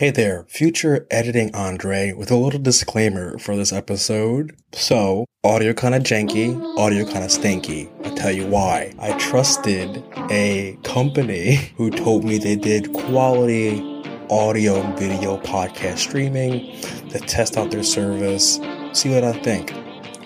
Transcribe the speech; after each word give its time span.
Hey 0.00 0.08
there, 0.08 0.46
future 0.48 1.06
editing 1.10 1.54
Andre 1.54 2.12
with 2.12 2.30
a 2.30 2.34
little 2.34 2.58
disclaimer 2.58 3.36
for 3.36 3.54
this 3.54 3.70
episode. 3.70 4.56
So, 4.72 5.26
audio 5.44 5.74
kind 5.74 5.94
of 5.94 6.04
janky, 6.04 6.58
audio 6.78 7.04
kind 7.04 7.22
of 7.22 7.30
stinky. 7.30 7.90
I'll 8.02 8.14
tell 8.14 8.32
you 8.32 8.46
why. 8.46 8.94
I 8.98 9.12
trusted 9.18 10.02
a 10.30 10.78
company 10.84 11.56
who 11.76 11.90
told 11.90 12.24
me 12.24 12.38
they 12.38 12.56
did 12.56 12.94
quality 12.94 13.82
audio 14.30 14.80
and 14.80 14.98
video 14.98 15.36
podcast 15.36 15.98
streaming 15.98 16.80
to 17.10 17.18
test 17.18 17.58
out 17.58 17.70
their 17.70 17.82
service, 17.82 18.58
see 18.94 19.14
what 19.14 19.22
I 19.22 19.34
think. 19.42 19.74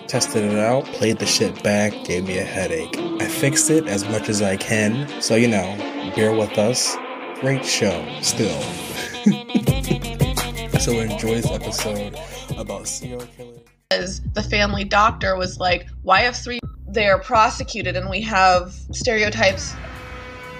Tested 0.07 0.53
it 0.53 0.57
out, 0.57 0.85
played 0.85 1.19
the 1.19 1.25
shit 1.25 1.61
back, 1.63 1.91
gave 2.05 2.25
me 2.25 2.37
a 2.37 2.45
headache. 2.45 2.97
I 2.97 3.27
fixed 3.27 3.69
it 3.69 3.89
as 3.89 4.05
much 4.05 4.29
as 4.29 4.41
I 4.41 4.55
can, 4.55 5.21
so 5.21 5.35
you 5.35 5.49
know, 5.49 5.75
bear 6.15 6.31
with 6.31 6.57
us. 6.57 6.95
Great 7.41 7.65
show, 7.65 8.07
still. 8.21 8.63
so 10.85 10.99
enjoy 10.99 11.41
this 11.41 11.49
episode 11.49 12.15
about 12.59 12.87
serial 12.87 13.25
killers. 13.35 13.57
As 13.89 14.21
the 14.33 14.43
family 14.43 14.83
doctor 14.83 15.35
was 15.35 15.59
like, 15.59 15.87
why 16.03 16.21
have 16.21 16.35
three 16.35 16.59
they're 16.89 17.17
prosecuted 17.17 17.97
and 17.97 18.07
we 18.07 18.21
have 18.21 18.71
stereotypes 18.91 19.73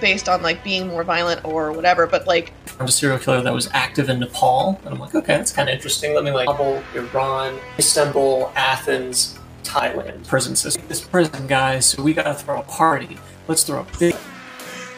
based 0.01 0.27
on 0.27 0.41
like 0.41 0.63
being 0.63 0.87
more 0.87 1.03
violent 1.03 1.45
or 1.45 1.71
whatever, 1.71 2.07
but 2.07 2.25
like 2.25 2.53
I'm 2.79 2.87
a 2.87 2.91
serial 2.91 3.19
killer 3.19 3.43
that 3.43 3.53
was 3.53 3.69
active 3.71 4.09
in 4.09 4.19
Nepal, 4.19 4.81
and 4.83 4.95
I'm 4.95 4.99
like, 4.99 5.13
okay, 5.13 5.37
that's 5.37 5.51
kind 5.51 5.69
of 5.69 5.75
interesting. 5.75 6.15
Let 6.15 6.23
me 6.23 6.31
like 6.31 6.47
Kabul, 6.47 6.81
Iran, 6.95 7.59
Istanbul, 7.77 8.51
Athens, 8.55 9.37
Thailand 9.63 10.27
prison 10.27 10.55
system. 10.55 10.83
This 10.87 11.01
prison, 11.01 11.45
guys, 11.45 11.85
so 11.85 12.01
we 12.01 12.15
gotta 12.15 12.33
throw 12.33 12.59
a 12.59 12.63
party. 12.63 13.19
Let's 13.47 13.63
throw 13.63 13.81
a 13.81 13.87
big. 13.99 14.15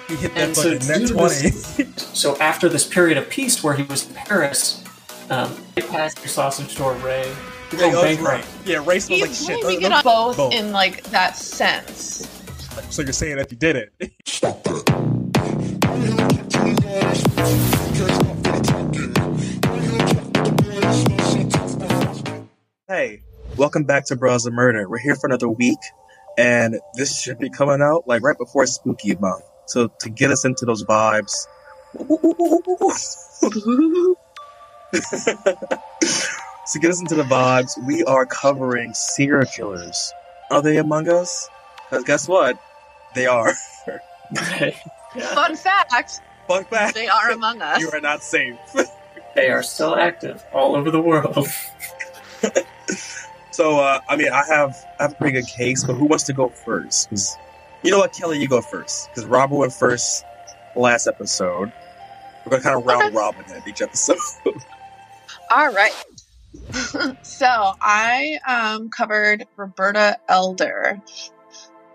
He 0.07 0.15
hit 0.15 0.31
And 0.37 0.55
that 0.55 0.55
so 0.55 0.79
fucking 0.79 1.01
nat 1.03 1.07
20. 1.09 1.35
this- 1.49 1.97
So 2.13 2.37
after 2.37 2.69
this 2.69 2.87
period 2.87 3.17
of 3.17 3.29
peace 3.29 3.61
where 3.61 3.73
he 3.73 3.83
was 3.83 4.07
in 4.07 4.15
Paris, 4.15 4.83
um, 5.29 5.55
right 5.75 5.87
past 5.89 6.17
your 6.19 6.27
sausage 6.27 6.69
store, 6.69 6.93
Ray. 6.95 7.31
You're 7.71 7.81
going 7.81 7.93
Yeah, 7.93 8.01
bankrupt. 8.01 8.47
yeah, 8.65 8.83
race 8.85 9.05
smells 9.05 9.21
like 9.21 9.31
shit. 9.31 9.61
blaming 9.61 9.81
Those- 9.83 9.91
it 9.91 9.93
on 9.93 10.03
both, 10.03 10.37
both. 10.37 10.53
in 10.53 10.71
like 10.71 11.03
that 11.11 11.35
sense. 11.35 12.27
So 12.89 13.01
you're 13.01 13.11
saying 13.13 13.37
that 13.37 13.51
you 13.51 13.57
did 13.57 13.75
it? 13.99 14.11
Hey, 22.87 23.21
welcome 23.57 23.83
back 23.83 24.05
to 24.07 24.15
Bros 24.15 24.45
of 24.45 24.53
Murder. 24.53 24.89
We're 24.89 24.97
here 24.99 25.15
for 25.15 25.27
another 25.27 25.47
week, 25.49 25.77
and 26.37 26.79
this 26.95 27.19
should 27.21 27.39
be 27.39 27.49
coming 27.49 27.81
out 27.81 28.07
like 28.07 28.21
right 28.23 28.37
before 28.37 28.65
Spooky 28.65 29.15
Month. 29.15 29.43
So 29.67 29.89
to 30.01 30.09
get 30.09 30.31
us 30.31 30.43
into 30.45 30.65
those 30.65 30.83
vibes, 30.83 31.33
to 35.01 36.79
get 36.79 36.91
us 36.91 36.99
into 36.99 37.15
the 37.15 37.23
vibes, 37.23 37.71
we 37.85 38.03
are 38.05 38.25
covering 38.25 38.93
serial 38.93 39.45
killers. 39.45 40.11
Are 40.51 40.61
they 40.61 40.77
among 40.77 41.09
us? 41.09 41.49
Because 41.89 42.03
guess 42.03 42.27
what? 42.27 42.59
They 43.15 43.25
are. 43.25 43.53
Fun 45.33 45.55
fact, 45.55 46.21
Fuck 46.47 46.69
that. 46.69 46.93
they 46.93 47.07
are 47.07 47.31
among 47.31 47.61
us. 47.61 47.79
You 47.81 47.89
are 47.91 47.99
not 48.01 48.21
safe. 48.23 48.55
they 49.35 49.49
are 49.49 49.63
still 49.63 49.95
active 49.95 50.43
all 50.53 50.75
over 50.75 50.91
the 50.91 51.01
world. 51.01 51.47
So, 53.51 53.79
uh, 53.79 53.99
I 54.07 54.15
mean, 54.17 54.31
I 54.31 54.43
have 54.45 54.77
I 54.99 55.03
have 55.03 55.13
a 55.13 55.15
pretty 55.15 55.41
good 55.41 55.47
case, 55.49 55.83
but 55.83 55.95
who 55.95 56.05
wants 56.05 56.25
to 56.25 56.33
go 56.33 56.47
first? 56.49 57.09
'Cause- 57.09 57.35
you 57.81 57.89
know 57.89 57.97
what, 57.97 58.13
Kelly, 58.13 58.37
you 58.39 58.47
go 58.47 58.61
first 58.61 59.09
because 59.09 59.25
Robert 59.25 59.55
went 59.55 59.73
first 59.73 60.23
last 60.75 61.07
episode. 61.07 61.71
We're 62.45 62.51
gonna 62.51 62.61
kind 62.61 62.75
of 62.77 62.85
round 62.85 63.05
Okay. 63.05 63.15
robin 63.15 63.45
at 63.51 63.67
each 63.67 63.81
episode. 63.81 64.17
All 65.49 65.71
right. 65.71 65.93
so 67.23 67.47
I 67.47 68.39
um, 68.47 68.89
covered 68.89 69.45
Roberta 69.55 70.17
Elder, 70.27 71.01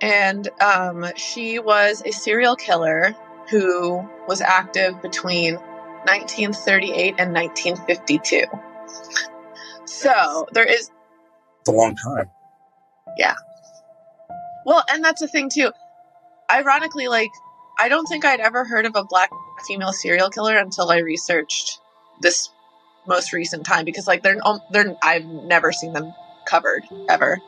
and 0.01 0.49
um, 0.61 1.07
she 1.17 1.59
was 1.59 2.03
a 2.05 2.13
serial 2.13 2.57
killer 2.57 3.15
who 3.51 4.09
was 4.27 4.41
active 4.41 5.03
between 5.03 5.57
1938 5.57 7.15
and 7.19 7.35
1952. 7.35 8.45
So 9.85 10.47
there 10.53 10.65
is 10.65 10.91
it's 11.61 11.69
a 11.69 11.73
long 11.73 11.95
time. 11.95 12.31
Yeah. 13.17 13.35
Well, 14.65 14.83
and 14.91 15.05
that's 15.05 15.21
the 15.21 15.29
thing 15.29 15.49
too. 15.49 15.71
Ironically, 16.51 17.09
like 17.09 17.31
I 17.79 17.89
don't 17.89 18.07
think 18.07 18.25
I'd 18.25 18.41
ever 18.41 18.65
heard 18.65 18.87
of 18.87 18.97
a 18.97 19.05
black 19.05 19.31
female 19.67 19.93
serial 19.93 20.31
killer 20.31 20.57
until 20.57 20.91
I 20.91 20.99
researched 20.99 21.79
this 22.21 22.51
most 23.07 23.33
recent 23.33 23.65
time 23.67 23.85
because 23.85 24.07
like 24.07 24.23
they're 24.23 24.39
um, 24.45 24.61
they're 24.71 24.97
I've 25.03 25.25
never 25.25 25.73
seen 25.73 25.93
them 25.93 26.15
covered 26.45 26.85
ever. 27.09 27.41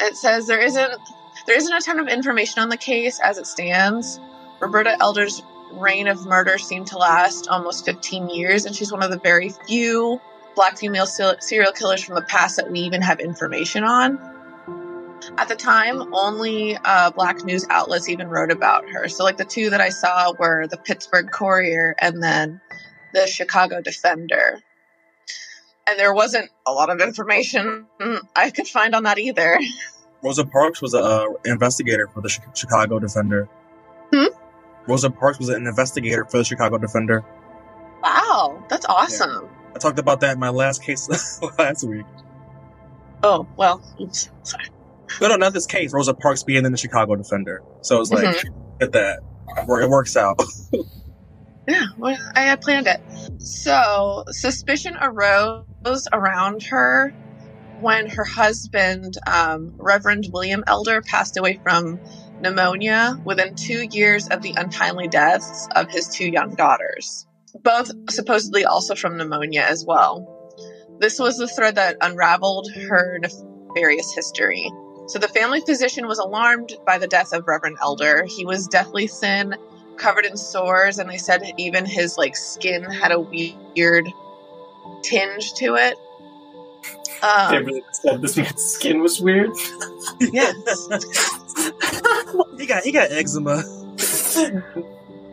It 0.00 0.16
says 0.16 0.46
there 0.46 0.60
isn't 0.60 1.00
there 1.46 1.56
isn't 1.56 1.72
a 1.72 1.80
ton 1.80 2.00
of 2.00 2.08
information 2.08 2.62
on 2.62 2.68
the 2.68 2.76
case 2.76 3.20
as 3.20 3.38
it 3.38 3.46
stands. 3.46 4.20
Roberta 4.60 4.96
Elder's 5.00 5.42
reign 5.72 6.06
of 6.08 6.24
murder 6.26 6.58
seemed 6.58 6.86
to 6.88 6.98
last 6.98 7.48
almost 7.48 7.84
15 7.84 8.30
years, 8.30 8.64
and 8.64 8.74
she's 8.74 8.92
one 8.92 9.02
of 9.02 9.10
the 9.10 9.18
very 9.18 9.50
few 9.66 10.20
black 10.54 10.78
female 10.78 11.06
serial 11.06 11.72
killers 11.72 12.02
from 12.02 12.14
the 12.14 12.22
past 12.22 12.56
that 12.56 12.70
we 12.70 12.80
even 12.80 13.02
have 13.02 13.20
information 13.20 13.84
on. 13.84 14.18
At 15.38 15.48
the 15.48 15.56
time, 15.56 16.14
only 16.14 16.76
uh, 16.84 17.10
black 17.10 17.44
news 17.44 17.66
outlets 17.70 18.08
even 18.08 18.28
wrote 18.28 18.52
about 18.52 18.88
her. 18.90 19.08
So, 19.08 19.24
like 19.24 19.36
the 19.36 19.44
two 19.44 19.70
that 19.70 19.80
I 19.80 19.88
saw 19.88 20.32
were 20.38 20.66
the 20.66 20.76
Pittsburgh 20.76 21.30
Courier 21.30 21.94
and 21.98 22.22
then 22.22 22.60
the 23.14 23.26
Chicago 23.26 23.80
Defender. 23.80 24.60
And 25.86 25.98
there 25.98 26.12
wasn't 26.12 26.50
a 26.66 26.72
lot 26.72 26.90
of 26.90 27.00
information 27.00 27.86
I 28.34 28.50
could 28.50 28.66
find 28.66 28.94
on 28.94 29.04
that 29.04 29.18
either. 29.18 29.58
Rosa 30.22 30.44
Parks 30.44 30.80
was 30.80 30.94
an 30.94 31.04
uh, 31.04 31.26
investigator 31.44 32.08
for 32.08 32.22
the 32.22 32.30
Chicago 32.54 32.98
Defender. 32.98 33.48
Hmm? 34.12 34.26
Rosa 34.86 35.10
Parks 35.10 35.38
was 35.38 35.50
an 35.50 35.66
investigator 35.66 36.24
for 36.24 36.38
the 36.38 36.44
Chicago 36.44 36.78
Defender. 36.78 37.24
Wow, 38.02 38.64
that's 38.68 38.86
awesome. 38.86 39.48
I 39.74 39.78
talked 39.78 39.98
about 39.98 40.20
that 40.20 40.34
in 40.34 40.40
my 40.40 40.50
last 40.50 40.82
case 40.82 41.08
last 41.58 41.84
week. 41.84 42.06
Oh, 43.22 43.46
well, 43.56 43.82
oops, 44.00 44.30
sorry. 44.42 44.66
No, 45.20 45.28
no, 45.28 45.36
not 45.36 45.52
this 45.52 45.66
case. 45.66 45.92
Rosa 45.92 46.14
Parks 46.14 46.42
being 46.42 46.64
in 46.64 46.72
the 46.72 46.78
Chicago 46.78 47.16
Defender. 47.16 47.62
So 47.82 48.00
it's 48.00 48.10
like, 48.10 48.44
at 48.80 48.92
that, 48.92 49.20
it 49.56 49.88
works 49.88 50.16
out. 50.16 50.42
Yeah, 51.66 51.86
well, 51.96 52.16
I 52.34 52.42
had 52.42 52.60
planned 52.60 52.86
it. 52.86 53.00
So, 53.40 54.24
suspicion 54.28 54.96
arose 55.00 56.08
around 56.12 56.62
her 56.70 57.12
when 57.80 58.08
her 58.08 58.24
husband, 58.24 59.14
um, 59.26 59.74
Reverend 59.78 60.28
William 60.32 60.62
Elder, 60.66 61.00
passed 61.02 61.36
away 61.36 61.58
from 61.62 61.98
pneumonia 62.40 63.16
within 63.24 63.54
two 63.56 63.86
years 63.90 64.28
of 64.28 64.42
the 64.42 64.54
untimely 64.56 65.08
deaths 65.08 65.68
of 65.74 65.90
his 65.90 66.08
two 66.08 66.30
young 66.30 66.54
daughters, 66.54 67.26
both 67.62 67.90
supposedly 68.10 68.64
also 68.64 68.94
from 68.94 69.16
pneumonia 69.16 69.62
as 69.62 69.84
well. 69.86 70.26
This 71.00 71.18
was 71.18 71.38
the 71.38 71.48
thread 71.48 71.76
that 71.76 71.96
unraveled 72.00 72.68
her 72.88 73.18
nefarious 73.20 74.14
history. 74.14 74.70
So, 75.08 75.18
the 75.18 75.28
family 75.28 75.60
physician 75.60 76.06
was 76.06 76.18
alarmed 76.18 76.74
by 76.86 76.98
the 76.98 77.08
death 77.08 77.32
of 77.32 77.44
Reverend 77.46 77.78
Elder. 77.80 78.24
He 78.26 78.44
was 78.44 78.68
deathly 78.68 79.06
thin 79.06 79.54
covered 79.96 80.24
in 80.24 80.36
sores 80.36 80.98
and 80.98 81.08
they 81.08 81.18
said 81.18 81.42
even 81.58 81.84
his 81.84 82.18
like 82.18 82.36
skin 82.36 82.82
had 82.84 83.12
a 83.12 83.20
weird 83.20 84.08
tinge 85.02 85.52
to 85.54 85.74
it 85.74 85.96
they 87.22 87.56
um, 87.56 87.64
really 87.64 87.82
said 87.92 88.20
this 88.20 88.36
man's 88.36 88.62
skin 88.62 89.00
was 89.00 89.20
weird. 89.20 89.50
yes 90.20 90.54
he 92.58 92.66
got 92.66 92.82
he 92.82 92.92
got 92.92 93.10
eczema. 93.10 93.62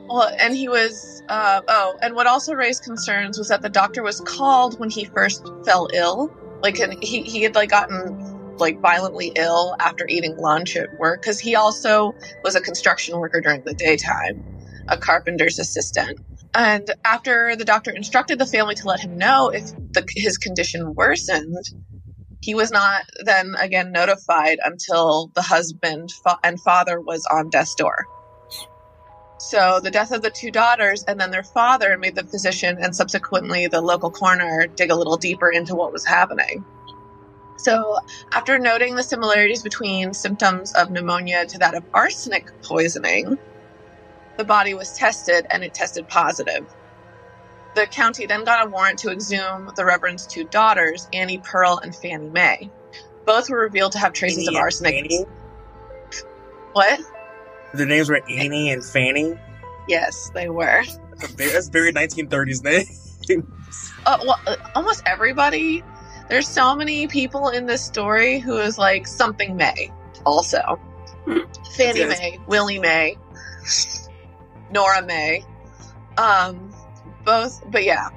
well 0.07 0.31
and 0.39 0.55
he 0.55 0.69
was 0.69 1.21
uh, 1.29 1.61
oh 1.67 1.97
and 2.01 2.15
what 2.15 2.27
also 2.27 2.53
raised 2.53 2.83
concerns 2.83 3.37
was 3.37 3.49
that 3.49 3.61
the 3.61 3.69
doctor 3.69 4.03
was 4.03 4.21
called 4.21 4.79
when 4.79 4.89
he 4.89 5.05
first 5.05 5.45
fell 5.65 5.89
ill 5.93 6.31
like 6.61 6.79
and 6.79 7.01
he, 7.03 7.23
he 7.23 7.43
had 7.43 7.55
like 7.55 7.69
gotten 7.69 8.30
like 8.61 8.79
violently 8.81 9.33
ill 9.37 9.75
after 9.81 10.05
eating 10.09 10.37
lunch 10.39 10.77
at 10.77 10.89
work 10.99 11.21
because 11.23 11.41
he 11.41 11.55
also 11.55 12.13
was 12.43 12.55
a 12.55 12.61
construction 12.61 13.19
worker 13.19 13.41
during 13.41 13.63
the 13.65 13.75
daytime 13.75 14.43
a 14.89 14.97
carpenter's 14.97 15.59
assistant. 15.59 16.19
And 16.55 16.89
after 17.05 17.55
the 17.57 17.65
doctor 17.65 17.91
instructed 17.91 18.39
the 18.39 18.47
family 18.47 18.75
to 18.75 18.87
let 18.87 19.01
him 19.01 19.17
know 19.17 19.51
if 19.53 19.65
the, 19.95 20.05
his 20.15 20.37
condition 20.39 20.95
worsened 20.95 21.57
he 22.41 22.55
was 22.55 22.71
not 22.71 23.03
then 23.25 23.55
again 23.59 23.91
notified 23.91 24.59
until 24.63 25.31
the 25.35 25.41
husband 25.41 26.09
fa- 26.23 26.37
and 26.43 26.61
father 26.61 27.01
was 27.01 27.25
on 27.31 27.49
death's 27.49 27.75
door. 27.75 28.07
So 29.39 29.79
the 29.83 29.91
death 29.91 30.11
of 30.11 30.21
the 30.21 30.31
two 30.31 30.51
daughters 30.51 31.03
and 31.07 31.19
then 31.19 31.31
their 31.31 31.43
father 31.43 31.97
made 31.99 32.15
the 32.15 32.27
physician 32.27 32.77
and 32.81 32.95
subsequently 32.95 33.67
the 33.67 33.81
local 33.81 34.11
coroner 34.11 34.67
dig 34.75 34.91
a 34.91 34.95
little 34.97 35.17
deeper 35.17 35.51
into 35.51 35.75
what 35.75 35.93
was 35.93 36.05
happening 36.05 36.65
So, 37.61 37.99
after 38.31 38.57
noting 38.57 38.95
the 38.95 39.03
similarities 39.03 39.61
between 39.61 40.13
symptoms 40.15 40.73
of 40.73 40.89
pneumonia 40.89 41.45
to 41.45 41.59
that 41.59 41.75
of 41.75 41.83
arsenic 41.93 42.49
poisoning, 42.63 43.37
the 44.37 44.43
body 44.43 44.73
was 44.73 44.93
tested 44.97 45.45
and 45.51 45.63
it 45.63 45.73
tested 45.73 46.07
positive. 46.07 46.65
the 47.75 47.85
county 47.85 48.25
then 48.25 48.43
got 48.43 48.65
a 48.65 48.69
warrant 48.69 48.97
to 48.99 49.11
exhume 49.11 49.71
the 49.75 49.85
Reverend's 49.85 50.25
two 50.25 50.43
daughters, 50.45 51.07
Annie 51.13 51.37
Pearl 51.37 51.79
and 51.83 51.95
Fannie 51.95 52.29
Mae. 52.29 52.69
Both 53.25 53.49
were 53.49 53.59
revealed 53.59 53.91
to 53.93 53.99
have 53.99 54.13
traces 54.13 54.47
Annie 54.47 54.57
of 54.57 54.61
arsenic. 54.61 54.95
Fanny? 54.95 55.25
What? 56.73 56.99
Their 57.75 57.85
names 57.85 58.09
were 58.09 58.21
Annie 58.27 58.71
and 58.71 58.83
Fanny. 58.83 59.35
Yes, 59.87 60.31
they 60.33 60.49
were. 60.49 60.83
That's 61.19 61.33
a 61.33 61.71
very, 61.71 61.91
that's 61.91 62.17
a 62.17 62.23
1930s 62.23 62.63
name. 62.63 63.47
Uh, 64.05 64.17
well, 64.25 64.39
uh, 64.47 64.55
almost 64.75 65.03
everybody. 65.05 65.83
There's 66.31 66.47
so 66.47 66.77
many 66.77 67.07
people 67.07 67.49
in 67.49 67.65
this 67.65 67.83
story 67.83 68.39
who 68.39 68.57
is 68.57 68.77
like 68.77 69.05
something 69.05 69.57
May. 69.57 69.91
Also, 70.25 70.79
Fannie. 71.73 72.05
Mae, 72.05 72.39
Willie 72.47 72.79
Mae, 72.79 73.17
Nora 74.71 75.01
May. 75.01 75.43
Um, 76.17 76.73
both, 77.25 77.61
but 77.69 77.83
yeah. 77.83 78.07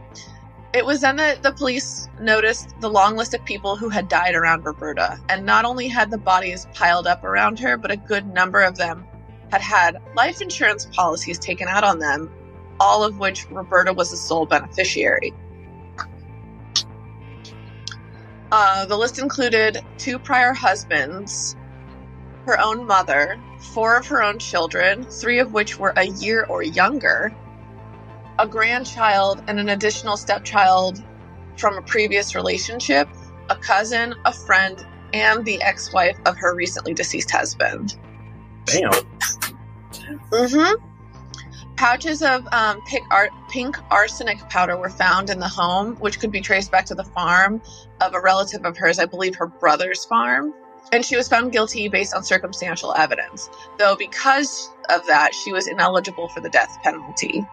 It 0.72 0.86
was 0.86 1.00
then 1.00 1.16
that 1.16 1.42
the 1.42 1.50
police 1.50 2.08
noticed 2.20 2.68
the 2.80 2.88
long 2.88 3.16
list 3.16 3.34
of 3.34 3.44
people 3.44 3.74
who 3.74 3.88
had 3.88 4.08
died 4.08 4.36
around 4.36 4.64
Roberta, 4.64 5.18
and 5.28 5.44
not 5.44 5.64
only 5.64 5.88
had 5.88 6.12
the 6.12 6.18
bodies 6.18 6.68
piled 6.72 7.08
up 7.08 7.24
around 7.24 7.58
her, 7.58 7.76
but 7.76 7.90
a 7.90 7.96
good 7.96 8.32
number 8.32 8.60
of 8.60 8.76
them 8.76 9.04
had 9.50 9.60
had 9.60 10.00
life 10.14 10.40
insurance 10.40 10.86
policies 10.92 11.40
taken 11.40 11.66
out 11.66 11.82
on 11.82 11.98
them, 11.98 12.30
all 12.78 13.02
of 13.02 13.18
which 13.18 13.50
Roberta 13.50 13.92
was 13.92 14.12
the 14.12 14.16
sole 14.16 14.46
beneficiary. 14.46 15.34
Uh, 18.56 18.84
the 18.84 18.96
list 18.96 19.18
included 19.18 19.84
two 19.98 20.16
prior 20.16 20.52
husbands, 20.52 21.56
her 22.46 22.56
own 22.60 22.86
mother, 22.86 23.36
four 23.58 23.96
of 23.96 24.06
her 24.06 24.22
own 24.22 24.38
children, 24.38 25.02
three 25.06 25.40
of 25.40 25.52
which 25.52 25.76
were 25.76 25.92
a 25.96 26.04
year 26.04 26.46
or 26.48 26.62
younger, 26.62 27.34
a 28.38 28.46
grandchild, 28.46 29.42
and 29.48 29.58
an 29.58 29.70
additional 29.70 30.16
stepchild 30.16 31.02
from 31.56 31.76
a 31.76 31.82
previous 31.82 32.36
relationship, 32.36 33.08
a 33.50 33.56
cousin, 33.56 34.14
a 34.24 34.32
friend, 34.32 34.86
and 35.12 35.44
the 35.44 35.60
ex 35.60 35.92
wife 35.92 36.16
of 36.24 36.36
her 36.36 36.54
recently 36.54 36.94
deceased 36.94 37.32
husband. 37.32 37.96
Damn. 38.66 38.92
Mm-hmm. 40.30 40.93
Pouches 41.76 42.22
of 42.22 42.46
um, 42.52 42.80
pink, 42.82 43.06
ar- 43.10 43.30
pink 43.50 43.76
arsenic 43.90 44.38
powder 44.48 44.76
were 44.76 44.90
found 44.90 45.30
in 45.30 45.40
the 45.40 45.48
home, 45.48 45.96
which 45.96 46.20
could 46.20 46.30
be 46.30 46.40
traced 46.40 46.70
back 46.70 46.86
to 46.86 46.94
the 46.94 47.04
farm 47.04 47.62
of 48.00 48.14
a 48.14 48.20
relative 48.20 48.64
of 48.64 48.76
hers, 48.76 48.98
I 48.98 49.06
believe 49.06 49.36
her 49.36 49.48
brother's 49.48 50.04
farm. 50.04 50.54
And 50.92 51.04
she 51.04 51.16
was 51.16 51.28
found 51.28 51.52
guilty 51.52 51.88
based 51.88 52.14
on 52.14 52.22
circumstantial 52.22 52.94
evidence. 52.94 53.50
Though, 53.78 53.96
because 53.96 54.70
of 54.90 55.06
that, 55.08 55.34
she 55.34 55.52
was 55.52 55.66
ineligible 55.66 56.28
for 56.28 56.40
the 56.40 56.50
death 56.50 56.78
penalty. 56.84 57.44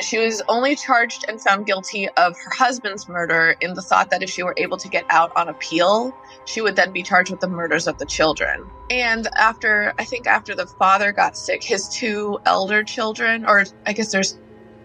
She 0.00 0.18
was 0.18 0.42
only 0.48 0.76
charged 0.76 1.24
and 1.28 1.40
found 1.40 1.66
guilty 1.66 2.08
of 2.08 2.34
her 2.44 2.50
husband's 2.56 3.08
murder 3.08 3.56
in 3.60 3.74
the 3.74 3.82
thought 3.82 4.10
that 4.10 4.22
if 4.22 4.30
she 4.30 4.42
were 4.42 4.54
able 4.56 4.76
to 4.78 4.88
get 4.88 5.04
out 5.10 5.32
on 5.36 5.48
appeal, 5.48 6.12
she 6.46 6.60
would 6.60 6.76
then 6.76 6.92
be 6.92 7.02
charged 7.02 7.30
with 7.30 7.40
the 7.40 7.48
murders 7.48 7.86
of 7.86 7.98
the 7.98 8.06
children. 8.06 8.64
And 8.90 9.28
after, 9.36 9.94
I 9.98 10.04
think 10.04 10.26
after 10.26 10.54
the 10.54 10.66
father 10.78 11.12
got 11.12 11.36
sick, 11.36 11.62
his 11.64 11.88
two 11.88 12.38
elder 12.44 12.84
children, 12.84 13.46
or 13.46 13.64
I 13.86 13.92
guess 13.92 14.12
there's 14.12 14.38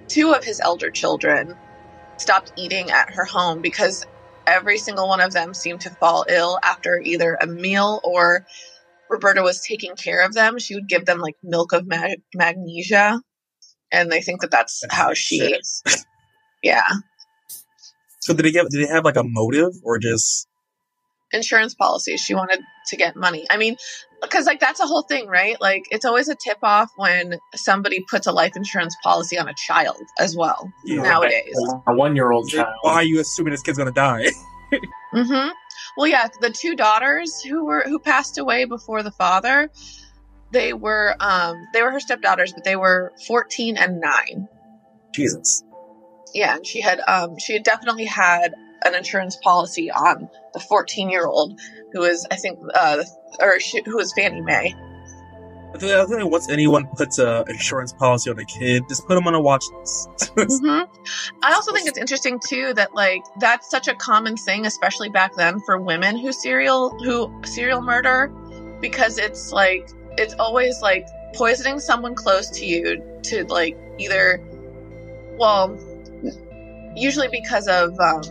two 0.08 0.34
of 0.34 0.44
his 0.44 0.60
elder 0.62 0.92
children, 0.92 1.54
stopped 2.18 2.52
eating 2.58 2.90
at 2.92 3.10
her 3.14 3.26
home 3.26 3.62
because 3.62 4.06
every 4.48 4.78
single 4.78 5.08
one 5.08 5.22
of 5.22 5.34
them 5.34 5.54
seemed 5.54 5.82
to 5.82 5.90
fall 6.00 6.26
ill 6.30 6.60
after 6.64 7.02
either 7.04 7.38
a 7.42 7.48
meal 7.48 8.00
or 8.04 8.46
Roberta 9.10 9.42
was 9.42 9.62
taking 9.62 9.96
care 9.96 10.26
of 10.26 10.34
them. 10.34 10.58
She 10.58 10.76
would 10.76 10.88
give 10.88 11.06
them 11.06 11.20
like 11.20 11.36
milk 11.44 11.74
of 11.74 11.86
ma- 11.88 12.16
magnesia. 12.34 13.20
And 13.92 14.12
they 14.12 14.22
think 14.22 14.42
that 14.42 14.52
that's 14.52 14.84
how 14.90 15.14
she, 15.14 15.38
is. 15.38 15.84
yeah, 16.64 16.84
So 18.20 18.34
did 18.34 18.44
they 18.46 18.52
get? 18.52 18.68
Did 18.70 18.88
they 18.88 18.94
have 18.94 19.06
like 19.06 19.18
a 19.18 19.24
motive 19.24 19.74
or 19.84 19.98
just? 20.00 20.48
insurance 21.34 21.74
policy. 21.74 22.18
She 22.18 22.36
wanted 22.36 22.60
to 22.88 22.98
get 22.98 23.16
money. 23.16 23.48
I 23.50 23.56
mean, 23.58 23.78
because 24.22 24.46
like 24.46 24.60
that's 24.60 24.80
a 24.82 24.86
whole 24.86 25.04
thing, 25.04 25.28
right? 25.28 25.56
Like 25.62 25.84
it's 25.90 26.04
always 26.06 26.28
a 26.28 26.36
tip 26.36 26.58
off 26.62 26.90
when 26.98 27.38
somebody 27.56 28.04
puts 28.10 28.28
a 28.28 28.32
life 28.32 28.56
insurance 28.58 28.96
policy 29.04 29.38
on 29.40 29.48
a 29.48 29.54
child 29.54 30.02
as 30.20 30.36
well 30.36 30.70
Yeah. 30.86 31.02
nowadays. 31.04 31.56
A 31.88 31.96
one 31.96 32.16
year 32.18 32.32
old 32.32 32.50
child. 32.50 32.74
Why 32.82 32.94
are 32.96 33.04
you 33.04 33.20
assuming 33.22 33.52
this 33.52 33.62
kid's 33.62 33.78
gonna 33.78 33.92
die? 33.92 34.26
mm-hmm. 35.14 35.50
Well, 35.98 36.08
yeah, 36.08 36.28
the 36.42 36.50
two 36.50 36.76
daughters 36.76 37.42
who 37.42 37.66
were 37.66 37.84
who 37.86 37.98
passed 38.00 38.38
away 38.38 38.66
before 38.66 39.02
the 39.04 39.12
father, 39.12 39.70
they 40.52 40.74
were 40.74 41.16
um 41.20 41.56
they 41.74 41.82
were 41.82 41.92
her 41.92 42.00
stepdaughters, 42.00 42.54
but 42.54 42.64
they 42.64 42.76
were 42.76 43.12
fourteen 43.28 43.78
and 43.78 44.00
nine. 44.00 44.48
Jesus. 45.14 45.64
Yeah, 46.34 46.56
and 46.56 46.66
she 46.66 46.82
had 46.82 47.02
um 47.08 47.38
she 47.40 47.54
had 47.54 47.64
definitely 47.64 48.06
had 48.06 48.54
an 48.84 48.96
insurance 48.96 49.38
policy 49.44 49.92
on 49.92 50.30
the 50.54 50.60
fourteen 50.60 51.10
year 51.10 51.26
old 51.26 51.60
who 51.94 52.02
was 52.02 52.26
I 52.32 52.36
think 52.36 52.60
uh 52.74 53.04
or 53.40 53.60
she, 53.60 53.82
who 53.86 53.98
was 53.98 54.14
Fannie 54.14 54.42
Mae. 54.42 54.76
I 55.74 55.78
think, 55.78 55.92
I 55.94 56.06
think 56.06 56.30
once 56.30 56.50
anyone 56.50 56.86
puts 56.98 57.18
an 57.18 57.46
insurance 57.48 57.94
policy 57.94 58.30
on 58.30 58.38
a 58.38 58.44
kid, 58.44 58.84
just 58.90 59.08
put 59.08 59.16
them 59.16 59.26
on 59.26 59.36
a 59.36 59.42
watch 59.42 59.64
list. 59.80 60.32
hmm 60.38 60.82
I 61.44 61.54
also 61.54 61.72
think 61.72 61.88
it's 61.88 61.98
interesting 61.98 62.42
too 62.46 62.74
that 62.74 62.94
like 62.94 63.22
that's 63.40 63.70
such 63.70 63.88
a 63.88 63.96
common 63.96 64.36
thing, 64.36 64.66
especially 64.66 65.10
back 65.10 65.36
then 65.36 65.62
for 65.66 65.80
women 65.80 66.18
who 66.18 66.34
serial 66.34 66.90
who 67.04 67.32
serial 67.46 67.82
murder, 67.82 68.28
because 68.82 69.18
it's 69.18 69.54
like 69.54 69.90
it's 70.18 70.34
always 70.40 70.82
like 70.82 71.08
poisoning 71.36 71.80
someone 71.80 72.16
close 72.16 72.50
to 72.52 72.66
you 72.66 73.02
to 73.24 73.46
like 73.46 73.78
either, 73.98 74.42
well, 75.38 75.78
usually 76.96 77.28
because 77.30 77.68
of 77.68 77.98
um, 78.00 78.22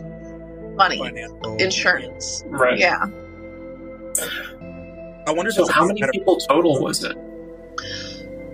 money, 0.75 0.97
Financial- 0.99 1.55
insurance. 1.57 2.43
Right. 2.47 2.77
Yeah, 2.77 3.05
I 5.27 5.31
wonder 5.33 5.51
So 5.51 5.67
how 5.71 5.85
many 5.85 5.99
better- 6.01 6.11
people 6.11 6.37
total 6.37 6.81
was 6.81 7.03
it? 7.03 7.17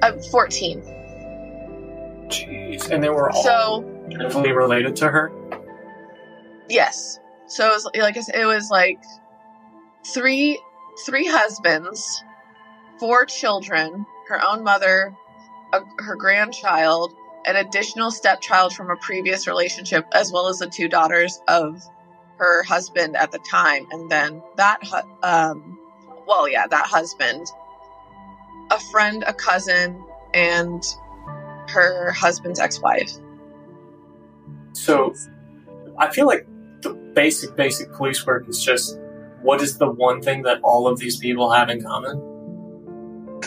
uh, 0.01 0.13
fourteen. 0.31 0.81
Jeez. 2.29 2.89
And 2.91 3.01
they 3.03 3.09
were 3.09 3.31
all 3.31 3.43
So 3.43 3.81
directly 4.09 4.51
related 4.51 4.95
to 4.97 5.09
her? 5.09 5.31
Yes. 6.69 7.19
So 7.47 7.67
it 7.67 7.73
was 7.73 7.89
like 7.97 8.17
I 8.17 8.21
said, 8.21 8.35
it 8.35 8.45
was 8.45 8.69
like 8.69 8.99
three 10.13 10.61
three 11.05 11.25
husbands, 11.25 12.23
four 12.99 13.25
children, 13.25 14.05
her 14.27 14.41
own 14.43 14.63
mother, 14.63 15.15
a, 15.73 15.81
her 15.99 16.15
grandchild, 16.15 17.13
an 17.45 17.55
additional 17.55 18.11
stepchild 18.11 18.73
from 18.73 18.89
a 18.89 18.95
previous 18.97 19.47
relationship, 19.47 20.05
as 20.13 20.31
well 20.31 20.47
as 20.47 20.59
the 20.59 20.67
two 20.67 20.87
daughters 20.87 21.41
of 21.47 21.81
her 22.37 22.63
husband 22.63 23.15
at 23.15 23.31
the 23.31 23.39
time, 23.39 23.87
and 23.91 24.11
then 24.11 24.41
that 24.57 24.79
hu- 24.83 25.27
um, 25.27 25.79
well, 26.27 26.47
yeah, 26.47 26.67
that 26.67 26.85
husband, 26.85 27.47
a 28.69 28.79
friend, 28.91 29.23
a 29.25 29.33
cousin, 29.33 30.03
and 30.33 30.83
her 31.69 32.11
husband's 32.11 32.59
ex-wife. 32.59 33.11
So 34.73 35.13
I 35.97 36.11
feel 36.11 36.27
like 36.27 36.45
the 36.81 36.93
basic, 37.15 37.55
basic 37.55 37.91
police 37.93 38.25
work 38.25 38.47
is 38.47 38.61
just 38.63 38.99
what 39.41 39.61
is 39.61 39.77
the 39.77 39.89
one 39.89 40.21
thing 40.21 40.43
that 40.43 40.59
all 40.63 40.87
of 40.87 40.99
these 40.99 41.17
people 41.17 41.49
have 41.51 41.69
in 41.69 41.81
common? 41.81 42.26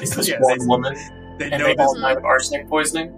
Is 0.01 0.15
this 0.15 0.29
Yeah, 0.29 0.37
one 0.41 0.59
they- 0.59 0.67
woman 0.67 0.95
They 1.39 1.51
and 1.51 1.61
know 1.63 1.67
they 1.67 1.77
all 1.77 1.95
died 1.99 2.17
of 2.19 2.25
arsenic 2.25 2.69
poisoning? 2.69 3.15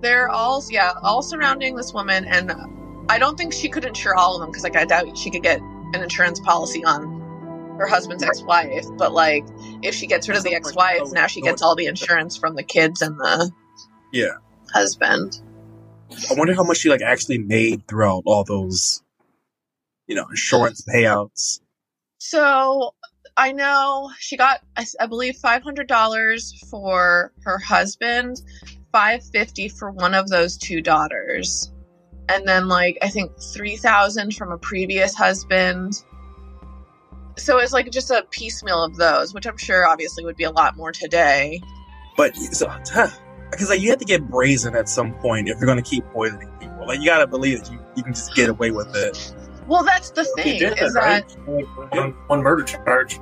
they're 0.00 0.28
all 0.28 0.62
yeah 0.70 0.92
all 1.02 1.22
surrounding 1.22 1.76
this 1.76 1.92
woman 1.94 2.24
and 2.24 2.52
i 3.08 3.18
don't 3.18 3.36
think 3.38 3.52
she 3.52 3.68
could 3.68 3.84
insure 3.84 4.16
all 4.16 4.34
of 4.34 4.40
them 4.40 4.50
because 4.50 4.64
like 4.64 4.76
i 4.76 4.84
doubt 4.84 5.16
she 5.16 5.30
could 5.30 5.42
get 5.44 5.60
an 5.60 6.02
insurance 6.02 6.40
policy 6.40 6.84
on 6.84 7.20
her 7.78 7.86
husband's 7.86 8.22
ex-wife 8.24 8.84
but 8.96 9.12
like 9.12 9.44
if 9.82 9.94
she 9.94 10.06
gets 10.08 10.28
rid 10.28 10.36
of 10.36 10.42
the 10.42 10.54
ex-wife 10.56 11.12
now 11.12 11.26
she 11.28 11.40
gets 11.40 11.62
all 11.62 11.76
the 11.76 11.86
insurance 11.86 12.36
from 12.36 12.56
the 12.56 12.62
kids 12.64 13.00
and 13.00 13.16
the 13.18 13.50
Yeah. 14.12 14.32
husband 14.72 15.40
I 16.30 16.34
wonder 16.34 16.52
how 16.54 16.64
much 16.64 16.78
she 16.78 16.88
like 16.90 17.00
actually 17.00 17.38
made 17.38 17.88
throughout 17.88 18.24
all 18.26 18.44
those, 18.44 19.02
you 20.06 20.14
know, 20.14 20.26
insurance 20.28 20.82
payouts. 20.82 21.60
so 22.18 22.92
i 23.36 23.52
know 23.52 24.10
she 24.18 24.36
got 24.36 24.60
i, 24.76 24.84
I 25.00 25.06
believe 25.06 25.36
$500 25.42 26.68
for 26.70 27.32
her 27.42 27.58
husband 27.58 28.40
550 28.92 29.68
for 29.68 29.90
one 29.90 30.14
of 30.14 30.28
those 30.28 30.56
two 30.56 30.80
daughters 30.80 31.72
and 32.28 32.46
then 32.46 32.68
like 32.68 32.98
i 33.02 33.08
think 33.08 33.32
3000 33.40 34.34
from 34.34 34.52
a 34.52 34.58
previous 34.58 35.14
husband 35.14 36.04
so 37.38 37.58
it's 37.58 37.72
like 37.72 37.90
just 37.90 38.10
a 38.10 38.26
piecemeal 38.30 38.84
of 38.84 38.96
those 38.96 39.32
which 39.32 39.46
i'm 39.46 39.56
sure 39.56 39.86
obviously 39.86 40.24
would 40.24 40.36
be 40.36 40.44
a 40.44 40.50
lot 40.50 40.76
more 40.76 40.92
today 40.92 41.60
But 42.16 42.36
so, 42.36 42.68
because 43.50 43.68
like 43.68 43.80
you 43.80 43.90
have 43.90 43.98
to 43.98 44.04
get 44.04 44.28
brazen 44.28 44.74
at 44.74 44.88
some 44.88 45.14
point 45.14 45.48
if 45.48 45.58
you're 45.58 45.66
going 45.66 45.82
to 45.82 45.88
keep 45.88 46.04
poisoning 46.06 46.48
people. 46.60 46.86
Like 46.86 47.00
you 47.00 47.06
got 47.06 47.18
to 47.18 47.26
believe 47.26 47.62
that 47.62 47.72
you, 47.72 47.78
you 47.96 48.02
can 48.02 48.12
just 48.12 48.34
get 48.34 48.48
away 48.48 48.70
with 48.70 48.94
it. 48.94 49.34
Well 49.66 49.84
that's 49.84 50.10
the 50.10 50.24
He 50.36 50.42
thing 50.42 50.58
did, 50.58 50.78
is 50.80 50.94
right? 50.94 51.26
that 51.28 51.48
Like, 51.48 51.92
one, 51.92 52.12
one 52.26 52.42
murder 52.42 52.64
charge. 52.64 53.20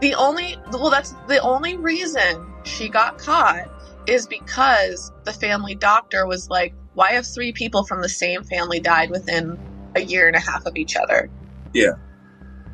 the 0.00 0.14
only 0.14 0.56
well 0.72 0.90
that's 0.90 1.14
the 1.28 1.40
only 1.40 1.76
reason 1.76 2.46
she 2.64 2.88
got 2.88 3.18
caught 3.18 3.68
is 4.06 4.26
because 4.26 5.10
the 5.24 5.32
family 5.32 5.74
doctor 5.74 6.26
was 6.26 6.48
like 6.48 6.74
why 6.94 7.12
have 7.12 7.26
three 7.26 7.52
people 7.52 7.84
from 7.84 8.00
the 8.00 8.08
same 8.08 8.42
family 8.44 8.80
died 8.80 9.10
within 9.10 9.58
a 9.96 10.00
year 10.00 10.26
and 10.28 10.34
a 10.36 10.40
half 10.40 10.64
of 10.64 10.76
each 10.76 10.96
other? 10.96 11.28
Yeah. 11.74 11.92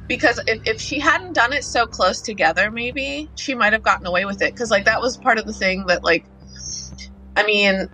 Because 0.06 0.38
if, 0.46 0.64
if 0.66 0.80
she 0.80 1.00
hadn't 1.00 1.32
done 1.32 1.52
it 1.52 1.64
so 1.64 1.86
close 1.86 2.20
together, 2.20 2.70
maybe 2.70 3.28
she 3.34 3.54
might 3.56 3.72
have 3.72 3.82
gotten 3.82 4.06
away 4.06 4.24
with 4.24 4.40
it. 4.42 4.52
Because, 4.52 4.70
like, 4.70 4.84
that 4.84 5.00
was 5.00 5.16
part 5.16 5.38
of 5.38 5.46
the 5.46 5.52
thing 5.52 5.86
that, 5.86 6.04
like, 6.04 6.24
I 7.36 7.44
mean, 7.44 7.88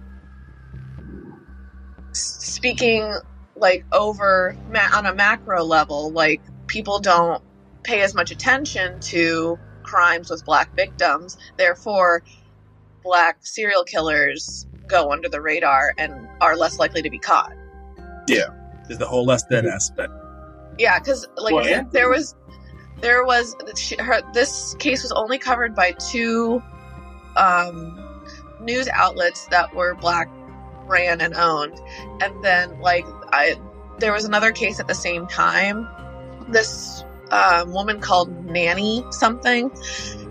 speaking, 2.12 3.14
like, 3.58 3.84
over 3.92 4.56
ma- 4.68 4.88
on 4.94 5.06
a 5.06 5.14
macro 5.14 5.64
level, 5.64 6.12
like, 6.12 6.42
people 6.66 7.00
don't 7.00 7.42
pay 7.84 8.02
as 8.02 8.14
much 8.14 8.30
attention 8.30 9.00
to 9.00 9.58
crimes 9.82 10.30
with 10.30 10.44
black 10.44 10.74
victims. 10.76 11.36
Therefore, 11.56 12.22
black 13.02 13.38
serial 13.42 13.84
killers 13.84 14.66
go 14.88 15.12
under 15.12 15.28
the 15.28 15.40
radar 15.40 15.92
and 15.98 16.12
are 16.40 16.56
less 16.56 16.78
likely 16.78 17.02
to 17.02 17.10
be 17.10 17.18
caught. 17.18 17.52
Yeah, 18.28 18.48
there's 18.86 18.98
the 18.98 19.06
whole 19.06 19.24
less 19.24 19.44
than 19.44 19.66
aspect. 19.66 20.12
Yeah, 20.78 20.98
because 20.98 21.26
like 21.36 21.54
Well, 21.54 21.66
yeah. 21.66 21.84
there 21.92 22.08
was, 22.10 22.34
there 23.00 23.24
was 23.24 23.54
she, 23.76 23.96
her. 23.96 24.20
This 24.32 24.74
case 24.78 25.02
was 25.02 25.12
only 25.12 25.38
covered 25.38 25.74
by 25.74 25.92
two 26.10 26.62
um, 27.36 27.98
news 28.60 28.88
outlets 28.88 29.46
that 29.48 29.74
were 29.74 29.94
black 29.94 30.28
ran 30.86 31.20
and 31.20 31.34
owned, 31.34 31.78
and 32.20 32.44
then 32.44 32.80
like 32.80 33.06
I, 33.32 33.56
there 33.98 34.12
was 34.12 34.24
another 34.24 34.52
case 34.52 34.80
at 34.80 34.86
the 34.86 34.94
same 34.94 35.26
time. 35.26 35.88
This 36.48 37.04
um, 37.30 37.72
woman 37.72 38.00
called 38.00 38.46
Nanny 38.46 39.04
something. 39.10 39.70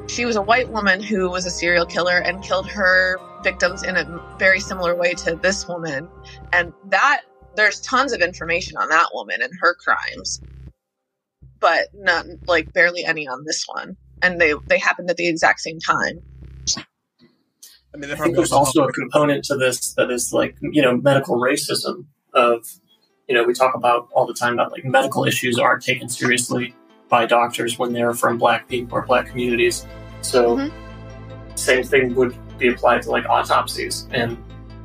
She 0.08 0.26
was 0.26 0.36
a 0.36 0.42
white 0.42 0.70
woman 0.70 1.02
who 1.02 1.30
was 1.30 1.46
a 1.46 1.50
serial 1.50 1.86
killer 1.86 2.18
and 2.18 2.42
killed 2.44 2.70
her 2.70 3.20
victims 3.44 3.84
in 3.84 3.98
a 3.98 4.36
very 4.40 4.60
similar 4.60 4.96
way 4.96 5.14
to 5.14 5.36
this 5.36 5.68
woman, 5.68 6.08
and 6.54 6.74
that 6.86 7.24
there's 7.56 7.82
tons 7.82 8.14
of 8.14 8.22
information 8.22 8.78
on 8.78 8.90
that 8.90 9.10
woman 9.14 9.42
and 9.42 9.52
her 9.60 9.76
crimes 9.76 10.40
but 11.60 11.88
none 11.94 12.40
like 12.48 12.72
barely 12.74 13.04
any 13.04 13.28
on 13.28 13.44
this 13.46 13.66
one 13.68 13.98
and 14.22 14.40
they 14.40 14.54
they 14.68 14.78
happened 14.78 15.10
at 15.10 15.18
the 15.18 15.28
exact 15.28 15.60
same 15.60 15.80
time 15.80 16.22
I 17.94 18.00
mean, 18.00 18.12
I 18.12 18.16
think 18.16 18.36
there's 18.36 18.52
also 18.52 18.84
a 18.84 18.92
component 18.92 19.46
to 19.46 19.56
this 19.56 19.94
that 19.94 20.12
is 20.12 20.32
like 20.32 20.56
you 20.62 20.82
know 20.82 20.96
medical 20.98 21.38
racism 21.38 22.06
of 22.34 22.68
you 23.28 23.36
know 23.36 23.44
we 23.44 23.54
talk 23.54 23.76
about 23.76 24.08
all 24.14 24.26
the 24.26 24.34
time 24.34 24.54
about 24.54 24.72
like 24.72 24.86
medical 24.86 25.26
issues 25.26 25.60
aren't 25.60 25.84
taken 25.84 26.08
seriously 26.10 26.74
by 27.10 27.26
doctors 27.26 27.78
when 27.80 27.94
they're 27.94 28.14
from 28.14 28.38
black 28.38 28.68
people 28.68 28.98
or 28.98 29.02
black 29.02 29.28
communities. 29.28 29.86
So 30.22 30.58
Mhm. 30.58 30.72
same 31.56 31.84
thing 31.84 32.16
would 32.16 32.36
be 32.58 32.68
applied 32.70 33.02
to 33.04 33.12
like 33.12 33.26
autopsies 33.30 34.08
and 34.12 34.38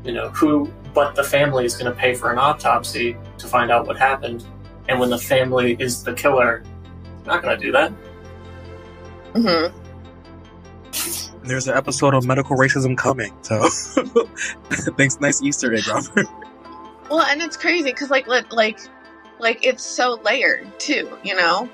you 0.04 0.12
know 0.12 0.28
who 0.30 0.70
but 0.94 1.14
the 1.14 1.24
family 1.24 1.64
is 1.64 1.74
going 1.74 1.90
to 1.90 1.98
pay 1.98 2.12
for 2.14 2.30
an 2.32 2.38
autopsy 2.38 3.16
to 3.38 3.46
find 3.46 3.70
out 3.70 3.86
what 3.86 3.96
happened 3.98 4.44
and 4.88 5.00
when 5.00 5.08
the 5.08 5.16
family 5.18 5.74
is 5.78 6.02
the 6.04 6.12
killer 6.12 6.62
they're 7.24 7.34
not 7.34 7.42
going 7.42 7.58
to 7.58 7.64
do 7.64 7.72
that 7.72 7.90
hmm 9.34 9.78
There's 11.44 11.66
an 11.66 11.76
episode 11.76 12.14
of 12.14 12.24
medical 12.26 12.56
racism 12.56 12.96
coming. 12.96 13.32
So, 13.42 13.68
thanks. 14.96 15.18
Nice 15.18 15.42
Easter 15.42 15.74
egg, 15.74 15.88
Robert. 15.88 16.26
Well 17.12 17.26
and 17.26 17.42
it's 17.42 17.56
crazy 17.56 17.90
because 17.90 18.10
like 18.10 18.26
like 18.26 18.80
like 19.38 19.64
it's 19.66 19.84
so 19.84 20.20
layered 20.24 20.66
too 20.80 21.16
you 21.22 21.36
know? 21.36 21.68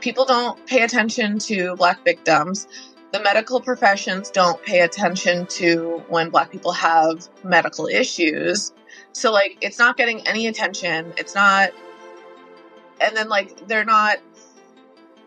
People 0.00 0.24
don't 0.24 0.64
pay 0.66 0.82
attention 0.82 1.38
to 1.38 1.76
black 1.76 2.04
victims. 2.04 2.68
The 3.12 3.22
medical 3.22 3.60
professions 3.60 4.30
don't 4.30 4.62
pay 4.62 4.80
attention 4.80 5.46
to 5.46 6.02
when 6.08 6.30
black 6.30 6.50
people 6.50 6.72
have 6.72 7.28
medical 7.42 7.86
issues. 7.86 8.72
So 9.12 9.32
like 9.32 9.56
it's 9.60 9.78
not 9.78 9.96
getting 9.96 10.26
any 10.26 10.46
attention. 10.46 11.12
It's 11.16 11.34
not 11.34 11.70
and 13.00 13.16
then 13.16 13.28
like 13.28 13.66
they're 13.66 13.84
not 13.84 14.18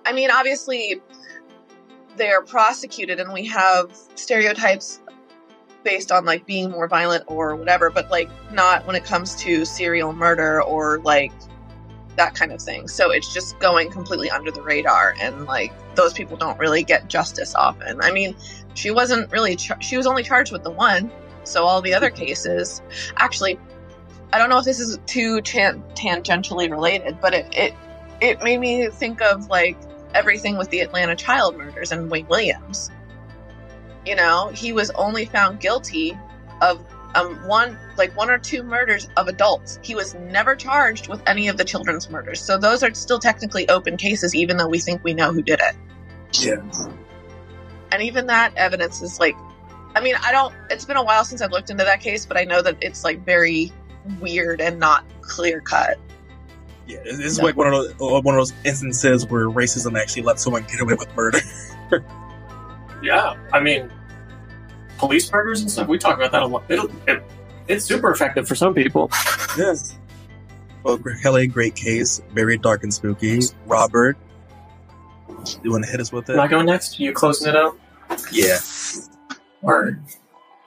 i 0.06 0.14
mean 0.14 0.32
obviously 0.32 1.02
they 2.16 2.30
are 2.30 2.42
prosecuted 2.42 3.20
and 3.20 3.32
we 3.32 3.46
have 3.46 3.96
stereotypes 4.16 5.02
based 5.88 6.12
on 6.12 6.26
like 6.26 6.46
being 6.46 6.70
more 6.70 6.86
violent 6.88 7.24
or 7.28 7.56
whatever 7.56 7.90
but 7.90 8.12
like 8.12 8.30
not 8.52 8.86
when 8.86 8.96
it 8.96 9.06
comes 9.06 9.36
to 9.36 9.64
serial 9.64 10.12
murder 10.12 10.62
or 10.62 11.00
like 11.00 11.32
that 12.18 12.34
kind 12.34 12.52
of 12.52 12.60
thing. 12.60 12.88
So 12.88 13.12
it's 13.12 13.32
just 13.32 13.60
going 13.60 13.92
completely 13.92 14.30
under 14.32 14.50
the 14.50 14.62
radar 14.62 15.16
and 15.22 15.46
like 15.46 15.72
those 15.96 16.14
people 16.14 16.36
don't 16.36 16.58
really 16.58 16.84
get 16.84 17.08
justice 17.08 17.54
often. 17.54 18.02
I 18.02 18.12
mean 18.12 18.36
she 18.78 18.92
wasn't 18.92 19.32
really 19.32 19.56
char- 19.56 19.82
she 19.82 19.98
was 19.98 20.06
only 20.06 20.24
charged 20.24 20.52
with 20.52 20.64
the 20.64 20.72
one 20.72 21.12
so 21.44 21.66
all 21.66 21.82
the 21.82 21.94
other 21.94 22.10
cases 22.10 22.82
actually 23.18 23.60
i 24.32 24.38
don't 24.38 24.50
know 24.50 24.60
if 24.60 24.66
this 24.66 24.80
is 24.80 25.00
too 25.06 25.42
tan- 25.42 25.84
tangentially 25.96 26.70
related 26.70 27.18
but 27.22 27.34
it, 27.34 27.48
it 27.54 27.74
it 28.22 28.42
made 28.44 28.60
me 28.60 28.88
think 28.90 29.22
of 29.22 29.48
like 29.50 29.78
everything 30.14 30.58
with 30.58 30.70
the 30.70 30.80
atlanta 30.80 31.16
child 31.16 31.58
murders 31.58 31.92
and 31.92 32.10
wayne 32.12 32.28
williams 32.28 32.92
you 34.08 34.16
know 34.16 34.48
he 34.56 34.72
was 34.72 34.90
only 34.92 35.26
found 35.26 35.60
guilty 35.60 36.18
of 36.62 36.84
um, 37.16 37.36
one 37.48 37.78
like 37.98 38.16
one 38.16 38.30
or 38.30 38.38
two 38.38 38.64
murders 38.64 39.10
of 39.18 39.28
adults 39.28 39.80
he 39.82 39.96
was 39.96 40.14
never 40.16 40.56
charged 40.56 41.08
with 41.10 41.22
any 41.28 41.48
of 41.48 41.58
the 41.58 41.64
children's 41.66 42.10
murders 42.10 42.40
so 42.40 42.58
those 42.58 42.84
are 42.84 42.94
still 42.94 43.20
technically 43.20 43.68
open 43.70 43.98
cases 43.98 44.34
even 44.34 44.56
though 44.58 44.68
we 44.68 44.80
think 44.80 45.04
we 45.04 45.14
know 45.14 45.34
who 45.34 45.42
did 45.42 45.60
it 45.62 45.76
Yeah. 46.42 46.62
and 47.92 48.02
even 48.02 48.28
that 48.28 48.54
evidence 48.56 49.02
is 49.02 49.20
like 49.20 49.36
i 49.96 50.00
mean 50.00 50.16
i 50.24 50.32
don't 50.32 50.54
it's 50.70 50.86
been 50.86 50.98
a 50.98 51.04
while 51.04 51.26
since 51.26 51.42
i've 51.42 51.52
looked 51.52 51.70
into 51.70 51.84
that 51.84 52.00
case 52.02 52.26
but 52.26 52.38
i 52.38 52.44
know 52.44 52.62
that 52.62 52.78
it's 52.82 53.04
like 53.04 53.24
very 53.26 53.72
weird 54.20 54.62
and 54.62 54.80
not 54.80 55.04
clear 55.22 55.60
cut 55.60 55.98
Yeah. 56.88 57.04
This 57.04 57.20
is 57.20 57.42
like 57.42 57.58
one 57.58 57.68
of 57.68 57.74
those 57.98 58.24
one 58.24 58.36
of 58.36 58.40
those 58.40 58.54
instances 58.64 59.26
where 59.28 59.50
racism 59.50 60.00
actually 60.00 60.22
let 60.22 60.40
someone 60.40 60.64
get 60.64 60.80
away 60.80 60.94
with 60.94 61.14
murder. 61.16 61.40
Yeah, 63.02 63.36
I 63.54 63.60
mean, 63.60 63.92
police 64.98 65.32
murders 65.32 65.62
and 65.62 65.70
stuff. 65.70 65.88
We 65.88 65.98
talk 65.98 66.18
about 66.18 66.32
that 66.32 66.44
a 66.44 66.48
lot. 66.48 66.64
It'll, 66.70 66.90
it, 67.08 67.24
it's 67.68 67.86
super 67.86 68.12
effective 68.12 68.48
for 68.48 68.56
some 68.56 68.74
people. 68.74 69.10
yes. 69.58 69.98
Well, 70.84 71.00
Kelly, 71.22 71.48
great 71.48 71.76
case. 71.76 72.22
Very 72.34 72.58
dark 72.58 72.84
and 72.84 72.94
spooky. 72.94 73.42
Robert, 73.66 74.18
you 75.64 75.72
want 75.72 75.84
to 75.86 75.92
hit 75.92 76.00
us 76.00 76.12
with 76.12 76.30
Am 76.30 76.40
I 76.40 76.46
it? 76.46 76.50
going 76.50 76.66
next? 76.66 77.00
You 77.00 77.14
closing 77.14 77.50
it 77.50 77.56
out? 77.56 77.78
Yeah. 78.32 78.58
Word. 79.62 80.02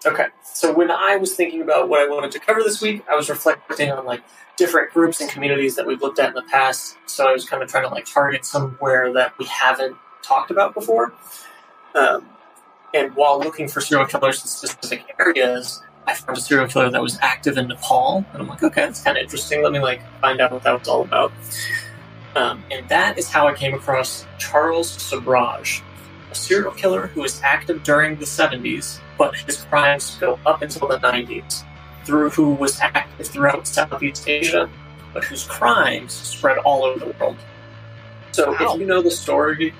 Okay. 0.04 0.26
So 0.42 0.72
when 0.72 0.90
I 0.90 1.16
was 1.16 1.34
thinking 1.34 1.62
about 1.62 1.88
what 1.88 2.00
I 2.00 2.12
wanted 2.12 2.32
to 2.32 2.38
cover 2.38 2.62
this 2.62 2.82
week, 2.82 3.02
I 3.10 3.16
was 3.16 3.30
reflecting 3.30 3.90
on 3.90 4.04
like 4.04 4.22
different 4.56 4.92
groups 4.92 5.20
and 5.20 5.30
communities 5.30 5.76
that 5.76 5.86
we've 5.86 6.02
looked 6.02 6.18
at 6.18 6.28
in 6.28 6.34
the 6.34 6.42
past. 6.42 6.96
So 7.06 7.28
I 7.28 7.32
was 7.32 7.48
kind 7.48 7.62
of 7.62 7.70
trying 7.70 7.84
to 7.84 7.90
like 7.90 8.04
target 8.04 8.44
somewhere 8.44 9.12
that 9.14 9.38
we 9.38 9.46
haven't 9.46 9.96
talked 10.22 10.50
about 10.50 10.74
before. 10.74 11.14
Um, 11.94 12.28
and 12.94 13.14
while 13.14 13.38
looking 13.38 13.68
for 13.68 13.80
serial 13.80 14.06
killers 14.06 14.40
in 14.42 14.46
specific 14.48 15.14
areas, 15.18 15.82
I 16.06 16.14
found 16.14 16.38
a 16.38 16.40
serial 16.40 16.66
killer 16.66 16.90
that 16.90 17.02
was 17.02 17.18
active 17.22 17.56
in 17.56 17.68
Nepal, 17.68 18.24
and 18.32 18.42
I'm 18.42 18.48
like, 18.48 18.62
okay, 18.62 18.82
that's 18.82 19.02
kind 19.02 19.16
of 19.16 19.22
interesting. 19.22 19.62
Let 19.62 19.72
me 19.72 19.78
like 19.80 20.02
find 20.20 20.40
out 20.40 20.52
what 20.52 20.62
that 20.64 20.78
was 20.78 20.88
all 20.88 21.02
about. 21.02 21.32
Um, 22.36 22.62
and 22.70 22.88
that 22.88 23.18
is 23.18 23.28
how 23.28 23.48
I 23.48 23.54
came 23.54 23.74
across 23.74 24.24
Charles 24.38 24.96
Sobhraj, 24.96 25.82
a 26.30 26.34
serial 26.34 26.72
killer 26.72 27.08
who 27.08 27.20
was 27.22 27.40
active 27.42 27.82
during 27.82 28.16
the 28.16 28.24
70s, 28.24 29.00
but 29.18 29.34
his 29.36 29.62
crimes 29.64 30.16
go 30.20 30.38
up 30.46 30.62
until 30.62 30.88
the 30.88 30.98
90s, 30.98 31.64
through 32.04 32.30
who 32.30 32.54
was 32.54 32.80
active 32.80 33.26
throughout 33.26 33.66
Southeast 33.66 34.28
Asia, 34.28 34.68
but 35.12 35.24
whose 35.24 35.44
crimes 35.44 36.12
spread 36.12 36.58
all 36.58 36.84
over 36.84 37.04
the 37.04 37.12
world. 37.18 37.36
So 38.32 38.52
Wow. 38.52 38.74
if 38.74 38.80
you 38.80 38.86
know 38.86 39.02
the 39.02 39.10
story 39.10 39.74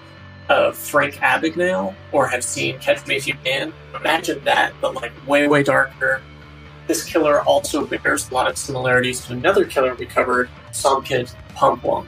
of 0.50 0.76
Frank 0.76 1.14
Abagnale 1.14 1.94
or 2.10 2.26
have 2.26 2.42
seen 2.42 2.78
Catch 2.80 3.06
Me 3.06 3.16
If 3.16 3.26
You 3.26 3.34
Can, 3.44 3.72
imagine 3.94 4.42
that, 4.44 4.74
but 4.80 4.94
like 4.94 5.12
way, 5.26 5.46
way 5.46 5.62
darker. 5.62 6.20
This 6.88 7.04
killer 7.04 7.40
also 7.42 7.86
bears 7.86 8.28
a 8.30 8.34
lot 8.34 8.50
of 8.50 8.58
similarities 8.58 9.24
to 9.26 9.32
another 9.32 9.64
killer 9.64 9.94
we 9.94 10.06
covered, 10.06 10.50
Somkid 10.72 11.32
Pumplum. 11.54 12.06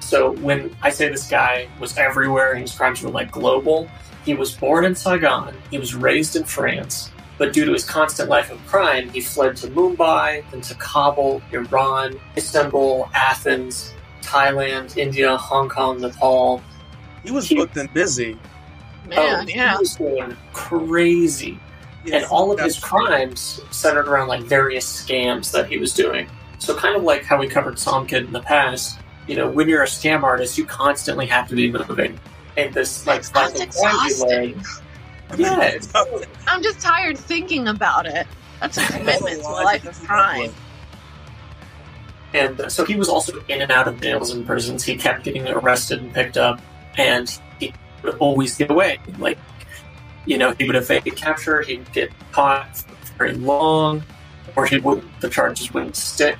So 0.00 0.32
when 0.32 0.74
I 0.82 0.88
say 0.88 1.10
this 1.10 1.28
guy 1.28 1.68
was 1.78 1.96
everywhere 1.98 2.52
and 2.52 2.62
his 2.62 2.72
crimes 2.72 3.02
were 3.02 3.10
like 3.10 3.30
global, 3.30 3.88
he 4.24 4.32
was 4.32 4.52
born 4.52 4.86
in 4.86 4.94
Saigon, 4.94 5.54
he 5.70 5.78
was 5.78 5.94
raised 5.94 6.34
in 6.34 6.44
France, 6.44 7.10
but 7.36 7.52
due 7.52 7.66
to 7.66 7.72
his 7.72 7.84
constant 7.84 8.30
life 8.30 8.50
of 8.50 8.58
crime, 8.66 9.10
he 9.10 9.20
fled 9.20 9.56
to 9.58 9.66
Mumbai, 9.68 10.50
then 10.50 10.62
to 10.62 10.74
Kabul, 10.76 11.42
Iran, 11.52 12.18
Istanbul, 12.36 13.08
Athens, 13.14 13.92
Thailand, 14.22 14.96
India, 14.96 15.36
Hong 15.36 15.68
Kong, 15.68 16.00
Nepal. 16.00 16.62
He 17.24 17.30
was 17.30 17.48
booked 17.48 17.76
and 17.76 17.92
busy. 17.92 18.38
man 19.06 19.18
oh, 19.18 19.44
yeah 19.48 19.72
He 19.72 19.78
was 19.78 19.96
going 19.96 20.36
crazy. 20.52 21.58
And 22.10 22.24
all 22.26 22.50
of 22.50 22.58
his 22.60 22.76
that's- 22.76 22.90
crimes 22.90 23.60
centered 23.70 24.08
around 24.08 24.28
like 24.28 24.42
various 24.42 24.86
scams 25.04 25.52
that 25.52 25.68
he 25.68 25.76
was 25.78 25.92
doing. 25.92 26.28
So 26.58 26.74
kind 26.76 26.96
of 26.96 27.02
like 27.02 27.24
how 27.24 27.38
we 27.38 27.46
covered 27.46 27.74
Somkid 27.76 28.26
in 28.26 28.32
the 28.32 28.40
past, 28.40 28.98
you 29.26 29.36
know, 29.36 29.48
when 29.50 29.68
you're 29.68 29.82
a 29.82 29.86
scam 29.86 30.22
artist, 30.22 30.56
you 30.58 30.64
constantly 30.64 31.26
have 31.26 31.48
to 31.48 31.54
be 31.54 31.70
moving. 31.70 32.18
And 32.56 32.72
this 32.74 33.06
like 33.06 33.22
That's 33.22 33.58
cycle 33.58 33.62
of 33.62 33.70
crime 33.70 34.08
we 34.08 34.24
learn- 34.26 34.44
exhausting. 34.44 34.64
Yeah, 35.38 35.78
i'm 36.48 36.60
just 36.60 36.80
tired 36.80 37.16
thinking 37.16 37.68
about 37.68 38.04
it 38.04 38.26
That's 38.60 38.76
a 38.78 38.84
commitment 38.86 39.40
to 39.42 39.48
a 39.48 39.62
life 39.62 39.86
of 39.86 39.96
crime. 40.04 40.52
And 42.34 42.60
uh, 42.60 42.68
so 42.68 42.84
he 42.84 42.96
was 42.96 43.08
also 43.08 43.40
in 43.48 43.60
and 43.62 43.70
out 43.72 43.88
of 43.88 44.00
jails 44.00 44.32
and 44.32 44.46
prisons. 44.46 44.84
He 44.84 44.96
kept 44.96 45.24
getting 45.24 45.46
arrested 45.48 46.00
and 46.00 46.12
picked 46.12 46.36
up, 46.36 46.60
and 46.96 47.38
he 47.58 47.72
would 48.02 48.16
always 48.18 48.56
get 48.56 48.70
away. 48.70 48.98
Like, 49.18 49.38
you 50.26 50.38
know, 50.38 50.52
he 50.58 50.66
would 50.66 50.76
evade 50.76 51.04
capture, 51.16 51.62
he'd 51.62 51.90
get 51.92 52.10
caught 52.32 52.76
for 52.76 53.14
very 53.18 53.34
long, 53.34 54.02
or 54.56 54.66
he 54.66 54.78
wouldn't, 54.78 55.20
the 55.20 55.28
charges 55.28 55.72
wouldn't 55.72 55.96
stick, 55.96 56.38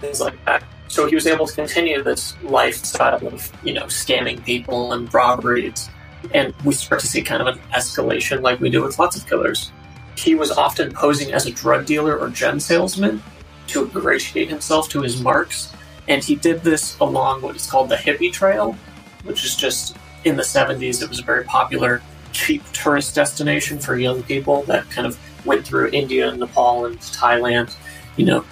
things 0.00 0.20
like 0.20 0.42
that. 0.44 0.64
So 0.88 1.06
he 1.06 1.14
was 1.14 1.26
able 1.26 1.46
to 1.46 1.54
continue 1.54 2.02
this 2.02 2.34
lifestyle 2.42 3.24
of, 3.26 3.52
you 3.62 3.72
know, 3.72 3.84
scamming 3.84 4.44
people 4.44 4.92
and 4.92 5.12
robberies. 5.14 5.88
And 6.34 6.52
we 6.64 6.74
start 6.74 7.00
to 7.00 7.06
see 7.06 7.22
kind 7.22 7.40
of 7.40 7.46
an 7.46 7.60
escalation 7.72 8.42
like 8.42 8.60
we 8.60 8.70
do 8.70 8.82
with 8.82 8.98
lots 8.98 9.16
of 9.16 9.26
killers. 9.28 9.70
He 10.16 10.34
was 10.34 10.50
often 10.50 10.92
posing 10.92 11.32
as 11.32 11.46
a 11.46 11.52
drug 11.52 11.86
dealer 11.86 12.18
or 12.18 12.28
gem 12.28 12.58
salesman 12.58 13.22
to 13.68 13.84
ingratiate 13.84 14.48
himself 14.48 14.88
to 14.90 15.00
his 15.00 15.22
marks. 15.22 15.72
And 16.08 16.24
he 16.24 16.34
did 16.34 16.62
this 16.62 16.98
along 16.98 17.42
what 17.42 17.54
is 17.54 17.70
called 17.70 17.88
the 17.88 17.96
hippie 17.96 18.32
trail, 18.32 18.76
which 19.24 19.44
is 19.44 19.56
just 19.56 19.96
in 20.24 20.36
the 20.36 20.42
70s, 20.42 21.02
it 21.02 21.08
was 21.08 21.18
a 21.20 21.22
very 21.22 21.44
popular, 21.44 22.02
cheap 22.32 22.62
tourist 22.72 23.14
destination 23.14 23.78
for 23.78 23.96
young 23.96 24.22
people 24.24 24.62
that 24.64 24.88
kind 24.90 25.06
of 25.06 25.18
went 25.46 25.66
through 25.66 25.88
India 25.90 26.28
and 26.28 26.38
Nepal 26.40 26.86
and 26.86 26.98
Thailand. 27.00 27.74
You 28.16 28.26
know, 28.26 28.44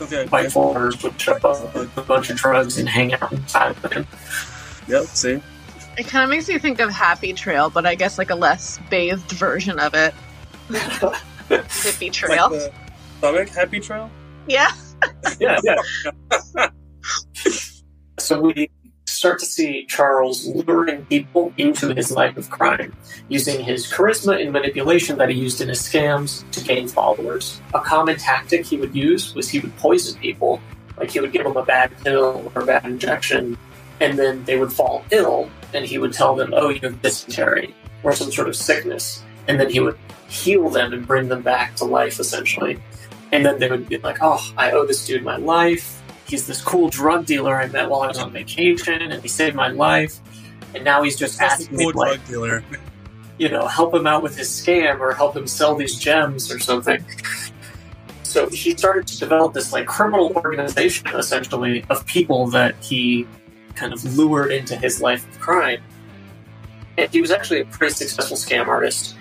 Okay. 0.00 0.26
white 0.26 0.50
foreigners 0.50 1.00
would 1.02 1.18
show 1.20 1.34
up 1.34 1.74
with 1.74 1.96
a 1.96 2.02
bunch 2.02 2.28
of 2.28 2.36
drugs 2.36 2.78
and 2.78 2.88
hang 2.88 3.14
out 3.14 3.32
in 3.32 3.38
Thailand. 3.42 4.06
Yep. 4.88 5.04
See. 5.06 5.40
It 5.96 6.08
kind 6.08 6.24
of 6.24 6.30
makes 6.30 6.48
me 6.48 6.58
think 6.58 6.80
of 6.80 6.90
Happy 6.90 7.32
Trail, 7.32 7.70
but 7.70 7.86
I 7.86 7.94
guess 7.94 8.18
like 8.18 8.30
a 8.30 8.34
less 8.34 8.78
bathed 8.90 9.30
version 9.32 9.78
of 9.78 9.94
it. 9.94 10.12
Hippie 11.48 12.12
Trail. 12.12 12.50
Like 12.50 12.60
the 12.60 12.72
stomach 13.18 13.48
happy 13.50 13.80
trail. 13.80 14.10
yeah. 14.48 14.68
yeah, 15.38 15.58
yeah. 15.62 16.68
so 18.18 18.40
we 18.40 18.70
start 19.24 19.38
to 19.38 19.46
see 19.46 19.86
Charles 19.86 20.46
luring 20.48 21.02
people 21.06 21.50
into 21.56 21.94
his 21.94 22.12
life 22.12 22.36
of 22.36 22.50
crime, 22.50 22.94
using 23.30 23.58
his 23.58 23.90
charisma 23.90 24.38
and 24.38 24.52
manipulation 24.52 25.16
that 25.16 25.30
he 25.30 25.40
used 25.40 25.62
in 25.62 25.68
his 25.70 25.80
scams 25.80 26.44
to 26.50 26.62
gain 26.62 26.86
followers. 26.86 27.58
A 27.72 27.80
common 27.80 28.18
tactic 28.18 28.66
he 28.66 28.76
would 28.76 28.94
use 28.94 29.34
was 29.34 29.48
he 29.48 29.60
would 29.60 29.74
poison 29.78 30.20
people, 30.20 30.60
like 30.98 31.10
he 31.10 31.20
would 31.20 31.32
give 31.32 31.44
them 31.44 31.56
a 31.56 31.64
bad 31.64 31.90
pill 32.04 32.52
or 32.54 32.60
a 32.60 32.66
bad 32.66 32.84
injection, 32.84 33.56
and 33.98 34.18
then 34.18 34.44
they 34.44 34.58
would 34.58 34.70
fall 34.70 35.06
ill, 35.10 35.48
and 35.72 35.86
he 35.86 35.96
would 35.96 36.12
tell 36.12 36.36
them, 36.36 36.52
"Oh, 36.54 36.68
you 36.68 36.80
have 36.82 37.00
dysentery 37.00 37.74
or 38.02 38.12
some 38.12 38.30
sort 38.30 38.48
of 38.48 38.54
sickness," 38.54 39.22
and 39.48 39.58
then 39.58 39.70
he 39.70 39.80
would 39.80 39.96
heal 40.28 40.68
them 40.68 40.92
and 40.92 41.06
bring 41.06 41.28
them 41.28 41.40
back 41.40 41.76
to 41.76 41.86
life, 41.86 42.20
essentially. 42.20 42.78
And 43.32 43.42
then 43.42 43.58
they 43.58 43.70
would 43.70 43.88
be 43.88 43.96
like, 43.96 44.18
"Oh, 44.20 44.44
I 44.58 44.72
owe 44.72 44.84
this 44.84 45.06
dude 45.06 45.24
my 45.24 45.38
life." 45.38 46.02
He's 46.26 46.46
this 46.46 46.60
cool 46.62 46.88
drug 46.88 47.26
dealer 47.26 47.56
I 47.56 47.66
met 47.68 47.88
while 47.88 48.02
I 48.02 48.08
was 48.08 48.18
on 48.18 48.32
vacation, 48.32 49.00
and 49.00 49.22
he 49.22 49.28
saved 49.28 49.56
my 49.56 49.68
life. 49.68 50.20
And 50.74 50.84
now 50.84 51.02
he's 51.02 51.16
just 51.16 51.38
That's 51.38 51.62
asking 51.62 51.76
me, 51.76 51.84
cool 51.84 51.92
to, 51.92 51.98
like, 51.98 52.14
drug 52.16 52.28
dealer. 52.28 52.64
you 53.38 53.48
know, 53.48 53.66
help 53.66 53.94
him 53.94 54.06
out 54.06 54.22
with 54.22 54.36
his 54.36 54.48
scam 54.48 55.00
or 55.00 55.12
help 55.12 55.36
him 55.36 55.46
sell 55.46 55.74
these 55.74 55.96
gems 55.98 56.50
or 56.50 56.58
something. 56.58 57.04
So 58.22 58.48
he 58.48 58.76
started 58.76 59.06
to 59.06 59.18
develop 59.18 59.52
this 59.52 59.72
like 59.72 59.86
criminal 59.86 60.32
organization, 60.34 61.06
essentially, 61.14 61.84
of 61.88 62.04
people 62.06 62.48
that 62.48 62.74
he 62.80 63.28
kind 63.76 63.92
of 63.92 64.16
lured 64.16 64.50
into 64.50 64.74
his 64.76 65.00
life 65.00 65.28
of 65.28 65.38
crime. 65.38 65.80
And 66.98 67.08
he 67.10 67.20
was 67.20 67.30
actually 67.30 67.60
a 67.60 67.64
pretty 67.66 67.94
successful 67.94 68.36
scam 68.36 68.66
artist 68.66 69.16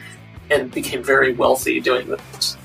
and 0.50 0.72
became 0.72 1.04
very 1.04 1.34
wealthy 1.34 1.80
doing 1.80 2.08
this. 2.08 2.58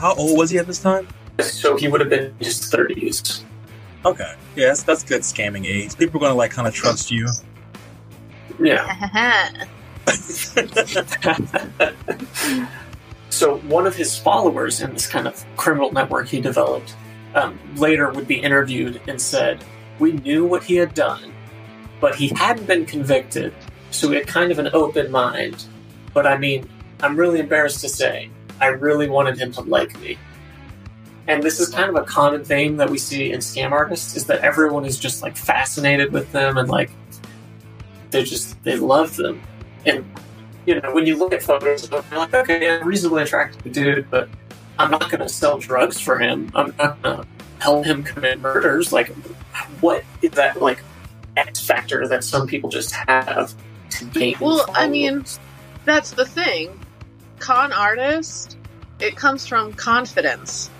How 0.00 0.14
old 0.14 0.38
was 0.38 0.50
he 0.50 0.58
at 0.58 0.66
this 0.68 0.78
time? 0.80 1.08
So 1.40 1.76
he 1.76 1.88
would 1.88 2.00
have 2.00 2.10
been 2.10 2.26
in 2.26 2.34
his 2.38 2.60
30s. 2.60 3.42
Okay. 4.04 4.34
Yeah, 4.56 4.68
that's, 4.68 4.82
that's 4.82 5.04
good 5.04 5.22
scamming 5.22 5.66
age. 5.66 5.96
People 5.96 6.18
are 6.18 6.28
gonna 6.28 6.34
like 6.34 6.50
kind 6.50 6.66
of 6.66 6.74
trust 6.74 7.10
you. 7.10 7.28
Yeah. 8.60 9.64
so 13.30 13.58
one 13.58 13.86
of 13.86 13.94
his 13.94 14.18
followers 14.18 14.80
in 14.80 14.92
this 14.92 15.06
kind 15.06 15.28
of 15.28 15.44
criminal 15.56 15.92
network 15.92 16.26
he 16.26 16.40
developed 16.40 16.96
um, 17.34 17.58
later 17.76 18.10
would 18.10 18.26
be 18.26 18.40
interviewed 18.40 19.00
and 19.06 19.20
said, 19.20 19.64
"We 19.98 20.12
knew 20.12 20.44
what 20.44 20.64
he 20.64 20.76
had 20.76 20.94
done, 20.94 21.32
but 22.00 22.16
he 22.16 22.28
hadn't 22.28 22.66
been 22.66 22.84
convicted, 22.84 23.54
so 23.90 24.08
we 24.08 24.16
had 24.16 24.26
kind 24.26 24.50
of 24.50 24.58
an 24.58 24.70
open 24.72 25.10
mind. 25.10 25.64
But 26.12 26.26
I 26.26 26.36
mean, 26.36 26.68
I'm 27.00 27.16
really 27.16 27.40
embarrassed 27.40 27.80
to 27.82 27.88
say, 27.88 28.28
I 28.60 28.66
really 28.66 29.08
wanted 29.08 29.38
him 29.38 29.52
to 29.52 29.60
like 29.62 29.98
me." 30.00 30.18
And 31.28 31.42
this 31.42 31.60
is 31.60 31.68
kind 31.68 31.88
of 31.88 31.96
a 31.96 32.04
common 32.04 32.44
theme 32.44 32.76
that 32.78 32.90
we 32.90 32.98
see 32.98 33.30
in 33.32 33.38
scam 33.40 33.70
artists 33.70 34.16
is 34.16 34.24
that 34.26 34.40
everyone 34.40 34.84
is 34.84 34.98
just 34.98 35.22
like 35.22 35.36
fascinated 35.36 36.12
with 36.12 36.32
them 36.32 36.58
and 36.58 36.68
like 36.68 36.90
they 38.10 38.24
just 38.24 38.62
they 38.64 38.76
love 38.76 39.16
them. 39.16 39.40
And 39.86 40.04
you 40.66 40.80
know, 40.80 40.92
when 40.92 41.06
you 41.06 41.16
look 41.16 41.32
at 41.32 41.42
photos 41.42 41.84
of 41.84 41.90
them, 41.90 42.04
you're 42.10 42.20
like, 42.20 42.34
okay, 42.34 42.68
I'm 42.76 42.86
reasonably 42.86 43.22
attractive 43.22 43.72
dude, 43.72 44.10
but 44.10 44.28
I'm 44.78 44.90
not 44.90 45.10
gonna 45.10 45.28
sell 45.28 45.58
drugs 45.58 46.00
for 46.00 46.18
him. 46.18 46.50
I'm 46.54 46.74
not 46.78 47.00
gonna 47.02 47.26
help 47.60 47.84
him 47.86 48.02
commit 48.02 48.40
murders. 48.40 48.92
Like 48.92 49.08
what 49.80 50.04
is 50.22 50.32
that 50.32 50.60
like 50.60 50.82
X 51.36 51.60
factor 51.60 52.06
that 52.08 52.24
some 52.24 52.46
people 52.46 52.68
just 52.68 52.92
have 52.92 53.54
to 53.90 54.04
gain? 54.06 54.34
Well, 54.40 54.64
I 54.74 54.88
mean- 54.88 55.24
That's 55.84 56.12
the 56.12 56.24
thing. 56.26 56.78
Con 57.38 57.72
artist, 57.72 58.56
it 59.00 59.16
comes 59.16 59.46
from 59.46 59.72
confidence. 59.72 60.70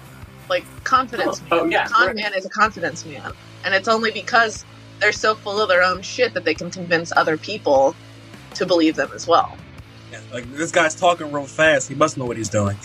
Like 0.52 0.84
confidence. 0.84 1.40
Oh, 1.50 1.60
oh, 1.60 1.64
yeah, 1.64 1.86
Con 1.86 2.08
right. 2.08 2.16
man 2.16 2.34
is 2.34 2.44
a 2.44 2.50
confidence 2.50 3.06
man. 3.06 3.32
And 3.64 3.74
it's 3.74 3.88
only 3.88 4.10
because 4.10 4.66
they're 5.00 5.10
so 5.10 5.34
full 5.34 5.62
of 5.62 5.70
their 5.70 5.82
own 5.82 6.02
shit 6.02 6.34
that 6.34 6.44
they 6.44 6.52
can 6.52 6.70
convince 6.70 7.10
other 7.10 7.38
people 7.38 7.96
to 8.56 8.66
believe 8.66 8.94
them 8.96 9.10
as 9.14 9.26
well. 9.26 9.56
Yeah, 10.10 10.20
like 10.30 10.44
this 10.52 10.70
guy's 10.70 10.94
talking 10.94 11.32
real 11.32 11.46
fast. 11.46 11.88
He 11.88 11.94
must 11.94 12.18
know 12.18 12.26
what 12.26 12.36
he's 12.36 12.50
doing. 12.50 12.76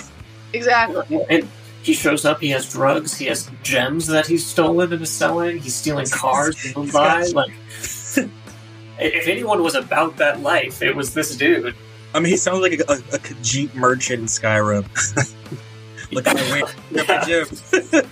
Exactly. 0.54 1.26
And 1.30 1.50
he 1.84 1.92
shows 1.94 2.24
up, 2.24 2.40
he 2.40 2.52
has 2.52 2.72
drugs, 2.72 3.18
he 3.18 3.26
has 3.26 3.52
gems 3.64 4.08
that 4.08 4.28
he's 4.28 4.46
stolen 4.46 4.94
and 4.94 5.02
is 5.02 5.12
selling, 5.12 5.58
he's 5.58 5.76
stealing 5.76 6.08
cars 6.08 6.56
to 6.64 6.80
move 6.80 6.94
by. 6.94 7.24
Like, 7.34 7.52
if 8.98 9.28
anyone 9.28 9.62
was 9.62 9.76
about 9.76 10.16
that 10.18 10.40
life, 10.40 10.82
it 10.82 10.96
was 10.96 11.14
this 11.14 11.36
dude. 11.36 11.76
I 12.16 12.20
mean, 12.20 12.32
he 12.32 12.38
sounds 12.38 12.62
like 12.62 12.80
a, 12.80 12.84
a, 12.88 12.96
a 12.96 13.20
Khajiit 13.20 13.76
merchant 13.76 14.22
in 14.22 14.26
Skyrim. 14.28 14.86
Look 16.12 16.28
at 16.28 16.38
the 16.38 16.74
Yeah. 16.92 17.26
Jim. 17.26 18.04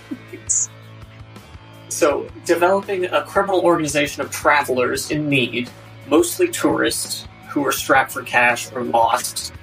So, 1.88 2.28
developing 2.44 3.06
a 3.06 3.22
criminal 3.22 3.60
organization 3.62 4.20
of 4.20 4.30
travelers 4.30 5.10
in 5.10 5.30
need, 5.30 5.70
mostly 6.08 6.48
tourists 6.48 7.26
who 7.48 7.62
were 7.62 7.72
strapped 7.72 8.12
for 8.12 8.22
cash 8.22 8.70
or 8.72 8.82
lost, 8.82 9.54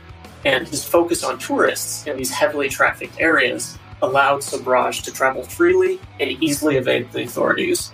and 0.44 0.68
his 0.68 0.84
focus 0.84 1.24
on 1.24 1.38
tourists 1.38 2.08
in 2.08 2.18
these 2.18 2.32
heavily 2.32 2.70
trafficked 2.70 3.20
areas 3.20 3.78
allowed 4.02 4.42
Sobhraj 4.42 5.04
to 5.04 5.14
travel 5.14 5.44
freely 5.44 6.00
and 6.20 6.32
easily 6.44 6.78
evade 6.78 7.12
the 7.12 7.22
authorities. 7.22 7.92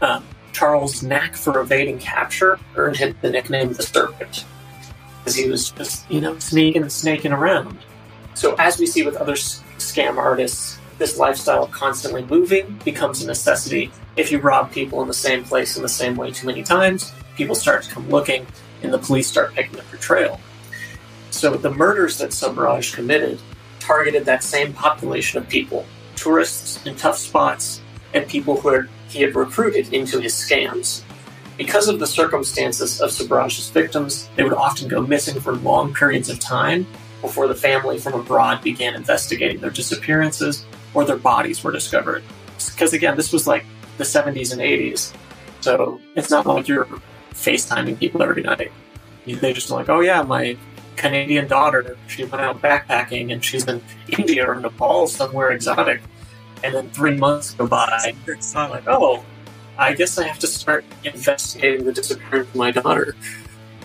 Um, 0.00 0.24
Charles' 0.52 1.02
knack 1.02 1.34
for 1.34 1.58
evading 1.58 1.98
capture 1.98 2.60
earned 2.76 2.98
him 2.98 3.16
the 3.20 3.30
nickname 3.30 3.72
the 3.72 3.82
Serpent, 3.82 4.44
because 5.18 5.34
he 5.34 5.48
was 5.50 5.70
just, 5.70 6.08
you 6.08 6.20
know, 6.20 6.38
sneaking 6.38 6.82
and 6.82 6.92
snaking 6.92 7.32
around. 7.32 7.78
So, 8.34 8.54
as 8.60 8.78
we 8.78 8.86
see 8.86 9.02
with 9.02 9.16
other 9.16 9.34
scam 9.82 10.16
artists, 10.16 10.78
this 10.98 11.18
lifestyle 11.18 11.64
of 11.64 11.70
constantly 11.70 12.24
moving 12.24 12.78
becomes 12.84 13.22
a 13.22 13.26
necessity. 13.26 13.90
If 14.16 14.30
you 14.30 14.38
rob 14.38 14.70
people 14.70 15.02
in 15.02 15.08
the 15.08 15.14
same 15.14 15.44
place 15.44 15.76
in 15.76 15.82
the 15.82 15.88
same 15.88 16.16
way 16.16 16.30
too 16.30 16.46
many 16.46 16.62
times, 16.62 17.12
people 17.36 17.54
start 17.54 17.82
to 17.84 17.90
come 17.90 18.08
looking, 18.08 18.46
and 18.82 18.92
the 18.92 18.98
police 18.98 19.26
start 19.26 19.54
picking 19.54 19.78
up 19.78 19.90
your 19.90 20.00
trail. 20.00 20.40
So, 21.30 21.56
the 21.56 21.70
murders 21.70 22.18
that 22.18 22.30
Sobhraj 22.30 22.94
committed 22.94 23.40
targeted 23.80 24.24
that 24.26 24.44
same 24.44 24.72
population 24.72 25.38
of 25.38 25.48
people 25.48 25.86
tourists 26.14 26.84
in 26.86 26.94
tough 26.94 27.18
spots, 27.18 27.80
and 28.14 28.28
people 28.28 28.60
who 28.60 28.68
had, 28.68 28.88
he 29.08 29.22
had 29.22 29.34
recruited 29.34 29.92
into 29.92 30.20
his 30.20 30.34
scams. 30.34 31.02
Because 31.56 31.88
of 31.88 31.98
the 31.98 32.06
circumstances 32.06 33.00
of 33.00 33.10
Sobhraj's 33.10 33.70
victims, 33.70 34.28
they 34.36 34.44
would 34.44 34.52
often 34.52 34.88
go 34.88 35.02
missing 35.02 35.40
for 35.40 35.54
long 35.56 35.92
periods 35.92 36.28
of 36.28 36.38
time 36.38 36.86
before 37.22 37.48
the 37.48 37.54
family 37.54 37.98
from 37.98 38.12
abroad 38.12 38.62
began 38.62 38.94
investigating 38.94 39.60
their 39.60 39.70
disappearances 39.70 40.66
or 40.92 41.06
their 41.06 41.16
bodies 41.16 41.64
were 41.64 41.72
discovered. 41.72 42.22
Because 42.56 42.92
again, 42.92 43.16
this 43.16 43.32
was 43.32 43.46
like 43.46 43.64
the 43.96 44.04
70s 44.04 44.52
and 44.52 44.60
80s, 44.60 45.14
so 45.60 46.00
it's 46.14 46.30
not 46.30 46.44
like 46.44 46.68
you're 46.68 46.86
FaceTiming 47.32 47.98
people 47.98 48.22
every 48.22 48.42
night. 48.42 48.70
They 49.24 49.52
just 49.54 49.70
like, 49.70 49.88
oh 49.88 50.00
yeah, 50.00 50.22
my 50.22 50.58
Canadian 50.96 51.48
daughter, 51.48 51.96
she 52.08 52.24
went 52.24 52.42
out 52.42 52.60
backpacking 52.60 53.32
and 53.32 53.42
she's 53.44 53.66
in 53.66 53.82
India 54.18 54.46
or 54.46 54.56
Nepal, 54.56 55.06
somewhere 55.06 55.52
exotic. 55.52 56.02
And 56.64 56.74
then 56.74 56.90
three 56.90 57.16
months 57.16 57.54
go 57.54 57.66
by, 57.66 58.14
I'm 58.54 58.70
like, 58.70 58.86
oh, 58.86 59.24
I 59.78 59.94
guess 59.94 60.18
I 60.18 60.26
have 60.26 60.38
to 60.40 60.46
start 60.46 60.84
investigating 61.02 61.84
the 61.84 61.92
disappearance 61.92 62.48
of 62.50 62.56
my 62.56 62.70
daughter. 62.70 63.16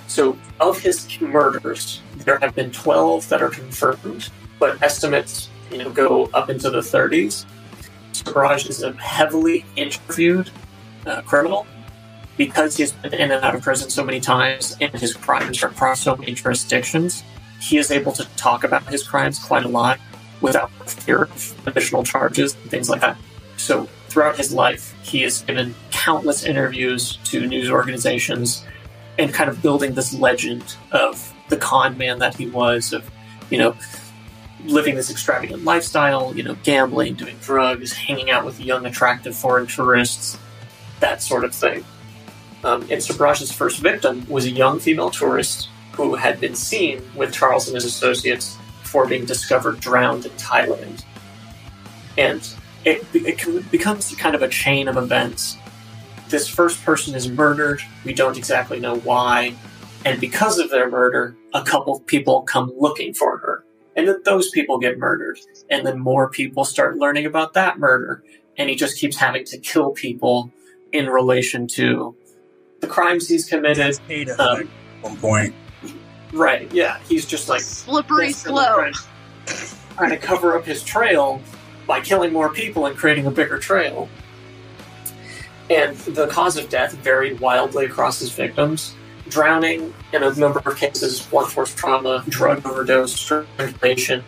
So, 0.07 0.37
of 0.59 0.79
his 0.79 1.19
murders, 1.19 2.01
there 2.17 2.39
have 2.39 2.55
been 2.55 2.71
12 2.71 3.27
that 3.29 3.41
are 3.41 3.49
confirmed, 3.49 4.29
but 4.57 4.81
estimates 4.81 5.49
you 5.71 5.79
know, 5.79 5.89
go 5.89 6.29
up 6.33 6.49
into 6.49 6.69
the 6.69 6.79
30s. 6.79 7.45
Sobhraj 8.13 8.69
is 8.69 8.83
a 8.83 8.93
heavily 8.93 9.65
interviewed 9.75 10.49
uh, 11.05 11.21
criminal 11.21 11.67
because 12.37 12.77
he's 12.77 12.91
been 12.91 13.13
in 13.13 13.31
and 13.31 13.43
out 13.43 13.55
of 13.55 13.61
prison 13.61 13.89
so 13.89 14.03
many 14.03 14.19
times 14.19 14.75
and 14.79 14.93
his 14.93 15.13
crimes 15.13 15.61
are 15.63 15.67
across 15.67 16.01
so 16.01 16.15
many 16.15 16.33
jurisdictions. 16.33 17.23
He 17.59 17.77
is 17.77 17.91
able 17.91 18.11
to 18.13 18.23
talk 18.37 18.63
about 18.63 18.87
his 18.87 19.03
crimes 19.03 19.39
quite 19.39 19.65
a 19.65 19.67
lot 19.67 19.99
without 20.41 20.71
fear 20.89 21.23
of 21.23 21.67
additional 21.67 22.03
charges 22.03 22.55
and 22.55 22.69
things 22.69 22.89
like 22.89 23.01
that. 23.01 23.17
So 23.57 23.87
throughout 24.07 24.37
his 24.37 24.53
life, 24.53 24.95
he 25.01 25.23
has 25.23 25.41
given 25.41 25.73
countless 25.91 26.43
interviews 26.43 27.17
to 27.25 27.47
news 27.47 27.69
organizations 27.69 28.63
and 29.17 29.33
kind 29.33 29.49
of 29.49 29.61
building 29.61 29.93
this 29.93 30.13
legend 30.13 30.75
of 30.91 31.33
the 31.49 31.57
con 31.57 31.97
man 31.97 32.19
that 32.19 32.35
he 32.35 32.47
was, 32.47 32.93
of, 32.93 33.09
you 33.49 33.57
know, 33.57 33.75
living 34.65 34.95
this 34.95 35.09
extravagant 35.09 35.63
lifestyle, 35.63 36.35
you 36.35 36.43
know, 36.43 36.55
gambling, 36.63 37.15
doing 37.15 37.37
drugs, 37.41 37.93
hanging 37.93 38.29
out 38.29 38.45
with 38.45 38.59
young, 38.59 38.85
attractive 38.85 39.35
foreign 39.35 39.67
tourists, 39.67 40.37
that 40.99 41.21
sort 41.21 41.43
of 41.43 41.53
thing. 41.53 41.85
Um, 42.63 42.87
and 42.89 43.03
first 43.03 43.79
victim 43.79 44.25
was 44.27 44.45
a 44.45 44.51
young 44.51 44.79
female 44.79 45.09
tourist 45.09 45.69
who 45.93 46.15
had 46.15 46.39
been 46.39 46.55
seen 46.55 47.01
with 47.15 47.33
Charles 47.33 47.67
and 47.67 47.75
his 47.75 47.85
associates 47.85 48.57
before 48.81 49.07
being 49.07 49.25
discovered 49.25 49.79
drowned 49.79 50.25
in 50.25 50.31
Thailand. 50.33 51.03
And 52.17 52.47
it, 52.83 53.05
it 53.13 53.71
becomes 53.71 54.13
kind 54.15 54.35
of 54.35 54.41
a 54.41 54.47
chain 54.47 54.87
of 54.87 54.97
events. 54.97 55.57
This 56.29 56.47
first 56.47 56.83
person 56.83 57.15
is 57.15 57.29
murdered. 57.29 57.81
We 58.03 58.13
don't 58.13 58.37
exactly 58.37 58.79
know 58.79 58.97
why. 58.97 59.55
And 60.05 60.19
because 60.19 60.59
of 60.59 60.69
their 60.69 60.89
murder, 60.89 61.35
a 61.53 61.63
couple 61.63 61.99
people 62.01 62.41
come 62.43 62.71
looking 62.77 63.13
for 63.13 63.37
her. 63.37 63.63
And 63.95 64.07
then 64.07 64.21
those 64.25 64.49
people 64.51 64.77
get 64.77 64.97
murdered. 64.97 65.39
And 65.69 65.85
then 65.85 65.99
more 65.99 66.29
people 66.29 66.65
start 66.65 66.97
learning 66.97 67.25
about 67.25 67.53
that 67.53 67.79
murder. 67.79 68.23
And 68.57 68.69
he 68.69 68.75
just 68.75 68.97
keeps 68.97 69.17
having 69.17 69.45
to 69.45 69.57
kill 69.57 69.91
people 69.91 70.51
in 70.91 71.07
relation 71.07 71.67
to 71.67 72.15
the 72.79 72.87
crimes 72.87 73.27
he's 73.27 73.45
committed. 73.45 73.99
Um, 74.39 74.61
at 74.61 74.67
one 75.01 75.17
point. 75.17 75.55
Right, 76.33 76.71
yeah. 76.73 76.99
He's 77.07 77.25
just 77.25 77.49
like 77.49 77.61
slippery 77.61 78.31
slope. 78.33 78.93
Trying 79.95 80.09
to 80.11 80.17
cover 80.17 80.57
up 80.57 80.65
his 80.65 80.83
trail 80.83 81.41
by 81.87 82.01
killing 82.01 82.33
more 82.33 82.49
people 82.49 82.85
and 82.85 82.95
creating 82.95 83.25
a 83.25 83.31
bigger 83.31 83.57
trail. 83.57 84.09
And 85.69 85.97
the 85.97 86.27
cause 86.27 86.57
of 86.57 86.69
death 86.69 86.93
varied 86.93 87.39
wildly 87.39 87.85
across 87.85 88.19
his 88.19 88.31
victims. 88.31 88.95
Drowning 89.29 89.93
in 90.13 90.23
a 90.23 90.33
number 90.35 90.59
of 90.59 90.77
cases, 90.77 91.21
blunt 91.21 91.51
force 91.51 91.73
trauma, 91.75 92.23
drug 92.29 92.65
overdose, 92.65 93.13
strangulation. 93.13 94.23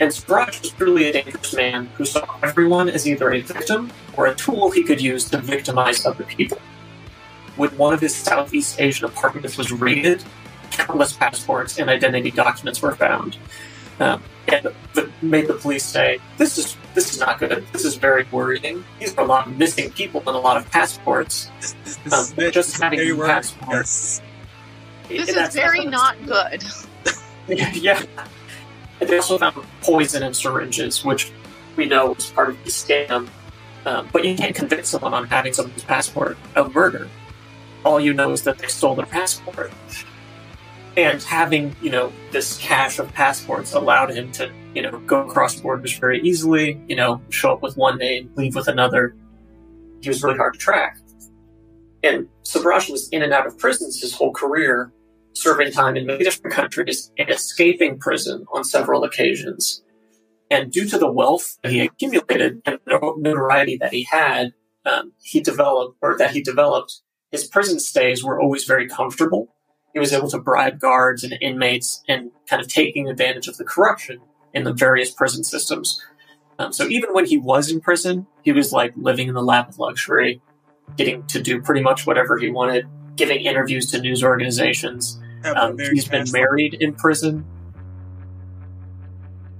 And 0.00 0.10
Sobhraj 0.10 0.60
was 0.60 0.70
truly 0.72 1.10
a 1.10 1.12
dangerous 1.12 1.54
man 1.54 1.86
who 1.96 2.04
saw 2.04 2.26
everyone 2.42 2.88
as 2.88 3.06
either 3.06 3.30
a 3.32 3.40
victim 3.40 3.92
or 4.16 4.26
a 4.26 4.34
tool 4.34 4.70
he 4.70 4.82
could 4.82 5.00
use 5.00 5.28
to 5.30 5.38
victimize 5.38 6.04
other 6.04 6.24
people. 6.24 6.58
When 7.56 7.70
one 7.76 7.94
of 7.94 8.00
his 8.00 8.16
Southeast 8.16 8.80
Asian 8.80 9.04
apartments 9.04 9.58
was 9.58 9.70
raided, 9.70 10.24
countless 10.70 11.12
passports 11.12 11.78
and 11.78 11.90
identity 11.90 12.30
documents 12.30 12.80
were 12.80 12.94
found. 12.94 13.36
Um, 14.00 14.22
and 14.52 14.74
the, 14.94 15.10
made 15.22 15.46
the 15.46 15.54
police 15.54 15.84
say, 15.84 16.18
"This 16.38 16.58
is 16.58 16.76
this 16.94 17.12
is 17.12 17.20
not 17.20 17.38
good. 17.38 17.66
This 17.72 17.84
is 17.84 17.96
very 17.96 18.24
worrying. 18.30 18.84
These 18.98 19.16
are 19.16 19.24
a 19.24 19.26
lot 19.26 19.46
of 19.46 19.56
missing 19.58 19.90
people 19.92 20.20
and 20.20 20.36
a 20.36 20.38
lot 20.38 20.56
of 20.56 20.70
passports. 20.70 21.50
This, 21.60 21.96
this, 22.04 22.38
um, 22.38 22.50
just 22.50 22.80
having 22.80 23.16
passports. 23.16 24.20
Yes. 25.08 25.26
This 25.26 25.36
is 25.36 25.54
very 25.54 25.84
not 25.84 26.16
good." 26.26 26.64
yeah. 27.48 28.02
And 29.00 29.08
they 29.08 29.16
also 29.16 29.38
found 29.38 29.56
poison 29.80 30.22
in 30.22 30.34
syringes, 30.34 31.04
which 31.04 31.32
we 31.76 31.86
know 31.86 32.12
was 32.12 32.30
part 32.30 32.50
of 32.50 32.64
the 32.64 32.70
scam. 32.70 33.28
Um, 33.86 34.08
but 34.12 34.24
you 34.24 34.36
can't 34.36 34.54
convict 34.54 34.86
someone 34.86 35.14
on 35.14 35.26
having 35.26 35.54
someone's 35.54 35.84
passport 35.84 36.36
of 36.54 36.74
murder. 36.74 37.08
All 37.82 37.98
you 37.98 38.12
know 38.12 38.32
is 38.32 38.42
that 38.42 38.58
they 38.58 38.66
stole 38.66 38.94
their 38.94 39.06
passport 39.06 39.72
and 41.04 41.22
having 41.22 41.74
you 41.80 41.90
know 41.90 42.12
this 42.30 42.58
cache 42.58 42.98
of 42.98 43.12
passports 43.12 43.72
allowed 43.72 44.10
him 44.10 44.30
to 44.32 44.50
you 44.74 44.82
know 44.82 44.98
go 45.00 45.26
across 45.26 45.60
borders 45.60 45.96
very 45.98 46.20
easily 46.22 46.80
you 46.88 46.96
know 46.96 47.20
show 47.30 47.52
up 47.52 47.62
with 47.62 47.76
one 47.76 47.98
name 47.98 48.30
leave 48.36 48.54
with 48.54 48.68
another. 48.68 49.14
He 50.00 50.08
was 50.08 50.22
really 50.22 50.36
hard 50.36 50.54
to 50.54 50.58
track. 50.58 50.98
And 52.02 52.28
Sobhraj 52.44 52.90
was 52.90 53.08
in 53.10 53.22
and 53.22 53.32
out 53.34 53.46
of 53.46 53.58
prisons 53.58 54.00
his 54.00 54.14
whole 54.14 54.32
career 54.32 54.92
serving 55.34 55.72
time 55.72 55.96
in 55.96 56.06
many 56.06 56.24
different 56.24 56.54
countries 56.54 57.12
and 57.18 57.28
escaping 57.28 57.98
prison 57.98 58.46
on 58.52 58.64
several 58.64 59.04
occasions. 59.04 59.82
And 60.50 60.72
due 60.72 60.88
to 60.88 60.98
the 60.98 61.10
wealth 61.10 61.58
that 61.62 61.70
he 61.70 61.80
accumulated 61.80 62.62
and 62.64 62.78
the 62.86 63.14
notoriety 63.18 63.76
that 63.76 63.92
he 63.92 64.04
had 64.04 64.52
um, 64.86 65.12
he 65.22 65.40
developed 65.40 65.98
or 66.00 66.16
that 66.16 66.30
he 66.30 66.42
developed 66.42 67.02
his 67.30 67.46
prison 67.46 67.78
stays 67.78 68.24
were 68.24 68.40
always 68.40 68.64
very 68.64 68.88
comfortable 68.88 69.54
he 69.92 69.98
was 69.98 70.12
able 70.12 70.28
to 70.30 70.38
bribe 70.38 70.78
guards 70.78 71.24
and 71.24 71.34
inmates 71.40 72.02
and 72.08 72.30
kind 72.48 72.62
of 72.62 72.68
taking 72.68 73.08
advantage 73.08 73.48
of 73.48 73.56
the 73.56 73.64
corruption 73.64 74.20
in 74.54 74.64
the 74.64 74.72
various 74.72 75.10
prison 75.10 75.44
systems. 75.44 76.04
Um, 76.58 76.72
so 76.72 76.86
even 76.88 77.12
when 77.12 77.26
he 77.26 77.38
was 77.38 77.70
in 77.70 77.80
prison, 77.80 78.26
he 78.42 78.52
was 78.52 78.72
like 78.72 78.92
living 78.96 79.28
in 79.28 79.34
the 79.34 79.42
lap 79.42 79.68
of 79.68 79.78
luxury, 79.78 80.40
getting 80.96 81.26
to 81.28 81.42
do 81.42 81.60
pretty 81.60 81.80
much 81.80 82.06
whatever 82.06 82.36
he 82.38 82.50
wanted, 82.50 82.86
giving 83.16 83.40
interviews 83.40 83.90
to 83.90 84.00
news 84.00 84.22
organizations. 84.22 85.18
Um, 85.44 85.78
he's 85.78 86.06
been 86.06 86.26
married 86.32 86.74
in 86.74 86.94
prison. 86.94 87.46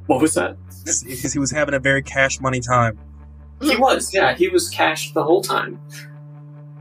What 0.07 0.21
was 0.21 0.35
that? 0.35 0.57
Because 0.85 1.33
he 1.33 1.38
was 1.38 1.51
having 1.51 1.75
a 1.75 1.79
very 1.79 2.03
cash 2.03 2.40
money 2.40 2.61
time. 2.61 2.99
He 3.62 3.77
was, 3.77 4.12
yeah. 4.12 4.35
He 4.35 4.49
was 4.49 4.69
cashed 4.69 5.14
the 5.14 5.23
whole 5.23 5.43
time 5.43 5.81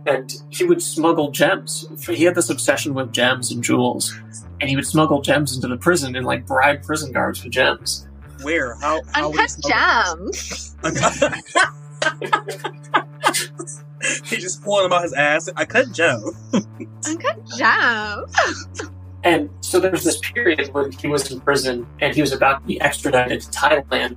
and 0.06 0.34
he 0.50 0.66
would 0.66 0.82
smuggle 0.82 1.32
gems. 1.32 1.88
He 2.08 2.24
had 2.24 2.36
this 2.36 2.50
obsession 2.50 2.94
with 2.94 3.12
gems 3.12 3.52
and 3.52 3.64
jewels, 3.64 4.18
and 4.62 4.70
he 4.70 4.76
would 4.76 4.88
smuggle 4.88 5.22
gems 5.22 5.56
into 5.56 5.68
the 5.68 5.78
prison 5.78 6.16
and 6.16 6.26
like 6.26 6.46
bribe 6.46 6.84
prison 6.84 7.12
guards 7.12 7.44
with 7.44 7.54
gems. 7.54 8.08
Where? 8.42 8.76
How? 8.76 9.02
how 9.14 9.32
Uncut 9.32 9.56
gems. 9.68 10.76
he 14.26 14.38
just 14.38 14.64
pulling 14.64 14.84
them 14.84 14.94
out 14.94 15.04
his 15.04 15.14
ass. 15.14 15.50
I 15.56 15.66
cut 15.66 15.92
gem. 15.92 16.22
Uncut 17.06 17.40
gems. 17.58 18.82
And 19.24 19.50
so 19.62 19.80
there 19.80 19.92
was 19.92 20.04
this 20.04 20.20
period 20.20 20.74
when 20.74 20.92
he 20.94 21.08
was 21.08 21.30
in 21.32 21.42
prison 21.42 21.86
and 22.00 22.16
he 22.16 22.22
was 22.22 22.32
about 22.32 22.62
to 22.62 22.68
be 22.68 22.80
extradited 22.80 23.42
to 23.42 23.52
Thailand. 23.52 24.16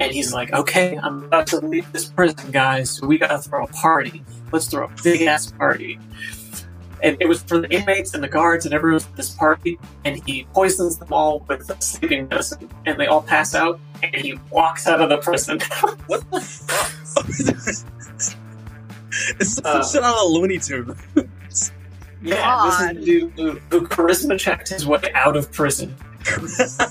And 0.00 0.12
he's 0.12 0.32
like, 0.32 0.52
okay, 0.52 0.98
I'm 1.00 1.24
about 1.24 1.46
to 1.48 1.60
leave 1.60 1.90
this 1.92 2.06
prison, 2.06 2.50
guys, 2.50 2.90
so 2.90 3.06
we 3.06 3.16
gotta 3.16 3.38
throw 3.38 3.64
a 3.64 3.68
party 3.68 4.24
let's 4.54 4.68
throw 4.68 4.86
a 4.86 4.90
big 5.02 5.22
ass 5.22 5.50
party. 5.50 5.98
And 7.02 7.16
it 7.20 7.28
was 7.28 7.42
for 7.42 7.60
the 7.60 7.68
inmates 7.68 8.14
and 8.14 8.22
the 8.22 8.28
guards 8.28 8.64
and 8.64 8.74
everyone 8.74 9.02
at 9.02 9.16
this 9.16 9.30
party, 9.30 9.78
and 10.06 10.24
he 10.24 10.46
poisons 10.54 10.96
them 10.96 11.12
all 11.12 11.40
with 11.40 11.70
sleeping 11.82 12.28
medicine, 12.28 12.70
and 12.86 12.98
they 12.98 13.06
all 13.06 13.20
pass 13.20 13.54
out, 13.54 13.78
and 14.02 14.14
he 14.14 14.38
walks 14.50 14.86
out 14.86 15.02
of 15.02 15.10
the 15.10 15.18
prison. 15.18 15.60
what 16.06 16.30
the 16.30 16.40
fuck? 16.40 17.26
this 19.38 19.58
is 19.58 19.60
uh, 19.64 19.84
shit 19.84 20.02
out 20.02 20.24
of 20.24 20.30
Looney 20.30 20.58
Tunes. 20.58 20.96
yeah, 22.22 22.36
God. 22.36 22.66
this 22.66 22.80
is 22.80 22.88
the 22.96 23.04
dude 23.04 23.32
who, 23.32 23.50
who 23.70 23.86
charisma 23.86 24.38
checked 24.38 24.70
his 24.70 24.86
way 24.86 25.02
out 25.14 25.36
of 25.36 25.52
prison. 25.52 25.94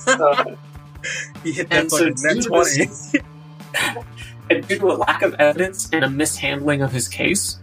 uh, 0.08 0.56
he 1.44 1.52
hit 1.52 1.70
that 1.70 1.90
fucking 1.90 2.18
so 2.18 2.34
nat 2.34 2.44
20. 2.44 4.04
And 4.50 4.68
due 4.68 4.78
to 4.80 4.92
a 4.92 4.94
lack 4.94 5.22
of 5.22 5.34
evidence 5.36 5.90
and 5.94 6.04
a 6.04 6.10
mishandling 6.10 6.82
of 6.82 6.92
his 6.92 7.08
case, 7.08 7.58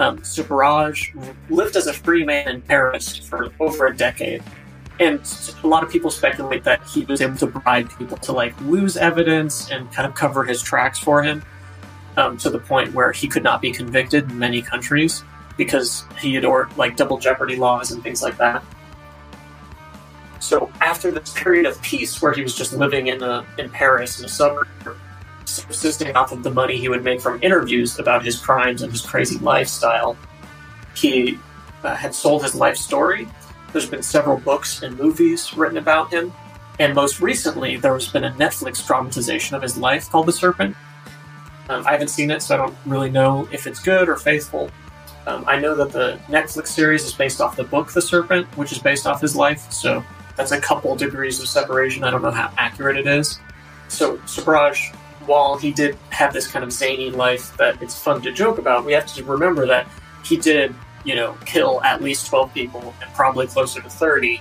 um, 0.00 0.18
Sobhraj 0.18 1.14
lived 1.50 1.76
as 1.76 1.86
a 1.86 1.92
free 1.92 2.24
man 2.24 2.48
in 2.48 2.62
Paris 2.62 3.16
for 3.16 3.52
over 3.60 3.86
a 3.86 3.96
decade. 3.96 4.42
And 4.98 5.20
a 5.62 5.66
lot 5.66 5.82
of 5.82 5.90
people 5.90 6.10
speculate 6.10 6.64
that 6.64 6.82
he 6.84 7.04
was 7.04 7.20
able 7.20 7.36
to 7.36 7.46
bribe 7.46 7.96
people 7.98 8.16
to 8.18 8.32
like 8.32 8.58
lose 8.62 8.96
evidence 8.96 9.70
and 9.70 9.90
kind 9.92 10.06
of 10.06 10.14
cover 10.14 10.44
his 10.44 10.62
tracks 10.62 10.98
for 10.98 11.22
him 11.22 11.42
um, 12.16 12.36
to 12.38 12.50
the 12.50 12.58
point 12.58 12.92
where 12.94 13.12
he 13.12 13.28
could 13.28 13.42
not 13.42 13.60
be 13.60 13.70
convicted 13.70 14.30
in 14.30 14.38
many 14.38 14.62
countries 14.62 15.24
because 15.56 16.04
he 16.18 16.36
adored 16.36 16.76
like 16.76 16.96
double 16.96 17.18
jeopardy 17.18 17.56
laws 17.56 17.90
and 17.90 18.02
things 18.02 18.22
like 18.22 18.36
that. 18.38 18.62
So 20.42 20.72
after 20.80 21.12
this 21.12 21.32
period 21.32 21.66
of 21.66 21.80
peace 21.82 22.20
where 22.20 22.32
he 22.32 22.42
was 22.42 22.56
just 22.56 22.72
living 22.72 23.06
in 23.06 23.22
a, 23.22 23.46
in 23.58 23.70
Paris 23.70 24.18
in 24.18 24.24
a 24.24 24.28
suburb, 24.28 24.66
subsisting 25.44 26.16
off 26.16 26.32
of 26.32 26.42
the 26.42 26.50
money 26.50 26.76
he 26.76 26.88
would 26.88 27.04
make 27.04 27.20
from 27.20 27.40
interviews 27.44 28.00
about 28.00 28.24
his 28.24 28.40
crimes 28.40 28.82
and 28.82 28.90
his 28.90 29.02
crazy 29.02 29.38
lifestyle. 29.38 30.16
He 30.96 31.38
uh, 31.84 31.94
had 31.94 32.12
sold 32.12 32.42
his 32.42 32.56
life 32.56 32.76
story. 32.76 33.28
There's 33.70 33.88
been 33.88 34.02
several 34.02 34.36
books 34.36 34.82
and 34.82 34.98
movies 34.98 35.56
written 35.56 35.78
about 35.78 36.12
him. 36.12 36.32
And 36.80 36.92
most 36.92 37.20
recently, 37.20 37.76
there 37.76 37.94
has 37.94 38.08
been 38.08 38.24
a 38.24 38.32
Netflix 38.32 38.84
dramatization 38.84 39.54
of 39.54 39.62
his 39.62 39.78
life 39.78 40.10
called 40.10 40.26
The 40.26 40.32
Serpent. 40.32 40.74
Um, 41.68 41.86
I 41.86 41.92
haven't 41.92 42.08
seen 42.08 42.32
it, 42.32 42.42
so 42.42 42.56
I 42.56 42.58
don't 42.58 42.76
really 42.84 43.10
know 43.10 43.48
if 43.52 43.68
it's 43.68 43.78
good 43.78 44.08
or 44.08 44.16
faithful. 44.16 44.72
Um, 45.28 45.44
I 45.46 45.60
know 45.60 45.76
that 45.76 45.92
the 45.92 46.18
Netflix 46.26 46.68
series 46.68 47.04
is 47.04 47.12
based 47.12 47.40
off 47.40 47.54
the 47.54 47.62
book 47.62 47.92
The 47.92 48.02
Serpent, 48.02 48.48
which 48.56 48.72
is 48.72 48.80
based 48.80 49.06
off 49.06 49.20
his 49.20 49.36
life, 49.36 49.70
so 49.70 50.04
that's 50.36 50.52
a 50.52 50.60
couple 50.60 50.94
degrees 50.96 51.40
of 51.40 51.48
separation. 51.48 52.04
I 52.04 52.10
don't 52.10 52.22
know 52.22 52.30
how 52.30 52.52
accurate 52.58 52.96
it 52.96 53.06
is. 53.06 53.38
so 53.88 54.16
Sobhraj, 54.18 54.94
while 55.26 55.56
he 55.56 55.70
did 55.70 55.96
have 56.10 56.32
this 56.32 56.46
kind 56.46 56.64
of 56.64 56.72
zany 56.72 57.10
life 57.10 57.56
that 57.56 57.80
it's 57.82 57.98
fun 57.98 58.22
to 58.22 58.32
joke 58.32 58.58
about, 58.58 58.84
we 58.84 58.92
have 58.92 59.06
to 59.14 59.24
remember 59.24 59.66
that 59.66 59.86
he 60.24 60.36
did, 60.36 60.74
you 61.04 61.14
know, 61.14 61.36
kill 61.44 61.82
at 61.82 62.02
least 62.02 62.26
12 62.26 62.52
people 62.54 62.94
and 63.02 63.12
probably 63.14 63.46
closer 63.46 63.80
to 63.80 63.90
30 63.90 64.40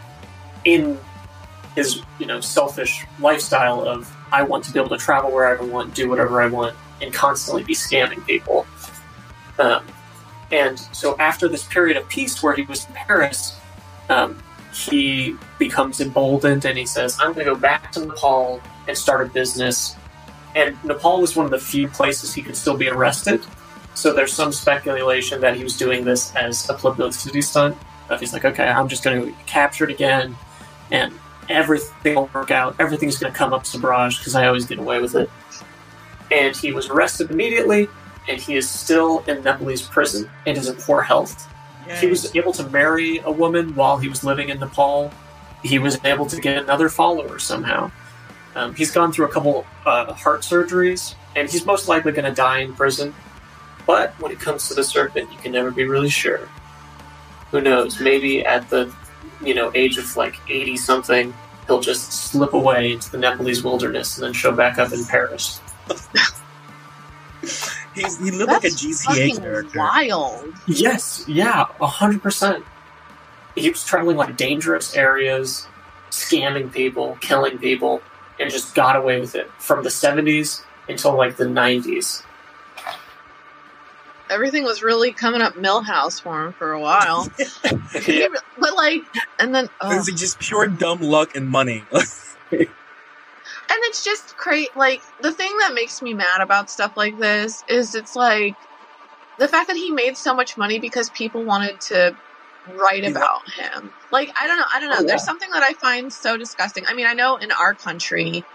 in 0.66 0.98
his, 1.76 2.02
you 2.20 2.26
know, 2.26 2.40
selfish 2.40 3.06
lifestyle 3.20 3.82
of 3.88 4.14
I 4.32 4.44
want 4.44 4.64
to 4.66 4.74
be 4.74 4.80
able 4.80 4.90
to 4.90 4.98
travel 4.98 5.32
wherever 5.32 5.64
I 5.64 5.66
want, 5.66 5.94
do 5.94 6.10
whatever 6.10 6.42
I 6.42 6.48
want, 6.48 6.76
and 7.02 7.14
constantly 7.14 7.64
be 7.64 7.74
scamming 7.74 8.26
people. 8.26 8.66
Um, 9.60 9.86
and 10.52 10.80
so 10.80 11.18
after 11.18 11.48
this 11.48 11.64
period 11.64 11.98
of 11.98 12.08
peace 12.10 12.42
where 12.42 12.54
he 12.54 12.64
was 12.64 12.88
in 12.88 12.94
Paris, 12.94 13.58
um, 14.10 14.42
he 14.74 15.36
becomes 15.60 16.00
emboldened 16.00 16.66
and 16.66 16.78
he 16.78 16.86
says, 16.86 17.18
I'm 17.20 17.34
going 17.34 17.46
to 17.46 17.54
go 17.54 17.60
back 17.60 17.92
to 17.94 18.06
Nepal 18.06 18.62
and 18.88 18.98
start 18.98 19.28
a 19.28 19.30
business. 19.30 19.96
And 20.56 20.82
Nepal 20.84 21.22
was 21.22 21.36
one 21.36 21.46
of 21.46 21.52
the 21.52 21.60
few 21.60 21.88
places 21.88 22.34
he 22.34 22.42
could 22.42 22.56
still 22.56 22.78
be 22.78 22.90
arrested. 22.90 23.46
So 23.94 24.14
there's 24.14 24.34
some 24.34 24.52
speculation 24.52 25.42
that 25.42 25.56
he 25.56 25.64
was 25.64 25.78
doing 25.78 26.06
this 26.06 26.34
as 26.36 26.70
a 26.70 26.74
publicity 26.74 27.42
stunt. 27.42 27.78
But 28.08 28.20
he's 28.20 28.34
like, 28.34 28.46
okay, 28.46 28.68
I'm 28.68 28.88
just 28.88 29.04
going 29.04 29.22
to 29.22 29.28
get 29.28 29.48
captured 29.48 29.92
again 29.92 30.36
and 30.92 31.14
everything 31.50 32.16
will 32.16 32.30
work 32.34 32.52
out. 32.52 32.76
Everything's 32.80 33.18
going 33.18 33.32
to 33.32 33.38
come 33.38 33.54
up 33.54 33.64
Sobhraj 33.64 34.18
because 34.20 34.36
I 34.36 34.48
always 34.48 34.66
get 34.66 34.80
away 34.80 35.00
with 35.00 35.16
it. 35.16 35.30
And 36.30 36.56
he 36.56 36.72
was 36.72 36.90
arrested 36.90 37.32
immediately 37.32 37.88
and 38.28 38.40
he 38.40 38.56
is 38.56 38.70
still 38.70 39.20
in 39.28 39.44
Nepalese 39.44 39.82
prison 39.82 40.30
and 40.46 40.58
is 40.58 40.68
in 40.68 40.76
poor 40.76 41.02
health. 41.02 41.48
He 42.00 42.08
was 42.08 42.36
able 42.36 42.54
to 42.54 42.68
marry 42.70 43.20
a 43.20 43.32
woman 43.32 43.76
while 43.76 43.98
he 43.98 44.08
was 44.08 44.24
living 44.24 44.50
in 44.50 44.60
Nepal. 44.60 45.12
He 45.64 45.80
was 45.80 46.04
able 46.04 46.26
to 46.28 46.40
get 46.40 46.58
another 46.58 46.90
follower 46.90 47.40
somehow. 47.40 47.92
Um, 48.56 48.76
he's 48.76 48.92
gone 48.92 49.12
through 49.12 49.26
a 49.26 49.30
couple 49.30 49.66
uh, 49.86 50.14
heart 50.14 50.42
surgeries, 50.42 51.16
and 51.36 51.50
he's 51.50 51.66
most 51.66 51.88
likely 51.88 52.12
going 52.12 52.26
to 52.26 52.34
die 52.34 52.60
in 52.60 52.74
prison. 52.74 53.14
But 53.86 54.14
when 54.20 54.32
it 54.32 54.40
comes 54.40 54.68
to 54.68 54.74
the 54.74 54.84
serpent, 54.84 55.32
you 55.32 55.38
can 55.38 55.52
never 55.52 55.72
be 55.72 55.86
really 55.86 56.10
sure. 56.10 56.50
Who 57.52 57.62
knows? 57.62 58.00
Maybe 58.00 58.46
at 58.46 58.70
the 58.70 58.94
you 59.44 59.54
know 59.54 59.72
age 59.74 59.98
of 59.98 60.16
like 60.16 60.36
eighty 60.50 60.78
something, 60.78 61.34
he'll 61.68 61.82
just 61.82 62.12
slip 62.12 62.54
away 62.54 62.94
into 62.94 63.12
the 63.12 63.18
Nepalese 63.18 63.64
wilderness 63.64 64.18
and 64.18 64.26
then 64.26 64.34
show 64.34 64.52
back 64.52 64.78
up 64.78 64.94
in 64.94 65.04
Paris. 65.06 65.62
He's, 67.96 68.18
he 68.18 68.32
lived 68.32 68.50
That's 68.50 68.64
like 68.64 68.74
a 68.74 68.76
GTA 68.76 69.06
fucking 69.06 69.38
character. 69.38 69.80
wild. 69.80 70.54
Yes, 70.68 71.26
yeah, 71.28 71.66
a 71.80 71.88
hundred 71.88 72.22
percent. 72.24 72.64
He 73.56 73.70
was 73.70 73.84
traveling 73.84 74.18
like 74.18 74.38
dangerous 74.38 74.96
areas, 74.96 75.68
scamming 76.10 76.72
people, 76.72 77.18
killing 77.20 77.58
people, 77.58 78.02
and 78.40 78.50
just 78.50 78.76
got 78.76 78.96
away 78.96 79.20
with 79.20 79.36
it 79.36 79.52
from 79.60 79.84
the 79.84 79.90
seventies 79.90 80.64
until 80.88 81.18
like 81.18 81.36
the 81.36 81.48
nineties. 81.48 82.24
Everything 84.30 84.64
was 84.64 84.82
really 84.82 85.12
coming 85.12 85.42
up 85.42 85.56
Milhouse 85.56 86.22
for 86.22 86.46
him 86.46 86.54
for 86.54 86.72
a 86.72 86.80
while. 86.80 87.28
yeah. 88.08 88.28
But 88.58 88.76
like, 88.76 89.02
and 89.40 89.54
then 89.54 89.68
oh. 89.82 89.98
was 89.98 90.08
just 90.08 90.40
pure 90.40 90.68
dumb 90.68 91.02
luck 91.02 91.36
and 91.36 91.50
money. 91.50 91.84
and 93.72 93.80
it's 93.84 94.04
just 94.04 94.36
great 94.36 94.76
like 94.76 95.02
the 95.22 95.32
thing 95.32 95.52
that 95.60 95.74
makes 95.74 96.02
me 96.02 96.14
mad 96.14 96.42
about 96.42 96.70
stuff 96.70 96.92
like 96.98 97.18
this 97.18 97.64
is 97.70 97.96
it's 97.96 98.16
like 98.16 98.58
the 99.38 99.48
fact 99.48 99.68
that 99.68 99.78
he 99.78 99.92
made 99.92 100.18
so 100.18 100.36
much 100.36 100.58
money 100.58 100.80
because 100.80 101.10
people 101.12 101.46
wanted 101.46 101.80
to 101.80 102.16
write 102.68 103.04
Yeah. 103.04 103.12
about 103.12 103.42
him 103.56 103.94
like 104.12 104.30
i 104.40 104.46
don't 104.48 104.58
know 104.58 104.66
i 104.74 104.80
don't 104.80 104.90
know 104.90 104.98
Oh, 105.00 105.06
there's 105.08 105.24
something 105.24 105.50
that 105.52 105.64
i 105.64 105.74
find 105.76 106.12
so 106.12 106.38
disgusting 106.38 106.84
i 106.88 106.94
mean 106.94 107.08
i 107.08 107.14
know 107.14 107.38
in 107.38 107.52
our 107.52 107.74
country 107.76 108.46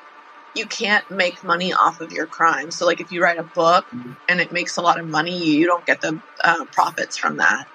you 0.55 0.67
can't 0.67 1.05
make 1.11 1.43
money 1.43 1.73
off 1.73 2.01
of 2.01 2.13
your 2.13 2.27
crime 2.27 2.71
so 2.71 2.87
like 2.87 3.01
if 3.01 3.11
you 3.11 3.23
write 3.23 3.39
a 3.39 3.45
book 3.45 3.87
Mhm. 3.95 4.17
and 4.29 4.41
it 4.41 4.53
makes 4.53 4.77
a 4.77 4.83
lot 4.83 5.01
of 5.01 5.09
money 5.09 5.45
you 5.45 5.67
don't 5.67 5.87
get 5.87 6.01
the 6.03 6.21
uh, 6.45 6.65
profits 6.73 7.17
from 7.17 7.39
that 7.39 7.67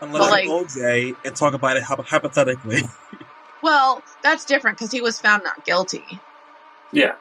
Unless 0.00 0.30
But, 0.30 0.44
you 0.44 0.50
OJ 0.52 1.16
and 1.24 1.36
talk 1.36 1.54
about 1.54 1.76
it 1.76 1.84
hypothetically. 1.84 2.82
well 3.62 4.04
that's 4.22 4.44
different 4.44 4.76
because 4.76 4.90
he 4.92 5.00
was 5.00 5.20
found 5.20 5.42
not 5.44 5.64
guilty 5.64 6.22
Yeah. 6.92 7.12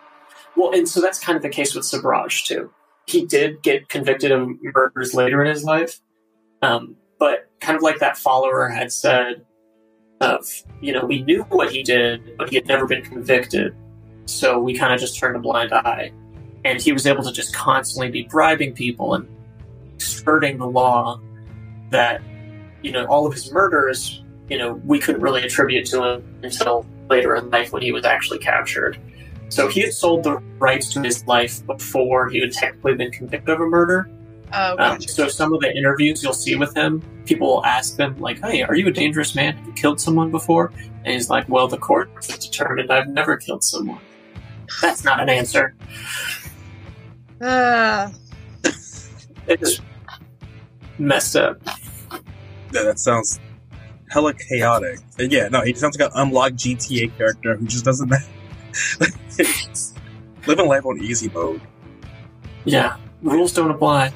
Well, 0.55 0.73
and 0.73 0.87
so 0.87 1.01
that's 1.01 1.19
kind 1.19 1.35
of 1.35 1.41
the 1.41 1.49
case 1.49 1.73
with 1.73 1.85
Sobhraj 1.85 2.45
too. 2.45 2.71
He 3.07 3.25
did 3.25 3.61
get 3.63 3.89
convicted 3.89 4.31
of 4.31 4.49
murders 4.61 5.13
later 5.13 5.43
in 5.43 5.49
his 5.49 5.63
life, 5.63 5.99
um, 6.61 6.95
but 7.19 7.49
kind 7.59 7.75
of 7.75 7.81
like 7.81 7.99
that 7.99 8.17
follower 8.17 8.67
had 8.67 8.91
said, 8.91 9.45
of 10.21 10.47
you 10.81 10.93
know 10.93 11.03
we 11.03 11.23
knew 11.23 11.41
what 11.43 11.71
he 11.71 11.83
did, 11.83 12.37
but 12.37 12.49
he 12.49 12.55
had 12.55 12.67
never 12.67 12.85
been 12.85 13.01
convicted, 13.01 13.75
so 14.25 14.59
we 14.59 14.77
kind 14.77 14.93
of 14.93 14.99
just 14.99 15.19
turned 15.19 15.35
a 15.35 15.39
blind 15.39 15.73
eye, 15.73 16.11
and 16.63 16.79
he 16.79 16.91
was 16.91 17.07
able 17.07 17.23
to 17.23 17.31
just 17.31 17.53
constantly 17.55 18.09
be 18.09 18.23
bribing 18.29 18.73
people 18.73 19.15
and 19.15 19.27
skirting 19.97 20.57
the 20.57 20.67
law 20.67 21.19
that 21.89 22.21
you 22.83 22.91
know 22.91 23.05
all 23.05 23.25
of 23.25 23.33
his 23.33 23.51
murders 23.51 24.23
you 24.49 24.57
know 24.57 24.73
we 24.85 24.99
couldn't 24.99 25.21
really 25.21 25.43
attribute 25.43 25.85
to 25.87 26.03
him 26.03 26.39
until 26.43 26.85
later 27.09 27.35
in 27.35 27.49
life 27.49 27.73
when 27.73 27.81
he 27.81 27.91
was 27.91 28.05
actually 28.05 28.39
captured. 28.39 28.97
So 29.51 29.67
he 29.67 29.81
had 29.81 29.93
sold 29.93 30.23
the 30.23 30.37
rights 30.59 30.87
to 30.93 31.01
his 31.01 31.27
life 31.27 31.65
before 31.65 32.29
he 32.29 32.39
had 32.39 32.53
technically 32.53 32.95
been 32.95 33.11
convicted 33.11 33.49
of 33.49 33.59
a 33.59 33.65
murder. 33.65 34.09
oh 34.53 34.77
Um, 34.79 35.01
so 35.01 35.27
some 35.27 35.53
of 35.53 35.59
the 35.59 35.75
interviews 35.75 36.23
you'll 36.23 36.31
see 36.33 36.55
with 36.55 36.73
him, 36.73 37.03
people 37.25 37.47
will 37.47 37.65
ask 37.65 37.97
him 37.99 38.17
like, 38.17 38.39
"Hey, 38.39 38.63
are 38.63 38.75
you 38.75 38.87
a 38.87 38.91
dangerous 38.91 39.35
man? 39.35 39.57
Have 39.57 39.67
you 39.67 39.73
killed 39.73 39.99
someone 39.99 40.31
before?" 40.31 40.71
And 41.03 41.13
he's 41.13 41.29
like, 41.29 41.49
"Well, 41.49 41.67
the 41.67 41.77
court 41.77 42.09
has 42.15 42.37
determined 42.37 42.91
I've 42.91 43.09
never 43.09 43.35
killed 43.35 43.63
someone." 43.63 43.99
That's 44.81 45.03
not 45.03 45.19
an 45.19 45.27
answer. 45.27 45.75
Uh, 47.41 48.09
It's 49.47 49.81
messed 50.97 51.35
up. 51.35 51.57
Yeah, 52.73 52.83
that 52.83 52.99
sounds 52.99 53.37
hella 54.09 54.33
chaotic. 54.33 54.99
And 55.19 55.29
yeah, 55.29 55.49
no, 55.49 55.61
he 55.61 55.73
sounds 55.73 55.99
like 55.99 56.09
an 56.09 56.15
unlocked 56.15 56.55
GTA 56.55 57.17
character 57.17 57.57
who 57.57 57.65
just 57.65 57.83
doesn't 57.83 58.07
living 60.47 60.67
life 60.67 60.85
on 60.85 60.99
easy 61.01 61.29
mode. 61.29 61.61
Yeah, 62.65 62.97
rules 63.21 63.53
don't 63.53 63.71
apply. 63.71 64.13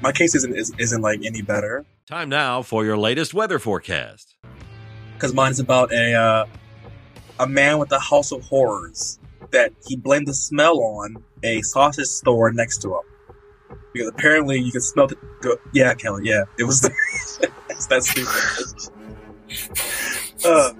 My 0.00 0.12
case 0.12 0.34
isn't 0.34 0.56
is, 0.56 0.72
isn't 0.78 1.02
like 1.02 1.20
any 1.24 1.42
better 1.42 1.84
Time 2.06 2.28
now 2.28 2.62
for 2.62 2.84
your 2.84 2.96
latest 2.96 3.34
weather 3.34 3.58
forecast. 3.58 4.34
because 5.14 5.32
mine's 5.34 5.60
about 5.60 5.92
a 5.92 6.14
uh, 6.14 6.46
a 7.38 7.46
man 7.46 7.78
with 7.78 7.92
a 7.92 7.98
house 8.00 8.32
of 8.32 8.42
horrors 8.42 9.18
that 9.52 9.72
he 9.86 9.96
blamed 9.96 10.26
the 10.26 10.34
smell 10.34 10.80
on 10.80 11.16
a 11.42 11.60
sausage 11.62 12.06
store 12.06 12.50
next 12.52 12.78
to 12.82 12.88
him 12.94 13.02
because 13.92 14.08
apparently 14.08 14.58
you 14.58 14.72
can 14.72 14.80
smell 14.80 15.06
the 15.06 15.16
go, 15.42 15.56
yeah 15.72 15.92
Kelly 15.94 16.22
yeah 16.24 16.44
it 16.58 16.64
was 16.64 16.82
it's 17.68 17.86
that 17.86 18.02
stupid. 18.02 18.90
Uh, 20.44 20.72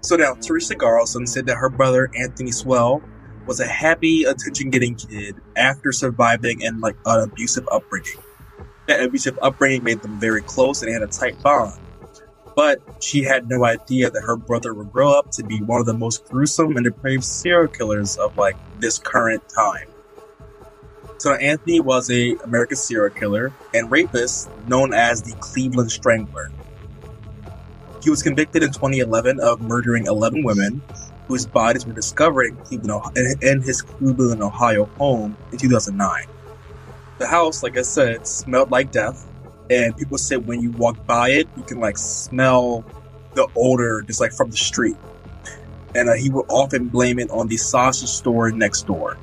so 0.00 0.16
now, 0.16 0.34
Teresa 0.34 0.74
Garlson 0.74 1.28
said 1.28 1.46
that 1.46 1.56
her 1.56 1.68
brother 1.68 2.10
Anthony 2.16 2.50
Sowell 2.50 3.02
was 3.46 3.60
a 3.60 3.66
happy, 3.66 4.24
attention-getting 4.24 4.94
kid 4.94 5.36
after 5.56 5.92
surviving 5.92 6.62
in 6.62 6.80
like 6.80 6.96
an 7.06 7.20
abusive 7.20 7.68
upbringing. 7.70 8.18
That 8.86 9.02
abusive 9.02 9.38
upbringing 9.42 9.84
made 9.84 10.02
them 10.02 10.18
very 10.18 10.42
close 10.42 10.82
and 10.82 10.92
had 10.92 11.02
a 11.02 11.06
tight 11.06 11.40
bond. 11.42 11.78
But 12.56 12.80
she 13.02 13.22
had 13.22 13.48
no 13.48 13.64
idea 13.64 14.10
that 14.10 14.22
her 14.22 14.36
brother 14.36 14.74
would 14.74 14.92
grow 14.92 15.16
up 15.18 15.30
to 15.32 15.44
be 15.44 15.62
one 15.62 15.80
of 15.80 15.86
the 15.86 15.94
most 15.94 16.24
gruesome 16.26 16.76
and 16.76 16.84
depraved 16.84 17.24
serial 17.24 17.68
killers 17.68 18.16
of 18.16 18.36
like 18.36 18.56
this 18.80 18.98
current 18.98 19.48
time. 19.48 19.86
So 21.18 21.34
Anthony 21.34 21.80
was 21.80 22.10
a 22.10 22.36
American 22.44 22.76
serial 22.76 23.14
killer 23.14 23.52
and 23.74 23.90
rapist 23.90 24.50
known 24.66 24.94
as 24.94 25.22
the 25.22 25.32
Cleveland 25.34 25.92
Strangler. 25.92 26.50
He 28.02 28.08
was 28.08 28.22
convicted 28.22 28.62
in 28.62 28.70
2011 28.70 29.40
of 29.40 29.60
murdering 29.60 30.06
11 30.06 30.42
women 30.42 30.82
whose 31.28 31.46
bodies 31.46 31.86
were 31.86 31.92
discovered 31.92 32.46
in, 32.46 32.56
Cleveland, 32.56 33.16
in 33.42 33.62
his 33.62 33.82
Cleveland, 33.82 34.42
Ohio 34.42 34.86
home 34.98 35.36
in 35.52 35.58
2009. 35.58 36.26
The 37.18 37.26
house, 37.26 37.62
like 37.62 37.76
I 37.76 37.82
said, 37.82 38.26
smelled 38.26 38.70
like 38.70 38.90
death, 38.90 39.28
and 39.68 39.96
people 39.96 40.18
said 40.18 40.46
when 40.46 40.60
you 40.60 40.70
walk 40.72 41.06
by 41.06 41.30
it, 41.30 41.48
you 41.56 41.62
can 41.62 41.78
like 41.78 41.98
smell 41.98 42.84
the 43.34 43.46
odor 43.54 44.02
just 44.02 44.20
like 44.20 44.32
from 44.32 44.50
the 44.50 44.56
street. 44.56 44.96
And 45.94 46.08
uh, 46.08 46.14
he 46.14 46.30
would 46.30 46.46
often 46.48 46.88
blame 46.88 47.18
it 47.18 47.30
on 47.30 47.48
the 47.48 47.58
sausage 47.58 48.08
store 48.08 48.50
next 48.50 48.86
door. 48.86 49.18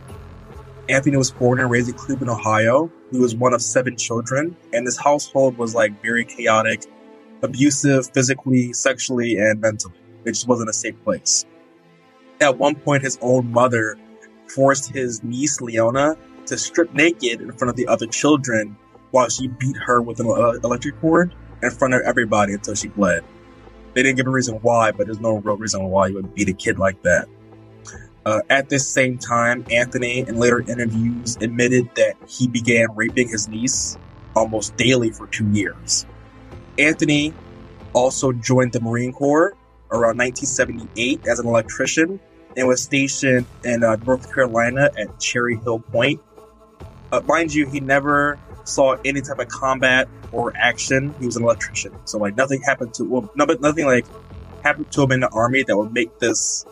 Anthony 0.87 1.17
was 1.17 1.31
born 1.31 1.59
and 1.59 1.69
raised 1.69 1.89
in 1.89 1.95
Cleveland, 1.95 2.29
Ohio. 2.29 2.91
He 3.11 3.19
was 3.19 3.35
one 3.35 3.53
of 3.53 3.61
seven 3.61 3.97
children, 3.97 4.55
and 4.71 4.85
his 4.85 4.97
household 4.97 5.57
was 5.57 5.75
like 5.75 6.01
very 6.01 6.23
chaotic 6.23 6.83
abusive 7.41 8.09
physically, 8.13 8.73
sexually, 8.73 9.37
and 9.37 9.61
mentally. 9.61 9.95
It 10.25 10.31
just 10.31 10.47
wasn't 10.47 10.69
a 10.69 10.73
safe 10.73 10.95
place. 11.03 11.45
At 12.41 12.57
one 12.57 12.75
point, 12.75 13.03
his 13.03 13.17
own 13.21 13.51
mother 13.51 13.97
forced 14.47 14.91
his 14.91 15.23
niece 15.23 15.61
Leona 15.61 16.15
to 16.45 16.57
strip 16.57 16.93
naked 16.93 17.41
in 17.41 17.51
front 17.51 17.69
of 17.69 17.75
the 17.75 17.87
other 17.87 18.07
children 18.07 18.77
while 19.11 19.29
she 19.29 19.47
beat 19.47 19.75
her 19.77 20.01
with 20.01 20.19
an 20.19 20.27
uh, 20.27 20.59
electric 20.63 20.99
cord 20.99 21.33
in 21.61 21.71
front 21.71 21.93
of 21.93 22.01
everybody 22.01 22.53
until 22.53 22.75
she 22.75 22.87
bled. 22.87 23.23
They 23.93 24.03
didn't 24.03 24.17
give 24.17 24.27
a 24.27 24.31
reason 24.31 24.55
why, 24.61 24.91
but 24.91 25.07
there's 25.07 25.19
no 25.19 25.37
real 25.37 25.57
reason 25.57 25.83
why 25.85 26.07
you 26.07 26.15
would 26.15 26.35
beat 26.35 26.49
a 26.49 26.53
kid 26.53 26.77
like 26.77 27.01
that. 27.01 27.27
Uh, 28.25 28.41
at 28.49 28.69
this 28.69 28.87
same 28.87 29.17
time, 29.17 29.65
Anthony, 29.71 30.19
in 30.19 30.37
later 30.37 30.59
interviews, 30.59 31.37
admitted 31.39 31.89
that 31.95 32.15
he 32.27 32.47
began 32.47 32.87
raping 32.93 33.29
his 33.29 33.47
niece 33.47 33.97
almost 34.35 34.75
daily 34.75 35.09
for 35.09 35.27
two 35.27 35.49
years. 35.51 36.05
Anthony 36.77 37.33
also 37.93 38.31
joined 38.31 38.73
the 38.73 38.79
Marine 38.79 39.13
Corps 39.13 39.55
around 39.91 40.17
1978 40.17 41.27
as 41.27 41.39
an 41.39 41.47
electrician 41.47 42.19
and 42.55 42.67
was 42.67 42.81
stationed 42.81 43.45
in 43.63 43.83
uh, 43.83 43.95
North 44.05 44.33
Carolina 44.33 44.89
at 44.97 45.19
Cherry 45.19 45.57
Hill 45.57 45.79
Point. 45.79 46.21
Uh, 47.11 47.21
mind 47.21 47.53
you, 47.53 47.67
he 47.67 47.79
never 47.79 48.39
saw 48.63 48.97
any 49.05 49.21
type 49.21 49.39
of 49.39 49.47
combat 49.47 50.09
or 50.31 50.55
action. 50.57 51.13
He 51.19 51.25
was 51.25 51.37
an 51.37 51.43
electrician, 51.43 51.93
so 52.05 52.17
like 52.17 52.35
nothing 52.35 52.61
happened 52.61 52.93
to 52.95 53.05
well, 53.05 53.31
no, 53.35 53.45
nothing 53.45 53.85
like 53.85 54.05
happened 54.63 54.91
to 54.91 55.03
him 55.03 55.11
in 55.13 55.19
the 55.21 55.29
army 55.29 55.63
that 55.63 55.77
would 55.77 55.93
make 55.93 56.19
this 56.19 56.65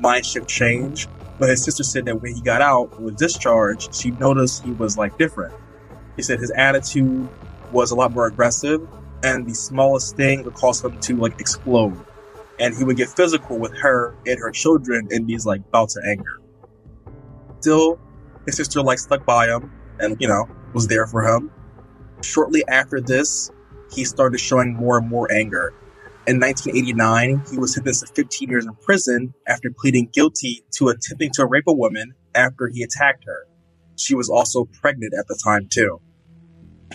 mind 0.00 0.24
shift 0.24 0.48
change. 0.48 1.08
But 1.38 1.48
his 1.48 1.64
sister 1.64 1.82
said 1.82 2.04
that 2.04 2.20
when 2.20 2.34
he 2.34 2.40
got 2.42 2.60
out 2.60 3.00
was 3.00 3.14
discharged, 3.14 3.94
she 3.94 4.10
noticed 4.12 4.62
he 4.62 4.72
was 4.72 4.96
like 4.96 5.18
different. 5.18 5.54
He 6.16 6.22
said 6.22 6.38
his 6.38 6.50
attitude 6.50 7.28
was 7.72 7.90
a 7.90 7.94
lot 7.94 8.12
more 8.12 8.26
aggressive, 8.26 8.86
and 9.22 9.46
the 9.46 9.54
smallest 9.54 10.16
thing 10.16 10.44
would 10.44 10.54
cause 10.54 10.84
him 10.84 10.98
to 11.00 11.16
like 11.16 11.40
explode. 11.40 12.04
And 12.58 12.76
he 12.76 12.84
would 12.84 12.96
get 12.96 13.08
physical 13.08 13.58
with 13.58 13.76
her 13.78 14.14
and 14.26 14.38
her 14.38 14.50
children 14.50 15.08
in 15.10 15.26
these 15.26 15.46
like 15.46 15.70
bouts 15.70 15.96
of 15.96 16.04
anger. 16.04 16.40
Still, 17.60 17.98
his 18.46 18.56
sister 18.56 18.82
like 18.82 18.98
stuck 18.98 19.24
by 19.24 19.46
him 19.46 19.72
and 19.98 20.16
you 20.20 20.28
know 20.28 20.48
was 20.72 20.86
there 20.88 21.06
for 21.06 21.26
him. 21.26 21.50
Shortly 22.22 22.66
after 22.68 23.00
this, 23.00 23.50
he 23.92 24.04
started 24.04 24.38
showing 24.38 24.74
more 24.74 24.98
and 24.98 25.08
more 25.08 25.30
anger. 25.32 25.74
In 26.26 26.38
1989, 26.38 27.44
he 27.50 27.58
was 27.58 27.74
sentenced 27.74 28.06
to 28.06 28.12
15 28.12 28.48
years 28.50 28.66
in 28.66 28.74
prison 28.74 29.34
after 29.46 29.70
pleading 29.76 30.10
guilty 30.12 30.64
to 30.72 30.88
attempting 30.88 31.30
to 31.32 31.46
rape 31.46 31.64
a 31.66 31.72
woman 31.72 32.14
after 32.34 32.68
he 32.68 32.82
attacked 32.82 33.24
her. 33.24 33.46
She 33.96 34.14
was 34.14 34.28
also 34.28 34.66
pregnant 34.80 35.14
at 35.18 35.26
the 35.28 35.38
time 35.42 35.68
too. 35.68 36.00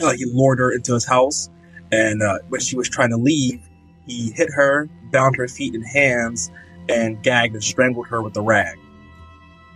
Uh, 0.02 0.14
he 0.14 0.26
lured 0.26 0.60
her 0.60 0.72
into 0.72 0.94
his 0.94 1.06
house, 1.06 1.50
and 1.96 2.22
uh, 2.22 2.40
when 2.50 2.60
she 2.60 2.76
was 2.76 2.90
trying 2.90 3.10
to 3.10 3.18
leave, 3.18 3.62
he 4.06 4.32
hit 4.32 4.50
her, 4.54 4.90
bound 5.12 5.36
her 5.38 5.48
feet 5.48 5.74
and 5.74 5.86
hands, 5.86 6.52
and 6.90 7.22
gagged 7.24 7.54
and 7.54 7.64
strangled 7.64 8.08
her 8.08 8.22
with 8.22 8.36
a 8.38 8.42
rag. 8.42 8.78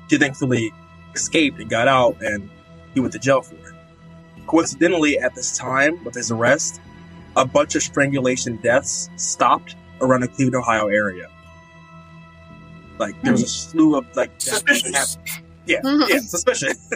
She 0.10 0.18
thankfully 0.18 0.74
escaped 1.16 1.60
and 1.60 1.70
got 1.70 1.88
out, 1.88 2.22
and 2.22 2.50
he 2.94 3.00
went 3.00 3.14
to 3.14 3.20
jail 3.20 3.42
for 3.42 3.56
it. 3.56 3.74
Coincidentally, 4.48 5.18
at 5.18 5.34
this 5.34 5.58
time, 5.58 6.04
with 6.04 6.16
his 6.16 6.32
arrest, 6.32 6.82
a 7.36 7.46
bunch 7.46 7.76
of 7.76 7.84
strangulation 7.84 8.58
deaths 8.58 9.10
stopped 9.16 9.76
around 10.02 10.22
the 10.22 10.28
Cleveland, 10.28 10.56
Ohio 10.56 10.88
area. 10.88 11.30
Like 12.98 13.20
there 13.22 13.32
was 13.32 13.44
a 13.44 13.48
slew 13.48 13.96
of 13.96 14.06
like 14.16 14.32
Suspicious. 14.40 15.18
Yeah, 15.66 15.80
yeah, 15.86 16.18
suspicious. 16.20 16.88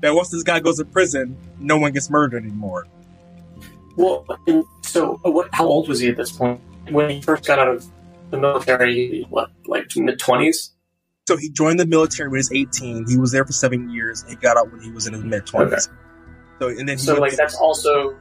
that 0.00 0.12
once 0.14 0.30
this 0.30 0.42
guy 0.42 0.58
goes 0.58 0.78
to 0.78 0.84
prison, 0.84 1.36
no 1.60 1.78
one 1.78 1.92
gets 1.92 2.10
murdered 2.10 2.42
anymore. 2.42 2.86
Well, 3.96 4.26
so 4.82 5.20
uh, 5.24 5.30
what, 5.30 5.48
how 5.52 5.66
old 5.66 5.88
was 5.88 6.00
he 6.00 6.08
at 6.08 6.16
this 6.16 6.32
point? 6.32 6.60
When 6.90 7.10
he 7.10 7.20
first 7.20 7.46
got 7.46 7.58
out 7.58 7.68
of 7.68 7.86
the 8.30 8.38
military, 8.38 9.26
what, 9.30 9.50
like 9.66 9.94
mid 9.96 10.18
20s? 10.18 10.70
So 11.26 11.36
he 11.36 11.48
joined 11.48 11.80
the 11.80 11.86
military 11.86 12.28
when 12.28 12.36
he 12.36 12.38
was 12.38 12.52
18. 12.52 13.08
He 13.08 13.16
was 13.16 13.32
there 13.32 13.44
for 13.44 13.52
seven 13.52 13.88
years. 13.88 14.24
He 14.28 14.36
got 14.36 14.56
out 14.56 14.70
when 14.70 14.82
he 14.82 14.90
was 14.90 15.06
in 15.06 15.14
his 15.14 15.24
mid 15.24 15.46
20s. 15.46 15.66
Okay. 15.66 15.76
So 16.60 16.68
and 16.68 16.88
then 16.88 16.98
he 16.98 17.04
So, 17.04 17.14
like, 17.14 17.32
to- 17.32 17.36
that's 17.36 17.56
also 17.56 18.16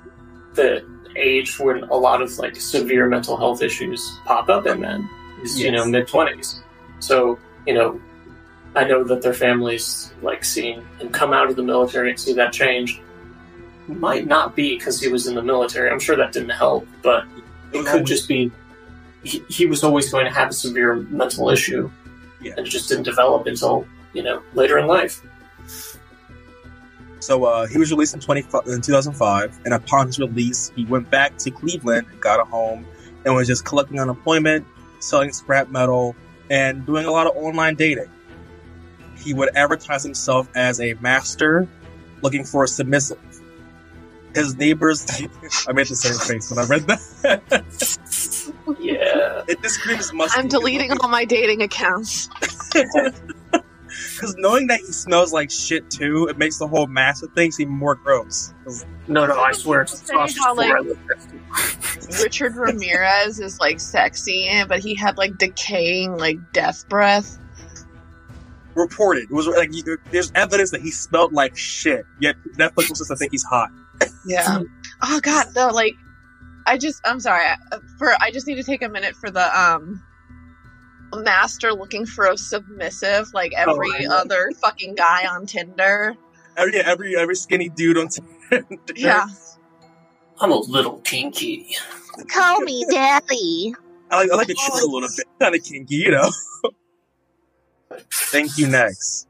the 0.54 0.86
age 1.16 1.60
when 1.60 1.84
a 1.84 1.96
lot 1.96 2.22
of, 2.22 2.38
like, 2.40 2.56
severe 2.56 3.08
mental 3.08 3.38
health 3.38 3.62
issues 3.62 4.18
pop 4.26 4.50
up 4.50 4.66
in 4.66 4.82
men, 4.82 5.10
is, 5.44 5.60
you 5.60 5.72
know, 5.72 5.86
mid 5.86 6.08
20s. 6.08 6.62
So, 7.00 7.38
you 7.68 7.74
know, 7.74 8.02
I 8.76 8.86
know 8.86 9.04
that 9.04 9.22
their 9.22 9.34
families, 9.34 10.14
like, 10.22 10.44
seeing 10.44 10.84
him 11.00 11.10
come 11.10 11.34
out 11.34 11.50
of 11.50 11.56
the 11.56 11.64
military 11.64 12.10
and 12.12 12.20
see 12.20 12.34
that 12.34 12.54
change 12.54 13.02
might 13.88 14.28
not 14.28 14.56
be 14.56 14.78
because 14.78 15.00
he 15.00 15.08
was 15.10 15.28
in 15.28 15.36
the 15.36 15.42
military. 15.42 15.90
I'm 15.90 16.00
sure 16.00 16.16
that 16.16 16.32
didn't 16.32 16.50
help, 16.50 16.88
but 17.02 17.26
it 17.74 17.86
could 17.86 18.06
just 18.06 18.28
be 18.28 18.52
he, 19.24 19.44
he 19.50 19.66
was 19.66 19.84
always 19.84 20.12
going 20.12 20.26
to 20.26 20.32
have 20.32 20.50
a 20.50 20.54
severe 20.54 20.96
mental 20.96 21.50
issue 21.50 21.90
Yeah. 22.42 22.54
and 22.58 22.68
it 22.68 22.70
just 22.70 22.90
didn't 22.90 23.04
develop 23.04 23.48
until 23.48 23.88
you 24.14 24.22
know 24.22 24.42
later 24.54 24.78
in 24.78 24.86
life 24.88 25.26
So 27.20 27.46
uh, 27.46 27.68
he 27.68 27.78
was 27.78 27.90
released 27.90 28.14
in, 28.14 28.20
20, 28.20 28.42
in 28.68 28.82
2005, 28.82 29.60
and 29.64 29.74
upon 29.74 30.08
his 30.08 30.20
release, 30.20 30.74
he 30.76 30.84
went 30.86 31.10
back 31.10 31.38
to 31.38 31.52
Cleveland, 31.52 32.06
got 32.20 32.42
a 32.42 32.44
home, 32.44 32.86
and 33.24 33.34
was 33.34 33.48
just 33.48 33.64
collecting 33.64 33.98
unemployment, 34.00 34.68
selling 35.00 35.32
scrap 35.32 35.70
metal, 35.70 36.18
and 36.50 36.86
doing 36.86 37.06
a 37.06 37.12
lot 37.12 37.26
of 37.26 37.34
online 37.38 37.76
dating. 37.76 38.10
He 39.18 39.34
would 39.34 39.56
advertise 39.56 40.04
himself 40.04 40.50
as 40.54 40.82
a 40.82 40.96
master 40.96 41.66
looking 42.22 42.44
for 42.44 42.66
a 42.66 42.68
submissive. 42.68 43.18
His 44.36 44.56
neighbors, 44.56 45.06
I 45.68 45.74
made 45.74 45.88
the 45.88 45.96
same 45.96 46.18
face 46.28 46.50
when 46.50 46.60
I 46.60 46.68
read 46.68 46.88
that. 46.88 47.42
yeah 48.80 49.44
it 49.48 49.62
just 49.62 49.76
screams 49.76 50.12
must. 50.14 50.38
I'm 50.38 50.48
deleting 50.48 50.92
all 51.02 51.10
my 51.10 51.26
dating 51.26 51.62
accounts. 51.62 52.30
Because 52.74 54.36
knowing 54.38 54.68
that 54.68 54.80
he 54.80 54.92
smells 54.92 55.34
like 55.34 55.52
shit 55.52 55.90
too, 55.92 56.28
it 56.28 56.38
makes 56.38 56.58
the 56.58 56.68
whole 56.68 56.88
master 56.88 57.28
thing 57.36 57.52
even 57.60 57.74
more 57.74 57.96
gross. 57.96 58.54
no 59.08 59.26
no 59.28 59.40
i 59.40 59.52
swear 59.52 59.82
it's 59.82 60.00
Say 60.06 60.14
how, 60.40 60.56
like- 60.56 60.74
like, 60.74 60.98
Richard 62.24 62.56
Ramirez 62.56 63.40
is 63.40 63.60
like 63.60 63.80
sexy, 63.80 64.50
but 64.68 64.80
he 64.80 64.96
had 64.96 65.18
like 65.18 65.38
decaying 65.38 66.18
like 66.18 66.38
death 66.54 66.88
breath. 66.90 67.38
reported. 68.76 69.24
It 69.26 69.32
was 69.32 69.48
like 69.48 69.74
you, 69.74 69.98
there's 70.12 70.32
evidence 70.36 70.72
that 70.72 70.82
he 70.82 70.90
smelled 70.92 71.34
like 71.34 71.56
shit. 71.56 72.06
Yet 72.20 72.36
Netflix 72.58 72.90
wants 72.90 73.02
us 73.02 73.08
to 73.10 73.16
think 73.16 73.32
he's 73.32 73.44
hot. 73.44 73.70
Yeah. 74.26 74.60
oh 75.02 75.20
God, 75.22 75.48
no, 75.56 75.68
like 75.70 75.96
I 76.66 76.78
just 76.78 77.02
I'm 77.06 77.20
sorry 77.20 77.46
for 77.98 78.14
I 78.22 78.32
just 78.32 78.48
need 78.48 78.56
to 78.56 78.64
take 78.64 78.82
a 78.82 78.90
minute 78.90 79.16
for 79.16 79.30
the 79.30 79.60
um 79.60 80.02
master 81.16 81.74
looking 81.74 82.06
for 82.06 82.26
a 82.26 82.38
submissive 82.38 83.28
like 83.34 83.54
every 83.56 83.90
I 83.96 84.00
know. 84.06 84.16
other 84.16 84.52
fucking 84.62 84.96
guy 84.96 85.28
on 85.28 85.46
Tinder. 85.46 86.16
Every 86.58 86.80
every 86.80 87.18
every 87.18 87.36
skinny 87.36 87.70
dude 87.70 87.98
on 87.98 88.08
Tinder. 88.50 88.66
Yeah. 88.96 89.28
i'm 90.42 90.52
a 90.52 90.56
little 90.58 91.00
kinky 91.00 91.76
Call 92.30 92.62
me 92.62 92.86
daddy. 92.90 93.74
I 94.12 94.18
like 94.18 94.32
I 94.32 94.36
like 94.36 94.48
to 94.48 94.54
chick 94.54 94.74
a 94.74 94.86
little 94.86 95.10
bit, 95.18 95.26
kind 95.40 95.56
of 95.56 95.64
kinky, 95.64 95.96
you 95.96 96.12
know. 96.12 96.30
Thank 98.12 98.58
you. 98.58 98.68
Next. 98.68 99.28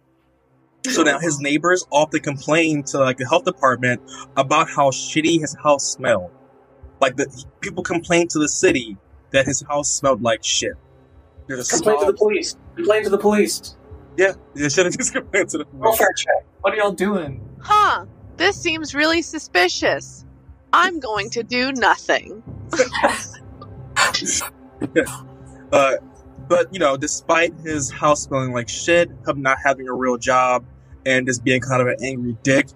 So 0.90 1.04
now 1.04 1.20
his 1.20 1.40
neighbors 1.40 1.86
often 1.92 2.20
complain 2.22 2.84
to 2.86 3.00
like 3.00 3.18
the 3.18 3.26
health 3.28 3.46
department 3.46 4.02
about 4.36 4.70
how 4.70 4.90
shitty 4.92 5.40
his 5.40 5.56
house 5.64 5.90
smelled. 5.92 6.32
Like 7.00 7.16
the 7.16 7.46
people 7.62 7.84
complain 7.84 8.28
to 8.30 8.40
the 8.40 8.50
city 8.50 8.98
that 9.32 9.46
his 9.46 9.64
house 9.68 9.90
smelled 9.92 10.22
like 10.22 10.44
shit. 10.44 10.74
There's 11.48 11.68
a 11.72 11.76
complain 11.78 12.00
to 12.00 12.06
the 12.06 12.18
smog- 12.18 12.18
police 12.18 12.58
complain 12.76 13.04
to 13.04 13.10
the 13.10 13.18
police 13.18 13.76
Yeah, 14.18 14.34
they 14.56 14.70
should 14.70 14.86
have 14.86 14.98
just 14.98 15.14
complained 15.18 15.50
to 15.50 15.58
the 15.60 15.66
police. 15.66 15.82
welfare 15.84 16.14
check 16.16 16.46
what 16.62 16.74
are 16.74 16.78
y'all 16.78 16.92
doing 16.92 17.42
Huh. 17.62 18.06
This 18.36 18.60
seems 18.60 18.94
really 18.96 19.22
suspicious. 19.22 20.26
I'm 20.74 21.00
going 21.00 21.30
to 21.32 21.44
do 21.44 21.72
nothing. 21.72 22.42
Uh, 25.72 25.94
but 26.48 26.72
you 26.74 26.80
know, 26.80 26.96
despite 26.98 27.54
his 27.64 27.90
house 27.90 28.24
smelling 28.24 28.54
like 28.54 28.70
shit, 28.70 29.10
him 29.28 29.42
not 29.42 29.58
having 29.64 29.88
a 29.88 29.94
real 29.94 30.18
job, 30.18 30.64
and 31.06 31.28
just 31.28 31.44
being 31.44 31.62
kind 31.62 31.82
of 31.82 31.88
an 31.88 31.98
angry 32.04 32.38
dick, 32.44 32.68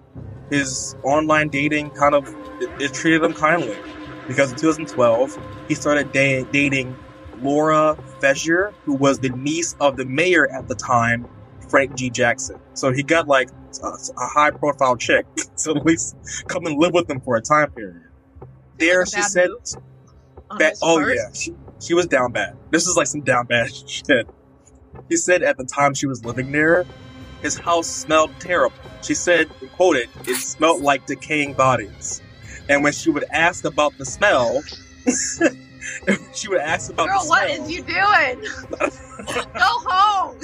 his 0.50 0.94
online 1.04 1.48
dating 1.48 1.90
kind 1.90 2.14
of 2.14 2.26
it, 2.60 2.70
it 2.78 2.92
treated 2.94 3.22
him 3.22 3.34
kindly. 3.34 3.78
Because 4.26 4.50
in 4.52 4.58
2012, 4.58 5.38
he 5.68 5.74
started 5.74 6.12
da- 6.12 6.44
dating 6.52 6.96
Laura 7.40 7.96
Frazier, 8.20 8.74
who 8.84 8.94
was 8.96 9.20
the 9.20 9.30
niece 9.30 9.74
of 9.80 9.96
the 9.96 10.04
mayor 10.04 10.48
at 10.52 10.68
the 10.68 10.74
time, 10.74 11.26
Frank 11.70 11.94
G. 11.94 12.10
Jackson. 12.10 12.58
So 12.74 12.92
he 12.92 13.02
got 13.02 13.26
like 13.28 13.48
a, 13.82 13.86
a 13.86 14.26
high 14.26 14.50
profile 14.50 14.96
chick 14.96 15.26
to 15.64 15.70
at 15.70 15.84
least 15.84 16.16
come 16.46 16.66
and 16.66 16.78
live 16.78 16.92
with 16.92 17.08
him 17.08 17.20
for 17.20 17.36
a 17.36 17.40
time 17.42 17.70
period. 17.72 18.02
There, 18.78 19.04
she 19.06 19.22
said, 19.22 19.48
move 19.48 19.60
on 20.50 20.58
Bad, 20.58 20.70
his 20.70 20.80
oh 20.82 20.98
part. 20.98 21.14
yeah, 21.14 21.32
she, 21.32 21.54
she 21.80 21.94
was 21.94 22.06
down 22.06 22.32
bad. 22.32 22.56
This 22.70 22.86
is 22.86 22.96
like 22.96 23.06
some 23.06 23.22
down 23.22 23.46
bad 23.46 23.74
shit. 23.88 24.26
He 25.08 25.16
said 25.16 25.42
at 25.42 25.56
the 25.56 25.64
time 25.64 25.94
she 25.94 26.06
was 26.06 26.24
living 26.24 26.52
there, 26.52 26.84
his 27.42 27.58
house 27.58 27.86
smelled 27.86 28.30
terrible. 28.40 28.76
She 29.02 29.14
said, 29.14 29.48
quoted, 29.74 30.08
it 30.26 30.36
smelled 30.36 30.82
like 30.82 31.06
decaying 31.06 31.54
bodies. 31.54 32.20
And 32.68 32.82
when 32.82 32.92
she 32.92 33.10
would 33.10 33.24
ask 33.30 33.64
about 33.64 33.96
the 33.98 34.04
smell, 34.04 34.62
she 36.34 36.48
would 36.48 36.58
ask 36.60 36.90
about 36.92 37.08
Girl, 37.08 37.22
the 37.22 37.28
what 37.28 37.48
smell. 37.50 37.62
is 37.64 37.70
you 37.70 37.82
doing? 37.82 38.40
Go 39.54 39.72
home. 39.86 40.36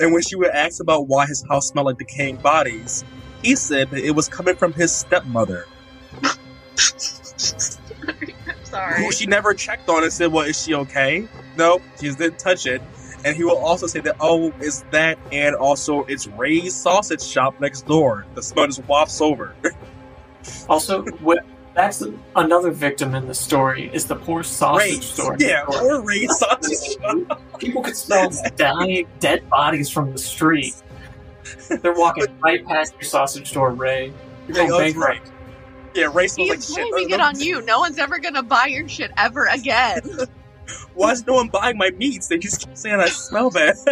and 0.00 0.12
when 0.12 0.22
she 0.22 0.36
would 0.36 0.50
ask 0.50 0.80
about 0.80 1.06
why 1.08 1.26
his 1.26 1.44
house 1.48 1.68
smelled 1.68 1.86
like 1.86 1.98
decaying 1.98 2.36
bodies, 2.36 3.04
he 3.42 3.54
said 3.56 3.90
that 3.90 4.00
it 4.04 4.12
was 4.12 4.28
coming 4.28 4.56
from 4.56 4.72
his 4.72 4.92
stepmother. 4.94 5.66
I'm 6.22 6.30
sorry. 8.64 9.04
who 9.04 9.12
she 9.12 9.26
never 9.26 9.54
checked 9.54 9.88
on 9.88 10.02
and 10.02 10.12
said, 10.12 10.32
"Well, 10.32 10.44
is 10.46 10.60
she 10.62 10.74
okay?" 10.74 11.28
No, 11.58 11.80
she 11.98 12.06
just 12.06 12.18
didn't 12.18 12.38
touch 12.38 12.66
it. 12.66 12.80
And 13.24 13.36
he 13.36 13.42
will 13.42 13.58
also 13.58 13.86
say 13.88 13.98
that, 14.00 14.16
"Oh, 14.20 14.52
is 14.60 14.84
that?" 14.92 15.18
And 15.32 15.56
also, 15.56 16.04
it's 16.04 16.28
Ray's 16.28 16.74
sausage 16.74 17.20
shop 17.22 17.58
next 17.60 17.84
door. 17.86 18.24
The 18.34 18.42
smell 18.42 18.66
just 18.66 18.86
wafts 18.86 19.20
over. 19.20 19.54
Also, 20.68 21.02
what, 21.20 21.40
that's 21.74 22.02
another 22.36 22.70
victim 22.70 23.14
in 23.14 23.26
the 23.26 23.34
story 23.34 23.90
is 23.92 24.06
the 24.06 24.14
poor 24.16 24.42
sausage 24.42 24.92
Ray's, 24.92 25.04
store. 25.04 25.36
yeah, 25.38 25.64
or 25.66 26.00
Ray's 26.00 26.38
sausage 26.38 26.96
shop. 27.02 27.58
People 27.58 27.82
could 27.82 27.96
smell 27.96 28.30
dying, 28.56 29.06
dead 29.20 29.46
bodies 29.50 29.90
from 29.90 30.12
the 30.12 30.18
street. 30.18 30.74
They're 31.82 31.92
walking 31.92 32.26
right 32.42 32.64
past 32.64 32.94
your 32.94 33.02
sausage 33.02 33.48
store, 33.50 33.72
Ray. 33.72 34.12
You're 34.46 34.56
Ray, 34.56 34.68
going 34.68 34.92
bankrupt. 34.94 35.26
Ray. 35.26 35.32
Yeah, 35.94 36.10
Ray 36.14 36.28
smells 36.28 36.48
like 36.48 36.58
He's 36.60 36.74
shit. 36.74 36.90
blaming 36.90 37.10
it 37.10 37.20
on 37.20 37.38
you. 37.38 37.60
No 37.62 37.80
one's 37.80 37.98
ever 37.98 38.18
gonna 38.20 38.42
buy 38.44 38.66
your 38.66 38.88
shit 38.88 39.10
ever 39.18 39.46
again. 39.46 40.00
Why 40.94 41.12
is 41.12 41.26
no 41.26 41.34
one 41.34 41.48
buying 41.48 41.76
my 41.78 41.90
meats? 41.90 42.28
They 42.28 42.38
just 42.38 42.60
keep 42.66 42.76
saying 42.76 43.00
I 43.00 43.06
smell 43.08 43.50
bad. 43.50 43.76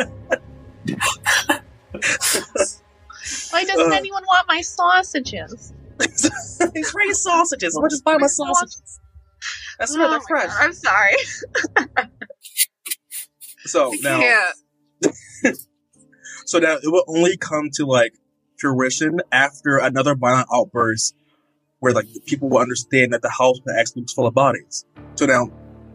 Why 3.51 3.65
doesn't 3.65 3.93
Uh. 3.93 3.97
anyone 3.97 4.23
want 4.25 4.47
my 4.49 4.61
sausages? 4.61 5.73
it's 6.01 6.95
Ray's 6.95 7.23
sausages. 7.23 7.75
Why 7.75 7.89
just 7.89 8.05
buy 8.05 8.17
my 8.19 8.27
sausages? 8.27 9.01
I 9.81 9.85
smell 9.87 10.07
Oh 10.07 10.11
they're 10.11 10.19
my 10.19 10.25
fresh. 10.29 10.47
God, 10.49 10.65
I'm 10.65 10.73
sorry. 10.73 11.17
So 13.67 13.91
now, 14.01 14.21
so 16.45 16.61
now 16.61 16.75
it 16.77 16.85
will 16.85 17.03
only 17.09 17.37
come 17.37 17.69
to 17.75 17.85
like 17.85 18.13
fruition 18.61 19.19
after 19.33 19.79
another 19.79 20.15
violent 20.15 20.47
outburst, 20.55 21.17
where 21.81 21.93
like 21.93 22.07
people 22.27 22.49
will 22.49 22.59
understand 22.59 23.13
that 23.13 23.23
the 23.23 23.29
house 23.31 23.59
was 23.65 23.75
actually 23.77 24.03
was 24.03 24.13
full 24.13 24.29
of 24.29 24.35
bodies. 24.35 24.85
So 25.17 25.27
now, 25.27 25.51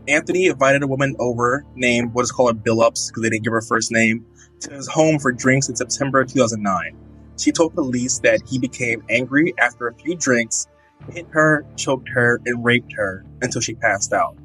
Anthony 0.08 0.48
invited 0.48 0.82
a 0.84 0.88
woman 0.88 1.16
over 1.20 1.66
named 1.76 2.14
what 2.14 2.24
is 2.24 2.32
called 2.32 2.56
a 2.56 2.60
Billups 2.60 3.10
because 3.10 3.22
they 3.22 3.30
didn't 3.30 3.44
give 3.44 3.54
her 3.54 3.62
first 3.62 3.92
name 3.92 4.26
to 4.62 4.74
his 4.74 4.88
home 4.88 5.20
for 5.20 5.32
drinks 5.32 5.70
in 5.70 5.76
September 5.76 6.24
2009. 6.24 6.98
She 7.38 7.52
told 7.52 7.74
police 7.74 8.20
that 8.20 8.42
he 8.48 8.60
became 8.60 9.04
angry 9.10 9.54
after 9.60 9.88
a 9.88 9.94
few 9.96 10.16
drinks, 10.16 10.68
hit 11.12 11.28
her, 11.32 11.66
choked 11.76 12.10
her, 12.10 12.40
and 12.46 12.64
raped 12.64 12.94
her 12.94 13.26
until 13.42 13.62
she 13.62 13.74
passed 13.76 14.14
out. 14.14 14.38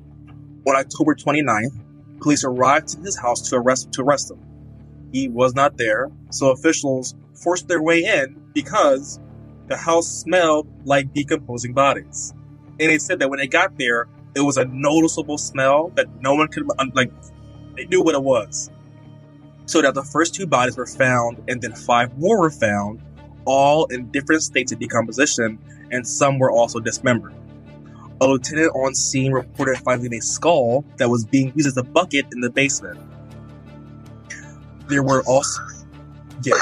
On 0.67 0.77
October 0.77 1.15
29th, 1.15 1.79
police 2.21 2.45
arrived 2.45 2.89
to 2.89 3.01
his 3.01 3.19
house 3.19 3.49
to 3.49 3.57
arrest 3.57 3.93
to 3.93 4.03
arrest 4.03 4.31
him. 4.31 4.41
He 5.13 5.29
was 5.29 5.55
not 5.55 5.77
there, 5.77 6.11
so 6.31 6.51
officials 6.51 7.15
forced 7.35 7.69
their 7.69 7.83
way 7.83 8.05
in 8.05 8.41
because 8.53 9.21
the 9.69 9.77
house 9.77 10.09
smelled 10.09 10.69
like 10.85 11.13
decomposing 11.13 11.73
bodies. 11.73 12.33
And 12.79 12.91
they 12.91 12.99
said 12.99 13.19
that 13.21 13.31
when 13.31 13.39
they 13.39 13.47
got 13.47 13.79
there, 13.79 14.09
it 14.37 14.43
was 14.43 14.59
a 14.59 14.67
noticeable 14.67 15.39
smell 15.39 15.91
that 15.97 16.07
no 16.21 16.35
one 16.35 16.49
could 16.49 16.69
like. 16.93 17.11
They 17.75 17.87
knew 17.87 18.03
what 18.03 18.15
it 18.15 18.23
was. 18.23 18.71
So 19.65 19.81
that 19.81 19.95
the 19.95 20.05
first 20.05 20.35
two 20.35 20.47
bodies 20.47 20.77
were 20.77 20.87
found, 20.87 21.43
and 21.49 21.61
then 21.61 21.73
five 21.73 22.17
more 22.19 22.39
were 22.39 22.51
found, 22.51 23.01
all 23.47 23.87
in 23.87 24.11
different 24.11 24.43
states 24.43 24.73
of 24.73 24.79
decomposition, 24.79 25.59
and 25.91 26.07
some 26.07 26.39
were 26.39 26.51
also 26.51 26.79
dismembered. 26.81 27.35
A 28.21 28.27
lieutenant 28.27 28.73
on 28.75 28.95
scene 28.95 29.33
reported 29.33 29.79
finding 29.79 30.13
a 30.15 30.21
skull 30.21 30.85
that 30.99 31.09
was 31.09 31.25
being 31.25 31.53
used 31.57 31.67
as 31.67 31.77
a 31.79 31.83
bucket 31.83 32.27
in 32.33 32.41
the 32.41 32.51
basement. 32.51 33.01
There 34.89 35.03
were 35.03 35.23
also, 35.23 35.61
yeah, 36.43 36.55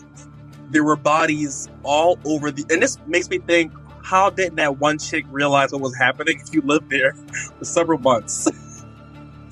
there 0.70 0.84
were 0.84 0.96
bodies 0.96 1.70
all 1.84 2.18
over 2.26 2.50
the, 2.50 2.66
and 2.70 2.82
this 2.82 2.98
makes 3.06 3.30
me 3.30 3.38
think, 3.38 3.72
how 4.08 4.30
didn't 4.30 4.56
that 4.56 4.78
one 4.78 4.98
chick 4.98 5.26
realize 5.30 5.72
what 5.72 5.82
was 5.82 5.94
happening 5.96 6.40
if 6.40 6.54
you 6.54 6.62
lived 6.62 6.88
there 6.88 7.12
for 7.58 7.64
several 7.64 7.98
months? 7.98 8.48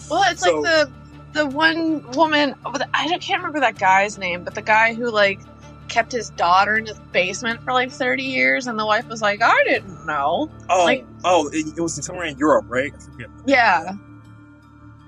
Well, 0.09 0.23
it's 0.31 0.43
So- 0.45 0.61
like 0.61 0.63
the 0.63 0.93
the 1.33 1.47
one 1.49 2.09
woman. 2.13 2.55
Oh, 2.65 2.73
I 2.95 3.09
can't 3.19 3.41
remember 3.43 3.59
that 3.61 3.77
guy's 3.77 4.17
name, 4.19 4.45
but 4.45 4.55
the 4.55 4.63
guy 4.63 4.95
who 4.95 5.11
like 5.11 5.41
kept 5.89 6.13
his 6.13 6.31
daughter 6.31 6.77
in 6.77 6.87
his 6.87 6.99
basement 7.11 7.61
for 7.65 7.73
like 7.73 7.91
thirty 7.91 8.23
years, 8.23 8.69
and 8.69 8.79
the 8.79 8.87
wife 8.87 9.09
was 9.09 9.21
like, 9.21 9.43
"I 9.43 9.65
didn't 9.65 10.07
know." 10.07 10.49
Oh, 10.71 10.85
Like- 10.85 11.05
oh, 11.25 11.49
it, 11.53 11.77
it 11.77 11.81
was 11.81 11.95
somewhere 12.05 12.27
in 12.27 12.39
Europe, 12.39 12.67
right? 12.69 12.93
I 12.95 12.99
forget. 13.01 13.29
Yeah, 13.47 13.95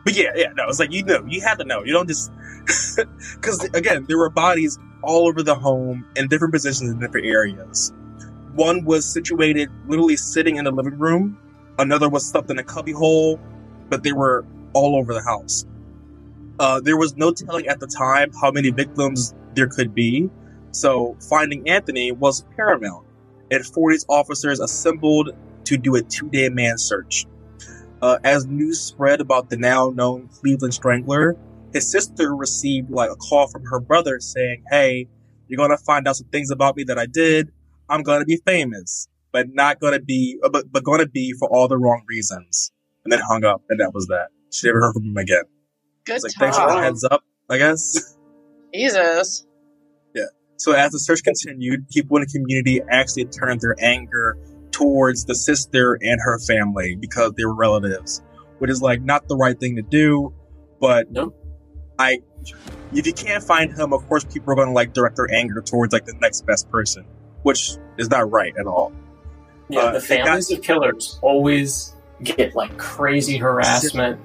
But 0.05 0.17
yeah, 0.17 0.33
yeah, 0.35 0.49
no, 0.57 0.65
it's 0.69 0.81
like 0.81 0.91
you 0.93 1.05
know, 1.05 1.25
you 1.29 1.41
had 1.41 1.59
to 1.61 1.65
know. 1.65 1.85
You 1.85 1.93
don't 1.93 2.09
just 2.09 2.33
because 3.37 3.63
again, 3.73 4.05
there 4.09 4.19
were 4.19 4.31
bodies 4.31 4.81
all 5.03 5.29
over 5.29 5.45
the 5.45 5.55
home 5.55 6.05
in 6.17 6.27
different 6.27 6.53
positions 6.53 6.91
in 6.91 6.99
different 6.99 7.27
areas. 7.27 7.93
One 8.59 8.85
was 8.85 9.05
situated 9.07 9.69
literally 9.87 10.17
sitting 10.17 10.57
in 10.57 10.65
the 10.65 10.73
living 10.73 10.99
room. 10.99 11.39
Another 11.79 12.09
was 12.09 12.27
stuffed 12.27 12.51
in 12.51 12.59
a 12.59 12.65
cubby 12.65 12.91
hole, 12.91 13.39
but 13.89 14.03
they 14.03 14.11
were 14.11 14.45
all 14.73 14.97
over 14.97 15.15
the 15.15 15.23
house. 15.23 15.65
Uh, 16.59 16.81
there 16.81 16.97
was 16.97 17.17
no 17.17 17.31
telling 17.31 17.69
at 17.69 17.79
the 17.79 17.87
time 17.87 18.33
how 18.41 18.51
many 18.51 18.71
victims 18.71 19.33
there 19.55 19.69
could 19.69 19.95
be, 19.95 20.29
so 20.73 21.17
finding 21.31 21.69
Anthony 21.69 22.11
was 22.11 22.45
paramount. 22.57 23.07
And 23.53 23.63
40s 23.63 24.05
officers 24.09 24.59
assembled 24.59 25.31
to 25.67 25.77
do 25.77 25.95
a 25.95 26.03
two-day 26.03 26.49
man 26.49 26.79
search. 26.79 27.27
Uh, 28.03 28.19
as 28.25 28.45
news 28.45 28.81
spread 28.81 29.21
about 29.21 29.51
the 29.51 29.57
now 29.57 29.91
known 29.91 30.29
Cleveland 30.41 30.75
Strangler, 30.75 31.37
his 31.73 31.89
sister 31.89 32.35
received 32.35 32.91
like 32.91 33.13
a 33.13 33.17
call 33.17 33.47
from 33.47 33.63
her 33.67 33.79
brother 33.79 34.19
saying, 34.19 34.65
"Hey, 34.69 35.07
you're 35.47 35.59
gonna 35.59 35.79
find 35.79 36.09
out 36.09 36.17
some 36.17 36.27
things 36.33 36.51
about 36.51 36.77
me 36.77 36.83
that 36.83 36.99
I 36.99 37.07
did. 37.07 37.53
I'm 37.89 38.03
gonna 38.03 38.25
be 38.25 38.41
famous, 38.47 39.09
but 39.33 39.47
not 39.53 39.81
gonna 39.81 40.01
be, 40.01 40.39
uh, 40.43 40.49
but 40.49 40.71
but 40.71 40.85
gonna 40.85 41.09
be 41.09 41.33
for 41.33 41.49
all 41.49 41.69
the 41.69 41.79
wrong 41.79 42.03
reasons." 42.09 42.73
And 43.05 43.13
then 43.13 43.21
hung 43.21 43.45
up, 43.45 43.63
and 43.69 43.81
that 43.81 43.95
was 43.95 44.07
that. 44.09 44.29
She 44.51 44.67
never 44.67 44.81
heard 44.81 44.93
from 44.95 45.05
him 45.05 45.17
again. 45.17 45.45
good 46.05 46.23
like, 46.23 46.33
thanks 46.33 46.59
for 46.59 46.67
the 46.67 46.81
heads 46.81 47.05
up, 47.05 47.23
I 47.49 47.59
guess. 47.59 48.17
Jesus. 48.75 49.47
Yeah. 50.15 50.25
So 50.57 50.73
as 50.73 50.93
the 50.93 50.99
search 50.99 51.23
continued, 51.23 51.89
people 51.89 52.17
in 52.17 52.23
the 52.23 52.27
community 52.27 52.83
actually 52.91 53.27
turned 53.27 53.61
their 53.61 53.77
anger 53.79 54.37
towards 54.71 55.25
the 55.25 55.35
sister 55.35 55.99
and 56.01 56.21
her 56.23 56.39
family 56.39 56.97
because 56.97 57.33
they 57.37 57.45
were 57.45 57.55
relatives, 57.55 58.23
which 58.59 58.71
is 58.71 58.83
like 58.83 59.03
not 59.03 59.27
the 59.29 59.37
right 59.37 59.59
thing 59.59 59.77
to 59.77 59.83
do. 59.83 60.33
But 60.81 61.11
Nope. 61.11 61.35
I, 61.99 62.19
if 62.93 63.07
you 63.07 63.13
can't 63.13 63.43
find 63.43 63.73
him, 63.77 63.93
of 63.93 64.07
course 64.09 64.25
people 64.25 64.53
are 64.53 64.57
going 64.57 64.69
to 64.69 64.75
like 64.75 64.93
direct 64.93 65.17
their 65.17 65.33
anger 65.33 65.61
towards 65.61 65.93
like 65.93 66.05
the 66.05 66.15
next 66.21 66.47
best 66.47 66.71
person, 66.71 67.05
which 67.49 67.79
is 67.97 68.11
not 68.11 68.31
right 68.31 68.53
at 68.61 68.67
all. 68.67 68.93
Yeah, 69.71 69.81
Uh, 69.81 69.93
the 69.93 69.99
they 70.01 70.17
got- 70.19 70.25
families 70.27 70.51
of 70.53 70.61
killers 70.63 71.19
always 71.23 71.95
get 72.23 72.55
like 72.55 72.77
crazy 72.77 73.39
harassment. 73.39 74.21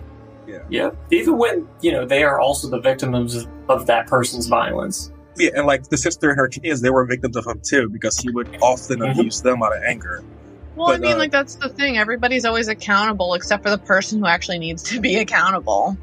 Yeah. 0.46 0.60
Yeah. 0.70 0.90
Even 1.10 1.38
when, 1.38 1.68
you 1.82 1.94
know, 1.94 2.06
they 2.06 2.24
are 2.24 2.38
also 2.40 2.70
the 2.70 2.80
victims 2.82 3.36
of, 3.36 3.48
of 3.70 3.86
that 3.88 4.08
person's 4.08 4.48
violence. 4.48 5.10
Yeah, 5.38 5.52
and 5.56 5.66
like 5.66 5.88
the 5.88 5.98
sister 5.98 6.30
and 6.32 6.38
her 6.38 6.50
kids, 6.50 6.82
they 6.82 6.90
were 6.90 7.06
victims 7.06 7.38
of 7.38 7.48
him 7.48 7.62
too 7.64 7.88
because 7.90 8.18
he 8.20 8.30
would 8.30 8.50
often 8.62 9.00
Mhm. 9.00 9.12
abuse 9.12 9.42
them 9.42 9.64
out 9.64 9.76
of 9.76 9.82
anger. 9.84 10.22
Well, 10.76 10.92
I 10.92 10.98
mean, 10.98 11.14
uh, 11.14 11.18
like 11.18 11.32
that's 11.32 11.56
the 11.56 11.70
thing. 11.70 11.98
Everybody's 11.98 12.44
always 12.46 12.68
accountable, 12.68 13.36
except 13.36 13.64
for 13.64 13.70
the 13.70 13.78
person 13.78 14.20
who 14.20 14.26
actually 14.28 14.60
needs 14.60 14.84
to 14.84 15.00
be 15.00 15.16
accountable. 15.26 15.96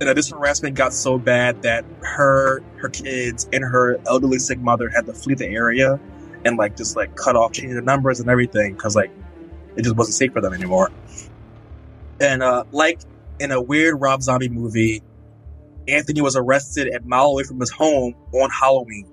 Uh, 0.00 0.12
this 0.12 0.30
harassment 0.30 0.74
got 0.74 0.92
so 0.92 1.18
bad 1.18 1.62
that 1.62 1.84
her, 2.02 2.62
her 2.76 2.88
kids, 2.88 3.48
and 3.52 3.64
her 3.64 3.98
elderly 4.06 4.38
sick 4.38 4.58
mother 4.58 4.90
had 4.90 5.06
to 5.06 5.14
flee 5.14 5.34
the 5.34 5.46
area 5.46 5.98
and 6.44 6.56
like 6.56 6.76
just 6.76 6.96
like 6.96 7.16
cut 7.16 7.34
off, 7.34 7.52
change 7.52 7.74
the 7.74 7.82
numbers 7.82 8.20
and 8.20 8.28
everything 8.28 8.74
because 8.74 8.94
like 8.94 9.10
it 9.76 9.82
just 9.82 9.96
wasn't 9.96 10.14
safe 10.14 10.32
for 10.32 10.40
them 10.40 10.52
anymore. 10.52 10.90
And 12.20 12.42
uh, 12.42 12.64
like 12.72 13.00
in 13.40 13.52
a 13.52 13.60
weird 13.60 14.00
Rob 14.00 14.22
Zombie 14.22 14.48
movie, 14.48 15.02
Anthony 15.88 16.20
was 16.20 16.36
arrested 16.36 16.88
a 16.94 17.00
mile 17.06 17.26
away 17.26 17.44
from 17.44 17.60
his 17.60 17.70
home 17.70 18.14
on 18.32 18.50
Halloween. 18.50 19.06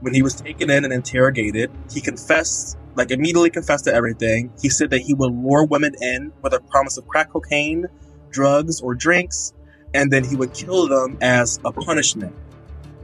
When 0.00 0.14
he 0.14 0.22
was 0.22 0.34
taken 0.34 0.70
in 0.70 0.84
and 0.84 0.92
interrogated, 0.92 1.70
he 1.92 2.00
confessed, 2.00 2.78
like 2.94 3.10
immediately 3.10 3.50
confessed 3.50 3.84
to 3.86 3.94
everything. 3.94 4.52
He 4.60 4.68
said 4.68 4.90
that 4.90 5.00
he 5.00 5.14
would 5.14 5.32
lure 5.32 5.64
women 5.64 5.94
in 6.00 6.32
with 6.42 6.52
a 6.52 6.60
promise 6.60 6.96
of 6.98 7.06
crack 7.08 7.30
cocaine, 7.30 7.86
drugs, 8.30 8.80
or 8.80 8.94
drinks, 8.94 9.52
and 9.94 10.12
then 10.12 10.24
he 10.24 10.36
would 10.36 10.52
kill 10.54 10.88
them 10.88 11.18
as 11.20 11.58
a 11.64 11.72
punishment. 11.72 12.34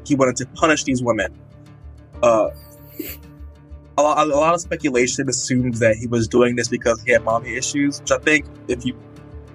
He 0.05 0.15
wanted 0.15 0.37
to 0.37 0.47
punish 0.47 0.85
these 0.85 1.03
women. 1.03 1.33
Uh, 2.23 2.51
a 3.97 4.03
lot, 4.03 4.27
a 4.27 4.31
lot 4.31 4.55
of 4.55 4.61
speculation 4.61 5.29
assumes 5.29 5.79
that 5.81 5.97
he 5.97 6.07
was 6.07 6.29
doing 6.29 6.57
this 6.57 6.69
because 6.69 7.03
he 7.03 7.13
had 7.13 7.25
mommy 7.25 7.55
issues, 7.57 8.01
which 8.01 8.11
I 8.11 8.19
think 8.19 8.47
if 8.69 8.85
you 8.85 8.97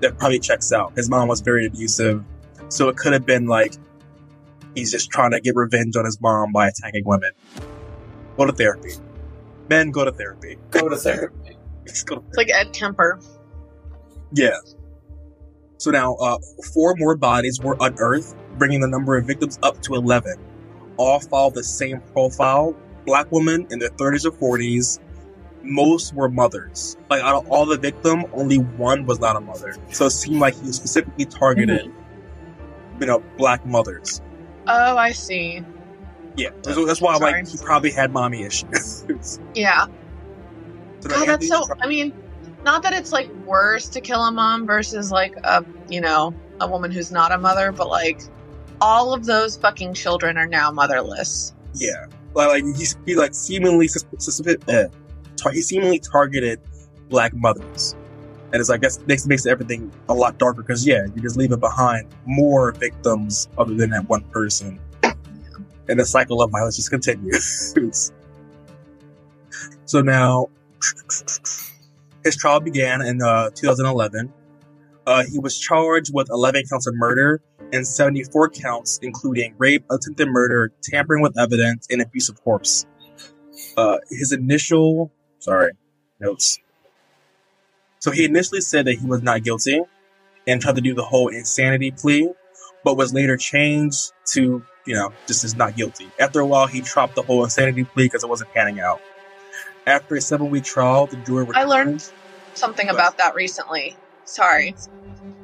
that 0.02 0.18
probably 0.18 0.40
checks 0.40 0.72
out. 0.72 0.94
His 0.96 1.10
mom 1.10 1.28
was 1.28 1.42
very 1.42 1.66
abusive, 1.66 2.24
so 2.70 2.90
it 2.90 2.96
could 2.96 3.14
have 3.14 3.26
been 3.26 3.48
like 3.48 3.74
he's 4.76 4.92
just 4.92 5.10
trying 5.10 5.32
to 5.32 5.42
get 5.42 5.56
revenge 5.56 5.96
on 5.96 6.06
his 6.06 6.20
mom 6.22 6.52
by 6.52 6.68
attacking 6.68 7.04
women. 7.06 7.32
Go 8.38 8.46
to 8.46 8.54
therapy. 8.54 8.92
Men 9.70 9.92
go 9.92 10.06
to 10.06 10.12
therapy. 10.12 10.58
Go 10.72 10.90
to 10.90 10.96
therapy. 10.96 11.58
Just 11.86 12.06
go 12.08 12.16
to 12.16 12.24
It's 12.28 12.38
like 12.38 12.50
Ed 12.50 12.74
Kemper. 12.74 13.20
Yeah. 14.34 14.58
So 15.80 15.92
now, 15.92 16.16
uh, 16.16 16.38
four 16.74 16.94
more 16.98 17.16
bodies 17.16 17.60
were 17.62 17.78
unearthed, 17.80 18.36
bringing 18.58 18.82
the 18.82 18.88
number 18.88 19.16
of 19.18 19.26
victims 19.26 19.58
up 19.64 19.82
to 19.84 19.96
11. 19.96 20.36
All 20.98 21.20
follow 21.22 21.50
the 21.52 21.64
same 21.64 22.02
profile 22.14 22.76
black 23.06 23.32
woman 23.32 23.66
in 23.72 23.80
their 23.80 23.90
30s 23.90 24.26
or 24.26 24.32
40s, 24.58 25.00
most 25.64 26.14
were 26.14 26.30
mothers. 26.30 26.98
Like 27.10 27.22
out 27.24 27.36
of 27.44 27.50
all 27.50 27.66
the 27.66 27.78
victim, 27.78 28.26
only 28.34 28.58
one 28.58 29.06
was 29.06 29.20
not 29.20 29.36
a 29.38 29.40
mother. 29.40 29.76
So 29.92 30.06
it 30.08 30.12
seemed 30.12 30.40
like 30.40 30.56
he 30.56 30.68
was 30.68 30.76
specifically 30.76 31.26
targeted, 31.26 31.92
you 33.00 33.08
know, 33.08 33.24
black 33.38 33.66
mothers. 33.66 34.22
Oh, 34.68 34.98
I 34.98 35.12
see. 35.12 35.66
Yeah, 36.36 36.50
so 36.62 36.86
that's 36.86 37.02
why 37.02 37.14
I'm 37.14 37.20
Sorry. 37.20 37.32
like 37.42 37.48
he 37.48 37.58
probably 37.58 37.92
had 37.92 38.12
mommy 38.12 38.44
issues. 38.44 39.06
Yeah. 39.56 39.88
then 41.02 41.12
God, 41.12 41.28
that's 41.28 41.48
so. 41.48 41.66
tried- 41.66 41.80
I 41.82 41.88
mean, 41.88 42.14
not 42.64 42.84
that 42.84 42.94
it's 42.94 43.12
like 43.12 43.30
worse 43.46 43.88
to 43.90 44.02
kill 44.02 44.22
a 44.22 44.32
mom 44.32 44.66
versus 44.66 45.12
like 45.12 45.36
a 45.44 45.66
you 45.90 46.02
know 46.02 46.34
a 46.62 46.68
woman 46.68 46.92
who's 46.92 47.12
not 47.12 47.32
a 47.32 47.38
mother, 47.38 47.72
but 47.72 47.90
like 47.90 48.22
all 48.82 49.14
of 49.14 49.26
those 49.26 49.58
fucking 49.58 49.94
children 49.94 50.38
are 50.38 50.48
now 50.48 50.72
motherless. 50.72 51.54
Yeah, 51.74 52.06
like, 52.34 52.50
like 52.50 52.78
he, 52.78 52.86
he 53.06 53.16
like 53.16 53.34
seemingly 53.34 53.88
sus- 53.88 54.06
sus- 54.18 54.42
uh, 54.42 54.88
tar- 55.36 55.52
he 55.52 55.62
seemingly 55.62 56.00
targeted 56.00 56.60
black 57.10 57.34
mothers, 57.34 57.96
and 58.52 58.60
it's 58.60 58.70
like 58.70 58.82
that's 58.82 59.00
makes 59.08 59.26
makes 59.26 59.46
everything 59.46 59.92
a 60.10 60.14
lot 60.14 60.38
darker 60.38 60.62
because 60.62 60.86
yeah, 60.86 61.06
you're 61.16 61.24
just 61.24 61.38
leaving 61.38 61.60
behind 61.60 62.08
more 62.26 62.72
victims 62.74 63.48
other 63.58 63.74
than 63.74 63.90
that 63.92 64.08
one 64.10 64.24
person, 64.26 64.80
and 65.04 66.00
the 66.00 66.06
cycle 66.06 66.42
of 66.42 66.52
violence 66.52 66.76
just 66.76 66.90
continues. 66.90 67.74
so 69.86 70.02
now, 70.02 70.50
his 72.30 72.38
trial 72.38 72.60
began 72.60 73.02
in 73.02 73.24
uh, 73.24 73.50
2011. 73.56 74.32
Uh, 75.08 75.24
he 75.24 75.40
was 75.40 75.58
charged 75.58 76.12
with 76.14 76.30
11 76.30 76.64
counts 76.70 76.86
of 76.86 76.94
murder 76.96 77.42
and 77.74 77.88
74 77.88 78.50
counts, 78.50 79.00
including 79.02 79.56
rape, 79.58 79.84
attempted 79.90 80.28
murder, 80.28 80.72
tampering 80.84 81.24
with 81.24 81.40
evidence, 81.40 81.88
and 81.90 82.04
abuse 82.04 82.30
of 82.30 82.40
corpse. 82.44 82.86
Uh, 83.76 83.98
his 84.12 84.32
initial, 84.32 85.12
sorry, 85.40 85.72
notes. 86.20 86.60
So 87.98 88.12
he 88.12 88.26
initially 88.26 88.62
said 88.62 88.86
that 88.86 89.00
he 89.00 89.08
was 89.08 89.24
not 89.24 89.44
guilty 89.44 89.82
and 90.46 90.62
tried 90.62 90.76
to 90.76 90.82
do 90.82 90.94
the 90.94 91.04
whole 91.04 91.30
insanity 91.30 91.90
plea, 91.90 92.32
but 92.84 92.96
was 92.96 93.12
later 93.12 93.38
changed 93.38 94.12
to, 94.34 94.64
you 94.86 94.94
know, 94.94 95.12
just 95.26 95.44
as 95.44 95.56
not 95.56 95.76
guilty. 95.76 96.08
After 96.20 96.42
a 96.42 96.46
while, 96.46 96.68
he 96.68 96.82
dropped 96.82 97.16
the 97.16 97.24
whole 97.24 97.44
insanity 97.44 97.86
plea 97.86 98.06
because 98.06 98.24
it 98.24 98.30
wasn't 98.30 98.54
panning 98.54 98.80
out. 98.80 99.02
After 99.88 100.16
a 100.16 100.22
seven 100.22 100.52
week 100.52 100.66
trial, 100.66 101.08
the 101.08 101.18
jury 101.18 101.48
I 101.56 101.64
learned 101.64 102.12
something 102.60 102.90
about 102.90 103.18
that 103.18 103.36
recently. 103.36 103.96
Sorry. 104.26 104.76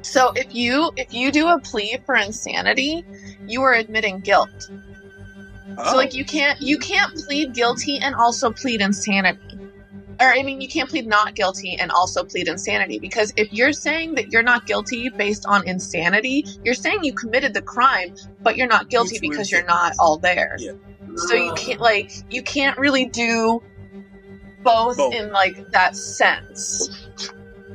So 0.02 0.32
if 0.36 0.54
you 0.54 0.92
if 0.96 1.12
you 1.12 1.32
do 1.32 1.48
a 1.48 1.58
plea 1.58 1.98
for 2.06 2.14
insanity, 2.14 3.04
you 3.46 3.62
are 3.62 3.74
admitting 3.74 4.20
guilt. 4.20 4.70
Oh, 5.78 5.90
So 5.90 5.96
like 5.96 6.14
you 6.14 6.24
can't 6.24 6.60
you 6.60 6.78
can't 6.78 7.14
plead 7.16 7.54
guilty 7.54 7.98
and 7.98 8.14
also 8.14 8.52
plead 8.52 8.80
insanity. 8.80 9.58
Or 10.20 10.28
I 10.28 10.42
mean 10.42 10.60
you 10.60 10.68
can't 10.68 10.88
plead 10.88 11.06
not 11.06 11.34
guilty 11.34 11.76
and 11.78 11.90
also 11.90 12.24
plead 12.24 12.48
insanity 12.48 12.98
because 12.98 13.32
if 13.36 13.52
you're 13.52 13.72
saying 13.72 14.14
that 14.14 14.30
you're 14.30 14.44
not 14.44 14.66
guilty 14.66 15.10
based 15.10 15.44
on 15.46 15.66
insanity, 15.66 16.46
you're 16.64 16.74
saying 16.74 17.02
you 17.02 17.12
committed 17.12 17.52
the 17.52 17.62
crime 17.62 18.14
but 18.42 18.56
you're 18.56 18.68
not 18.68 18.88
guilty 18.88 19.18
because 19.18 19.50
you're 19.50 19.66
not 19.66 19.94
all 19.98 20.18
there. 20.18 20.56
Yeah. 20.58 20.72
So 21.16 21.34
you 21.34 21.52
can't 21.54 21.80
like 21.80 22.12
you 22.30 22.42
can't 22.42 22.78
really 22.78 23.06
do 23.06 23.62
both, 24.62 24.96
Both. 24.96 25.14
in 25.14 25.32
like 25.32 25.70
that 25.72 25.96
sense. 25.96 26.88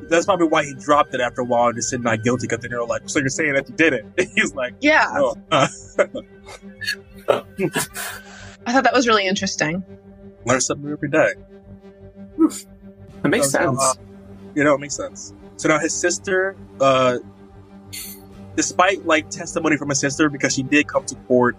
that's 0.10 0.26
probably 0.26 0.48
why 0.48 0.64
he 0.66 0.74
dropped 0.76 1.14
it 1.14 1.22
after 1.22 1.42
a 1.42 1.46
while 1.46 1.68
and 1.68 1.76
just 1.76 1.90
said 1.90 2.02
not 2.02 2.24
guilty 2.24 2.48
because 2.48 2.60
then 2.62 2.72
they're 2.72 2.84
like, 2.86 3.04
so 3.06 3.20
you're 3.20 3.30
saying 3.30 3.54
that 3.54 3.70
you 3.70 3.76
did 3.76 3.94
it? 3.94 4.06
He's 4.36 4.54
like, 4.54 4.74
Yeah. 4.82 5.06
oh, 5.10 5.36
uh, 5.52 5.68
I 8.68 8.74
thought 8.74 8.84
that 8.84 8.94
was 8.94 9.08
really 9.08 9.26
interesting. 9.28 9.84
learn 10.46 10.62
something 10.62 10.92
every 10.92 11.10
day. 11.10 11.34
It 12.40 13.28
makes 13.30 13.52
So, 13.52 13.60
sense. 13.60 13.82
uh, 13.82 13.94
you 14.56 14.64
know, 14.64 14.74
it 14.76 14.80
makes 14.80 14.96
sense. 14.96 15.34
So 15.58 15.70
now 15.70 15.80
his 15.80 15.94
sister, 15.94 16.56
uh, 16.80 17.20
despite 18.56 19.06
like 19.06 19.30
testimony 19.30 19.78
from 19.78 19.90
his 19.90 20.00
sister, 20.00 20.30
because 20.30 20.54
she 20.54 20.64
did 20.64 20.88
come 20.88 21.06
to 21.06 21.16
court 21.28 21.56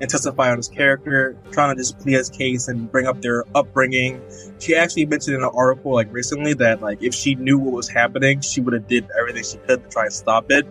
and 0.00 0.10
testify 0.10 0.50
on 0.50 0.56
his 0.56 0.68
character, 0.68 1.36
trying 1.52 1.74
to 1.74 1.80
just 1.80 1.98
plead 1.98 2.14
his 2.14 2.30
case 2.30 2.68
and 2.68 2.90
bring 2.90 3.06
up 3.06 3.20
their 3.22 3.44
upbringing. 3.54 4.20
She 4.58 4.74
actually 4.74 5.06
mentioned 5.06 5.36
in 5.36 5.42
an 5.42 5.50
article 5.54 5.92
like 5.92 6.12
recently 6.12 6.54
that 6.54 6.82
like 6.82 7.02
if 7.02 7.14
she 7.14 7.34
knew 7.34 7.58
what 7.58 7.72
was 7.72 7.88
happening, 7.88 8.40
she 8.40 8.60
would 8.60 8.74
have 8.74 8.88
did 8.88 9.08
everything 9.18 9.44
she 9.44 9.58
could 9.58 9.84
to 9.84 9.88
try 9.90 10.04
and 10.04 10.12
stop 10.12 10.50
it. 10.50 10.66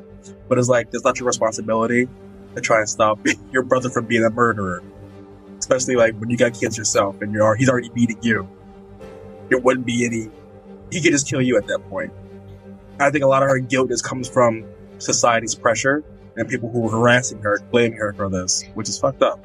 But 0.48 0.58
it's 0.58 0.70
like 0.70 0.90
it's 0.94 1.04
not 1.04 1.20
your 1.20 1.28
responsibility 1.28 2.08
to 2.56 2.62
try 2.62 2.80
and 2.80 2.90
stop 2.90 3.20
your 3.52 3.64
brother 3.64 3.90
from 3.90 4.06
being 4.06 4.24
a 4.24 4.30
murderer, 4.30 4.84
especially 5.58 5.96
like 5.96 6.16
when 6.18 6.30
you 6.30 6.38
got 6.38 6.54
kids 6.54 6.78
yourself 6.78 7.22
and 7.22 7.34
you're 7.34 7.56
he's 7.56 7.70
already 7.70 7.90
beating 7.90 8.20
you. 8.22 8.48
There 9.50 9.60
wouldn't 9.60 9.86
be 9.86 10.06
any. 10.06 10.32
He 10.92 11.02
could 11.02 11.12
just 11.12 11.28
kill 11.28 11.42
you 11.42 11.58
at 11.58 11.68
that 11.68 11.80
point. 11.90 12.14
I 13.00 13.10
think 13.10 13.24
a 13.24 13.28
lot 13.28 13.42
of 13.42 13.50
her 13.50 13.60
guilt 13.60 13.90
just 13.90 14.04
comes 14.04 14.30
from 14.30 14.66
society's 15.00 15.56
pressure 15.56 16.04
and 16.36 16.48
people 16.48 16.70
who 16.70 16.80
were 16.82 16.92
harassing 16.92 17.40
her, 17.42 17.60
blaming 17.72 17.98
her 17.98 18.14
for 18.14 18.30
this, 18.30 18.64
which 18.74 18.90
is 18.90 18.98
fucked 18.98 19.22
up. 19.22 19.44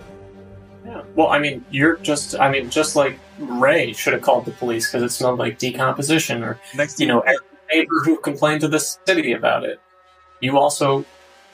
Yeah. 0.86 1.03
Well, 1.14 1.28
I 1.28 1.39
mean, 1.39 1.64
you're 1.70 1.97
just, 1.99 2.39
I 2.39 2.51
mean, 2.51 2.70
just 2.70 2.97
like 2.97 3.18
Ray 3.39 3.93
should 3.93 4.14
have 4.14 4.22
called 4.22 4.47
the 4.47 4.53
police 4.53 4.89
because 4.91 5.03
it 5.03 5.14
smelled 5.14 5.39
like 5.39 5.59
decomposition, 5.59 6.43
or, 6.43 6.59
Next, 6.74 6.99
you 7.01 7.07
know, 7.07 7.20
every 7.20 7.36
neighbor 7.72 8.03
who 8.05 8.18
complained 8.18 8.62
to 8.62 8.68
the 8.68 8.78
city 8.80 9.32
about 9.32 9.64
it. 9.64 9.80
You 10.41 10.57
also 10.57 11.05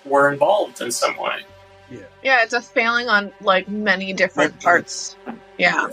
were 0.04 0.30
involved 0.32 0.80
in 0.80 0.92
some 0.92 1.16
way. 1.16 1.40
Yeah, 1.90 2.00
Yeah, 2.22 2.42
it's 2.42 2.52
a 2.52 2.60
failing 2.60 3.08
on 3.08 3.32
like 3.40 3.68
many 3.68 4.12
different 4.12 4.52
Right. 4.54 4.62
parts. 4.62 5.16
Yeah. 5.58 5.88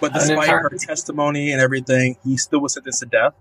But 0.00 0.12
despite 0.12 0.38
entire- 0.44 0.58
her 0.68 0.70
testimony 0.78 1.52
and 1.52 1.60
everything, 1.60 2.16
he 2.24 2.36
still 2.36 2.60
was 2.60 2.74
sentenced 2.74 3.00
to 3.00 3.06
death. 3.06 3.32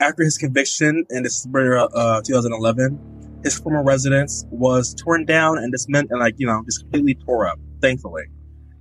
After 0.00 0.24
his 0.24 0.36
conviction 0.36 1.06
in 1.10 1.22
December 1.22 1.78
uh, 1.94 2.20
2011, 2.22 2.98
his 3.44 3.58
former 3.58 3.84
residence 3.84 4.44
was 4.50 4.94
torn 4.94 5.24
down 5.24 5.58
and 5.58 5.70
dismantled, 5.70 6.12
and 6.12 6.20
like 6.20 6.34
you 6.38 6.46
know, 6.46 6.62
just 6.64 6.80
completely 6.80 7.14
tore 7.14 7.46
up. 7.46 7.60
Thankfully, 7.80 8.24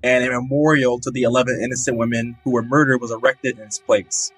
and 0.02 0.24
a 0.24 0.32
memorial 0.32 1.00
to 1.02 1.12
the 1.12 1.24
11 1.24 1.60
innocent 1.62 1.98
women 1.98 2.38
who 2.44 2.52
were 2.52 2.64
murdered 2.64 3.02
was 3.02 3.12
erected 3.12 3.60
in 3.60 3.66
its 3.66 3.80
place. 3.80 4.32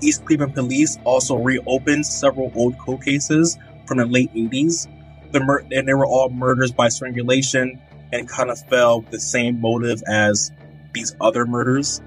East 0.00 0.24
Cleveland 0.24 0.54
Police 0.54 0.98
also 1.04 1.36
reopened 1.36 2.06
several 2.06 2.52
old 2.54 2.78
cold 2.78 3.02
cases 3.02 3.58
from 3.86 3.98
the 3.98 4.06
late 4.06 4.32
80s. 4.34 4.88
The 5.32 5.40
mur- 5.40 5.64
and 5.72 5.88
they 5.88 5.94
were 5.94 6.06
all 6.06 6.30
murders 6.30 6.72
by 6.72 6.88
strangulation 6.88 7.80
and 8.12 8.28
kind 8.28 8.50
of 8.50 8.58
fell 8.68 9.00
with 9.00 9.10
the 9.10 9.20
same 9.20 9.60
motive 9.60 10.02
as 10.06 10.52
these 10.92 11.16
other 11.20 11.44
murders, 11.44 12.00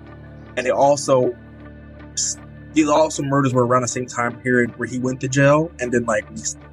and 0.55 0.65
they 0.65 0.71
also 0.71 1.36
these 2.78 2.88
also 2.88 3.23
murders 3.23 3.55
were 3.55 3.65
around 3.65 3.82
the 3.82 3.88
same 3.88 4.05
time 4.05 4.39
period 4.39 4.78
where 4.78 4.88
he 4.88 4.99
went 4.99 5.19
to 5.21 5.28
jail, 5.28 5.71
and 5.80 5.91
then 5.91 6.05
like 6.05 6.25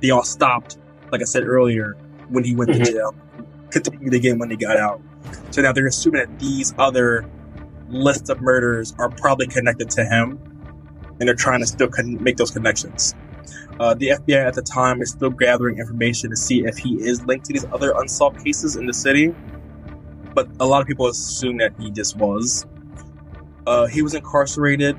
they 0.02 0.10
all 0.10 0.22
stopped, 0.22 0.76
like 1.10 1.22
I 1.22 1.24
said 1.24 1.44
earlier, 1.44 1.96
when 2.28 2.44
he 2.44 2.54
went 2.54 2.70
Mhm. 2.70 2.84
to 2.84 2.92
jail, 2.92 3.14
continued 3.70 4.12
again 4.12 4.38
when 4.38 4.50
he 4.50 4.56
got 4.56 4.76
out. 4.76 5.00
So 5.50 5.62
now 5.62 5.72
they're 5.72 5.86
assuming 5.86 6.20
that 6.20 6.38
these 6.38 6.74
other 6.78 7.24
lists 7.88 8.28
of 8.28 8.42
murders 8.42 8.94
are 8.98 9.08
probably 9.08 9.46
connected 9.46 9.88
to 9.90 10.04
him, 10.04 10.38
and 11.18 11.26
they're 11.26 11.34
trying 11.34 11.60
to 11.60 11.66
still 11.66 11.88
con- 11.88 12.22
make 12.22 12.36
those 12.36 12.50
connections. 12.50 13.14
Uh, 13.80 13.94
the 13.94 14.10
FBI 14.10 14.44
at 14.46 14.52
the 14.52 14.62
time 14.62 15.00
is 15.00 15.10
still 15.10 15.30
gathering 15.30 15.78
information 15.78 16.28
to 16.28 16.36
see 16.36 16.66
if 16.66 16.76
he 16.76 16.96
is 16.96 17.24
linked 17.24 17.46
to 17.46 17.54
these 17.54 17.64
other 17.72 17.94
unsolved 17.96 18.44
cases 18.44 18.76
in 18.76 18.84
the 18.86 18.92
city, 18.92 19.34
but 20.34 20.48
a 20.60 20.66
lot 20.66 20.82
of 20.82 20.86
people 20.86 21.06
assume 21.06 21.56
that 21.56 21.72
he 21.78 21.90
just 21.90 22.14
was. 22.18 22.66
Uh, 23.66 23.86
he 23.86 24.02
was 24.02 24.12
incarcerated, 24.14 24.96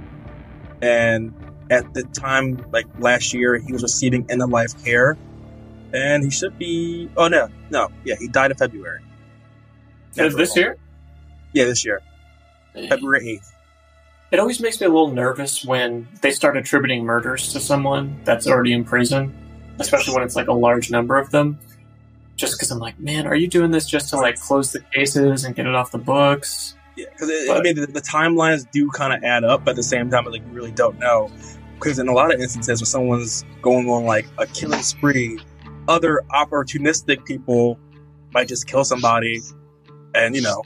and 0.82 1.34
at 1.70 1.94
the 1.94 2.04
time, 2.04 2.64
like 2.72 2.86
last 3.00 3.34
year, 3.34 3.58
he 3.58 3.74
was 3.74 3.82
receiving 3.82 4.26
end 4.30 4.42
of 4.42 4.50
life 4.50 4.72
care, 4.84 5.18
and 5.94 6.24
he 6.24 6.30
should 6.30 6.58
be. 6.58 7.10
Oh 7.18 7.28
no, 7.28 7.50
no, 7.70 7.90
yeah, 8.04 8.16
he 8.20 8.28
died 8.28 8.52
in 8.52 8.58
February. 8.58 9.02
Is 10.16 10.36
this 10.36 10.56
year? 10.56 10.78
Yeah, 11.54 11.66
this 11.66 11.86
year, 11.86 12.02
February 12.74 13.30
eighth. 13.30 13.54
It 14.32 14.40
always 14.40 14.60
makes 14.60 14.82
me 14.82 14.88
a 14.88 14.90
little 14.90 15.12
nervous 15.12 15.64
when 15.64 16.08
they 16.22 16.32
start 16.32 16.58
attributing 16.58 17.06
murders 17.06 17.54
to 17.54 17.60
someone 17.60 18.20
that's 18.24 18.48
already 18.48 18.74
in 18.74 18.84
prison, 18.84 19.34
especially 19.80 20.14
when 20.14 20.24
it's 20.24 20.36
like 20.36 20.48
a 20.48 20.54
large 20.54 20.92
number 20.92 21.18
of 21.18 21.32
them. 21.32 21.60
Just 22.36 22.58
because 22.58 22.70
I'm 22.72 22.80
like, 22.80 23.00
man, 23.00 23.28
are 23.28 23.36
you 23.36 23.48
doing 23.48 23.72
this 23.72 23.86
just 23.86 24.10
to 24.10 24.18
like 24.18 24.38
close 24.40 24.74
the 24.74 24.82
cases 24.94 25.46
and 25.46 25.56
get 25.56 25.68
it 25.68 25.76
off 25.76 25.92
the 25.92 25.98
books? 25.98 26.76
Yeah, 26.96 27.06
because 27.12 27.30
I 27.50 27.62
mean 27.62 27.76
the, 27.76 27.88
the 27.88 28.02
timelines 28.02 28.70
do 28.72 28.90
kind 28.90 29.14
of 29.14 29.24
add 29.24 29.44
up, 29.44 29.66
but 29.66 29.72
at 29.72 29.76
the 29.76 29.84
same 29.84 30.10
time, 30.10 30.26
like 30.26 30.42
you 30.42 30.52
really 30.52 30.72
don't 30.72 30.98
know. 31.00 31.30
Because 31.76 32.00
in 32.00 32.08
a 32.08 32.14
lot 32.14 32.34
of 32.34 32.40
instances, 32.40 32.80
when 32.80 32.86
someone's 32.86 33.44
going 33.62 33.90
on 33.90 34.06
like 34.06 34.28
a 34.38 34.48
killing 34.48 34.82
spree, 34.82 35.40
other 35.88 36.24
opportunistic 36.32 37.26
people 37.26 37.78
might 38.34 38.48
just 38.48 38.68
kill 38.68 38.84
somebody, 38.86 39.42
and 40.14 40.36
you 40.36 40.42
know, 40.42 40.64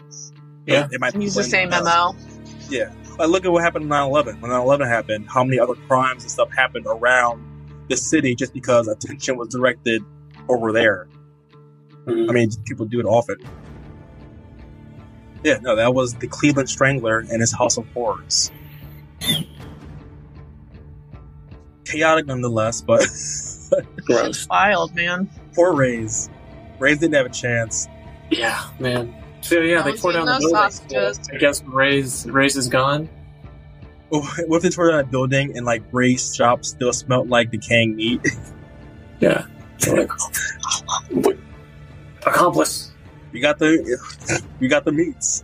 Yeah. 0.66 0.88
they 0.90 0.98
might 0.98 1.16
Use 1.16 1.34
the 1.34 1.44
same 1.44 1.72
someone 1.72 1.92
else. 1.92 2.16
MO. 2.16 2.68
Yeah, 2.70 2.94
like, 3.18 3.30
look 3.30 3.46
at 3.46 3.52
what 3.52 3.64
happened 3.64 3.84
in 3.84 3.90
9/11. 3.90 4.40
When 4.40 4.52
9/11 4.52 4.88
happened, 4.88 5.28
how 5.30 5.44
many 5.44 5.60
other 5.60 5.76
crimes 5.88 6.24
and 6.24 6.32
stuff 6.32 6.52
happened 6.52 6.86
around 6.88 7.44
the 7.90 7.98
city 7.98 8.36
just 8.36 8.54
because 8.54 8.88
attention 8.88 9.36
was 9.36 9.50
directed 9.50 10.04
over 10.48 10.72
there. 10.72 11.08
I 12.08 12.12
mm-hmm. 12.12 12.34
mean, 12.34 12.50
people 12.66 12.86
do 12.86 13.00
it 13.00 13.06
often. 13.06 13.38
Yeah, 15.44 15.58
no, 15.62 15.76
that 15.76 15.94
was 15.94 16.14
the 16.16 16.28
Cleveland 16.28 16.70
Strangler 16.70 17.20
and 17.20 17.40
his 17.42 17.52
House 17.54 17.78
of 17.78 17.88
Horrors. 17.94 18.52
Chaotic 21.86 22.28
nonetheless, 22.28 22.82
but 22.82 23.06
Gross. 24.06 24.48
Wild, 24.50 24.94
man. 24.96 25.30
poor 25.56 25.74
Rays. 25.74 26.30
Rays 26.78 27.00
didn't 27.00 27.16
have 27.16 27.26
a 27.26 27.30
chance. 27.30 27.88
Yeah, 28.30 28.64
man. 28.80 29.14
So 29.42 29.60
yeah, 29.62 29.82
they 29.82 29.92
Don't 29.92 30.00
tore 30.02 30.14
down 30.14 30.26
the 30.26 30.38
building. 30.40 30.50
sausages. 30.56 31.20
So 31.24 31.34
I 31.34 31.38
guess 31.38 31.64
Ray's 31.64 32.26
Ray's 32.30 32.56
is 32.58 32.68
gone. 32.68 33.10
Oh, 34.12 34.22
what 34.48 34.58
if 34.58 34.64
they 34.64 34.70
tore 34.70 34.90
down 34.92 35.00
a 35.00 35.04
building 35.04 35.56
and 35.56 35.66
like 35.66 35.84
Ray's 35.92 36.36
shop 36.36 36.66
still 36.66 36.92
smelled 36.94 37.30
like 37.30 37.52
decaying 37.52 37.96
meat? 37.96 38.22
Yeah. 39.20 39.46
So 39.78 39.94
like, 39.94 40.12
accomplice. 42.26 42.92
You 43.32 43.42
got 43.42 43.60
the 43.60 43.98
you 44.60 44.70
got 44.70 44.86
the 44.86 44.92
meats. 44.92 45.44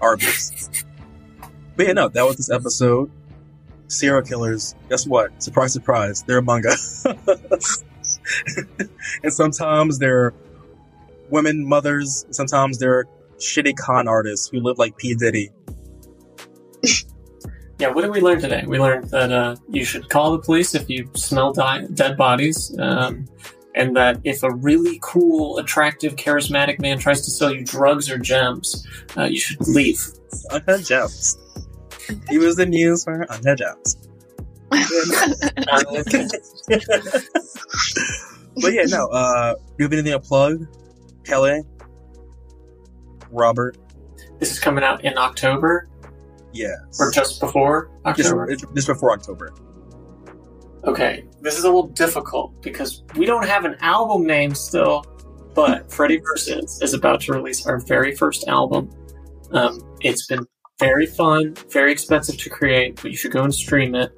Arby's. 0.00 0.84
But 1.76 1.86
yeah, 1.86 1.92
no, 1.92 2.08
that 2.08 2.26
was 2.26 2.36
this 2.36 2.50
episode. 2.50 3.10
Serial 3.88 4.22
killers, 4.22 4.74
guess 4.88 5.06
what? 5.06 5.42
Surprise, 5.42 5.72
surprise, 5.72 6.22
they're 6.22 6.38
among 6.38 6.64
us. 6.66 7.04
and 9.24 9.32
sometimes 9.32 9.98
they're 9.98 10.32
women 11.28 11.66
mothers, 11.66 12.24
sometimes 12.30 12.78
they're 12.78 13.06
shitty 13.38 13.76
con 13.76 14.06
artists 14.06 14.48
who 14.48 14.60
live 14.60 14.78
like 14.78 14.96
P. 14.96 15.14
Diddy. 15.14 15.50
Yeah, 17.80 17.88
what 17.88 18.02
did 18.02 18.10
we 18.10 18.20
learn 18.20 18.38
today? 18.38 18.62
We 18.66 18.78
learned 18.78 19.08
that 19.08 19.32
uh, 19.32 19.56
you 19.70 19.86
should 19.86 20.10
call 20.10 20.32
the 20.32 20.40
police 20.40 20.74
if 20.74 20.90
you 20.90 21.08
smell 21.14 21.54
di- 21.54 21.86
dead 21.94 22.14
bodies, 22.14 22.78
um, 22.78 23.26
and 23.74 23.96
that 23.96 24.20
if 24.24 24.42
a 24.42 24.50
really 24.52 24.98
cool, 25.02 25.58
attractive, 25.58 26.16
charismatic 26.16 26.80
man 26.80 26.98
tries 26.98 27.24
to 27.24 27.30
sell 27.30 27.52
you 27.52 27.64
drugs 27.64 28.10
or 28.10 28.18
gems, 28.18 28.86
uh, 29.16 29.24
you 29.24 29.38
should 29.38 29.60
leave. 29.68 30.02
Uncut 30.50 30.84
Gems. 30.84 31.38
He 32.28 32.38
was 32.38 32.56
the 32.56 32.66
news 32.66 33.04
for 33.04 33.24
Uncut 33.30 33.58
Gems. 33.58 33.96
But 38.60 38.72
yeah, 38.74 38.82
no, 38.88 39.06
uh, 39.06 39.54
do 39.54 39.60
you 39.78 39.84
have 39.84 39.92
anything 39.92 40.12
to 40.12 40.20
plug? 40.20 40.66
Kelly? 41.24 41.62
Robert? 43.30 43.76
this 44.38 44.52
is 44.52 44.58
coming 44.58 44.82
out 44.82 45.04
in 45.04 45.16
October 45.18 45.86
Yes. 46.52 46.98
or 46.98 47.10
just 47.10 47.40
before 47.40 47.90
Just, 48.16 48.30
October. 48.32 48.56
just 48.74 48.86
before 48.88 49.12
October. 49.12 49.52
Okay, 50.84 51.24
this 51.42 51.58
is 51.58 51.64
a 51.64 51.68
little 51.68 51.88
difficult 51.88 52.60
because 52.62 53.02
we 53.16 53.26
don't 53.26 53.46
have 53.46 53.64
an 53.64 53.76
album 53.80 54.24
name 54.26 54.54
still, 54.54 55.04
but 55.54 55.90
Freddy 55.96 56.18
Versus 56.18 56.80
is 56.82 56.94
about 56.94 57.20
to 57.22 57.32
release 57.32 57.66
our 57.66 57.78
very 57.80 58.14
first 58.14 58.46
album. 58.48 58.90
Um, 59.52 59.80
it's 60.00 60.26
been 60.26 60.46
very 60.78 61.06
fun, 61.06 61.54
very 61.70 61.92
expensive 61.92 62.38
to 62.38 62.48
create, 62.48 62.96
but 62.96 63.10
you 63.10 63.16
should 63.16 63.32
go 63.32 63.42
and 63.42 63.54
stream 63.54 63.94
it. 63.94 64.10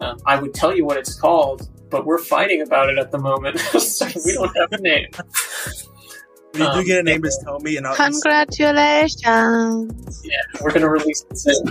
Um, 0.00 0.18
I 0.26 0.40
would 0.40 0.54
tell 0.54 0.74
you 0.74 0.84
what 0.84 0.96
it's 0.96 1.18
called, 1.18 1.68
but 1.90 2.06
we're 2.06 2.18
fighting 2.18 2.62
about 2.62 2.88
it 2.88 2.98
at 2.98 3.10
the 3.10 3.18
moment, 3.18 3.58
so 3.80 4.06
we 4.24 4.34
don't 4.34 4.56
have 4.56 4.72
a 4.72 4.78
name. 4.80 5.08
If 5.12 5.84
you 6.54 6.60
do 6.60 6.64
Um, 6.66 6.84
get 6.84 7.00
a 7.00 7.02
name, 7.02 7.22
just 7.22 7.42
tell 7.42 7.58
me 7.60 7.76
and 7.76 7.86
I'll 7.86 7.96
Congratulations. 7.96 10.22
Yeah, 10.24 10.36
we're 10.60 10.72
gonna 10.72 10.88
release 10.88 11.24
it 11.30 11.38
soon. 11.38 11.64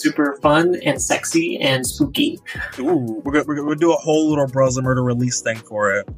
Super 0.00 0.38
fun 0.40 0.76
and 0.84 1.00
sexy 1.00 1.58
and 1.58 1.86
spooky. 1.86 2.38
Ooh, 2.78 3.20
we're 3.24 3.32
gonna, 3.32 3.44
we're 3.46 3.56
gonna 3.56 3.76
do 3.76 3.92
a 3.92 3.96
whole 3.96 4.30
little 4.30 4.46
Bros 4.46 4.76
and 4.76 4.84
Murder 4.84 5.02
release 5.02 5.42
thing 5.42 5.58
for 5.58 5.94
it. 5.94 6.08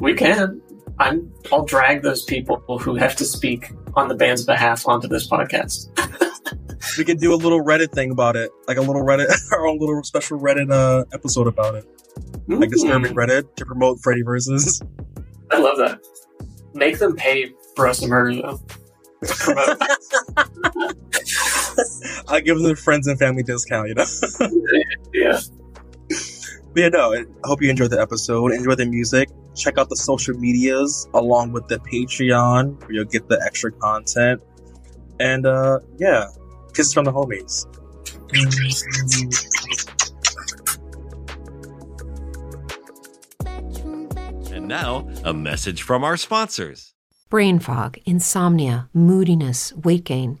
We 0.00 0.14
can. 0.14 0.60
I'm. 0.98 1.32
I'll 1.52 1.64
drag 1.64 2.02
those 2.02 2.24
people 2.24 2.56
who 2.78 2.96
have 2.96 3.14
to 3.16 3.24
speak 3.24 3.70
on 3.94 4.08
the 4.08 4.14
band's 4.16 4.44
behalf 4.44 4.86
onto 4.88 5.08
this 5.08 5.28
podcast. 5.28 5.88
We 6.96 7.04
could 7.04 7.18
do 7.18 7.34
a 7.34 7.36
little 7.36 7.62
Reddit 7.62 7.92
thing 7.92 8.10
about 8.12 8.36
it, 8.36 8.50
like 8.66 8.76
a 8.76 8.80
little 8.80 9.02
Reddit, 9.04 9.28
our 9.52 9.66
own 9.66 9.78
little 9.78 10.02
special 10.04 10.38
Reddit 10.38 10.70
uh, 10.70 11.04
episode 11.12 11.46
about 11.46 11.74
it, 11.74 11.84
like 12.46 12.70
disturbing 12.70 13.12
Mm, 13.12 13.16
Reddit 13.16 13.54
to 13.56 13.66
promote 13.66 14.00
Freddy 14.00 14.22
versus. 14.22 14.80
I 15.50 15.58
love 15.58 15.76
that. 15.78 16.00
Make 16.74 16.98
them 16.98 17.14
pay 17.16 17.52
for 17.76 17.88
us 17.88 18.00
to 18.00 18.08
murder 18.08 18.40
though. 18.42 18.60
To 21.78 21.84
promote. 22.24 22.30
I 22.30 22.40
give 22.40 22.58
them 22.58 22.76
friends 22.76 23.06
and 23.06 23.18
family 23.18 23.42
discount, 23.42 23.88
you 23.88 23.94
know. 23.94 24.04
yeah. 25.14 25.40
But 26.72 26.80
yeah, 26.82 26.88
no, 26.88 27.14
I 27.14 27.24
hope 27.44 27.62
you 27.62 27.70
enjoyed 27.70 27.90
the 27.90 28.00
episode. 28.00 28.52
Enjoy 28.52 28.74
the 28.74 28.86
music. 28.86 29.30
Check 29.54 29.78
out 29.78 29.88
the 29.88 29.96
social 29.96 30.34
medias 30.38 31.08
along 31.14 31.52
with 31.52 31.66
the 31.68 31.78
Patreon 31.78 32.80
where 32.80 32.92
you'll 32.92 33.04
get 33.04 33.28
the 33.28 33.40
extra 33.44 33.72
content. 33.72 34.42
And 35.18 35.46
uh 35.46 35.80
yeah, 35.98 36.26
kisses 36.74 36.92
from 36.92 37.04
the 37.04 37.12
homies. 37.12 37.66
And 44.52 44.68
now, 44.68 45.08
a 45.24 45.32
message 45.32 45.82
from 45.82 46.04
our 46.04 46.16
sponsors. 46.16 46.94
Brain 47.30 47.58
fog, 47.58 47.98
insomnia, 48.06 48.88
moodiness, 48.92 49.72
weight 49.74 50.04
gain. 50.04 50.40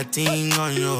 Got 0.00 0.16
nothing 0.16 0.52
on 0.54 0.74
you. 0.76 0.96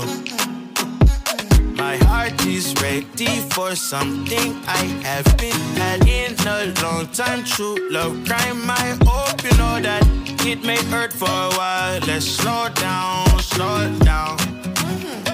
My 1.74 1.96
heart 2.04 2.44
is 2.44 2.74
ready 2.82 3.40
for 3.48 3.74
something 3.74 4.60
I 4.66 4.84
have 5.04 5.24
been 5.38 5.62
had 5.80 6.06
in 6.06 6.36
a 6.46 6.74
long 6.82 7.06
time. 7.06 7.42
True 7.44 7.78
love 7.90 8.22
crime. 8.26 8.70
I 8.70 8.98
hope 9.06 9.42
you 9.42 9.56
know 9.56 9.80
that 9.80 10.04
it 10.44 10.62
may 10.64 10.82
hurt 10.92 11.14
for 11.14 11.30
a 11.30 11.50
while. 11.56 12.00
Let's 12.06 12.26
slow 12.26 12.68
down, 12.74 13.26
slow 13.38 13.90
down. 14.00 14.36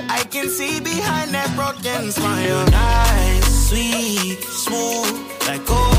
I 0.09 0.23
can 0.31 0.49
see 0.49 0.79
behind 0.79 1.35
that 1.35 1.51
broken 1.57 2.13
smile. 2.13 2.65
Nice, 2.71 3.69
sweet, 3.69 4.45
smooth, 4.45 5.27
like 5.49 5.65
cocoa 5.67 5.96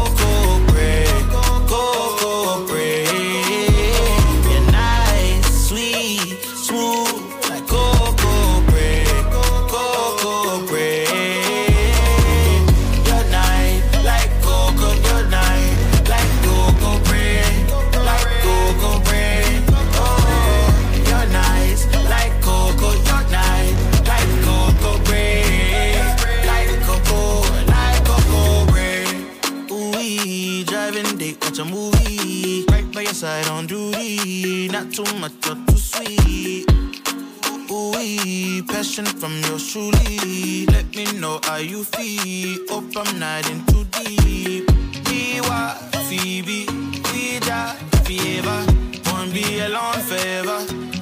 truly. 39.77 40.65
Let 40.67 40.95
me 40.95 41.05
know 41.19 41.39
how 41.43 41.57
you 41.57 41.83
feel. 41.83 42.59
Hope 42.69 42.95
I'm 42.97 43.19
not 43.19 43.49
in 43.49 43.65
too 43.65 43.83
deep. 43.97 44.65
Diwa, 45.07 45.61
Phoebe, 46.07 46.65
Vida, 47.11 47.75
Fever. 48.05 48.59
Won't 49.05 49.33
be 49.33 49.59
alone 49.59 50.01
forever. 50.09 50.59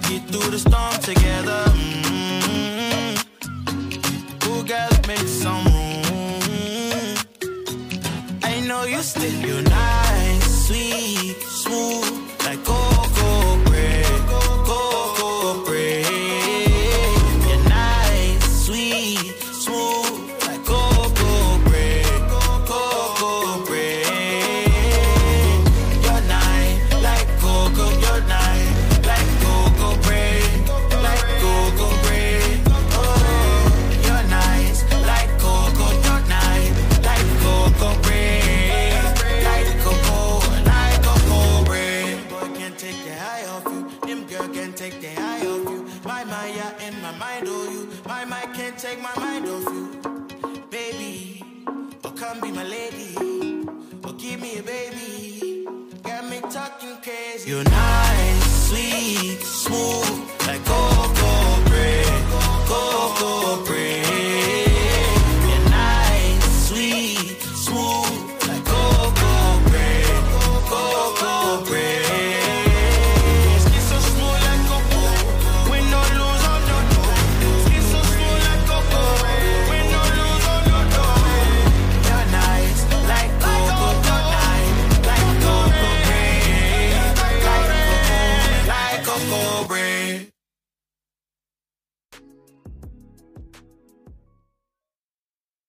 Get 0.08 0.22
through 0.30 0.50
the 0.52 0.60
storm 0.60 0.96
together. 1.10 1.62
Mm-hmm. 2.08 3.14
Ooh, 4.48 4.64
girl, 4.64 4.90
make 5.08 5.28
some 5.44 5.66
room. 5.76 7.16
I 8.44 8.60
know 8.68 8.84
you 8.84 9.02
still, 9.02 9.40
you 9.50 9.62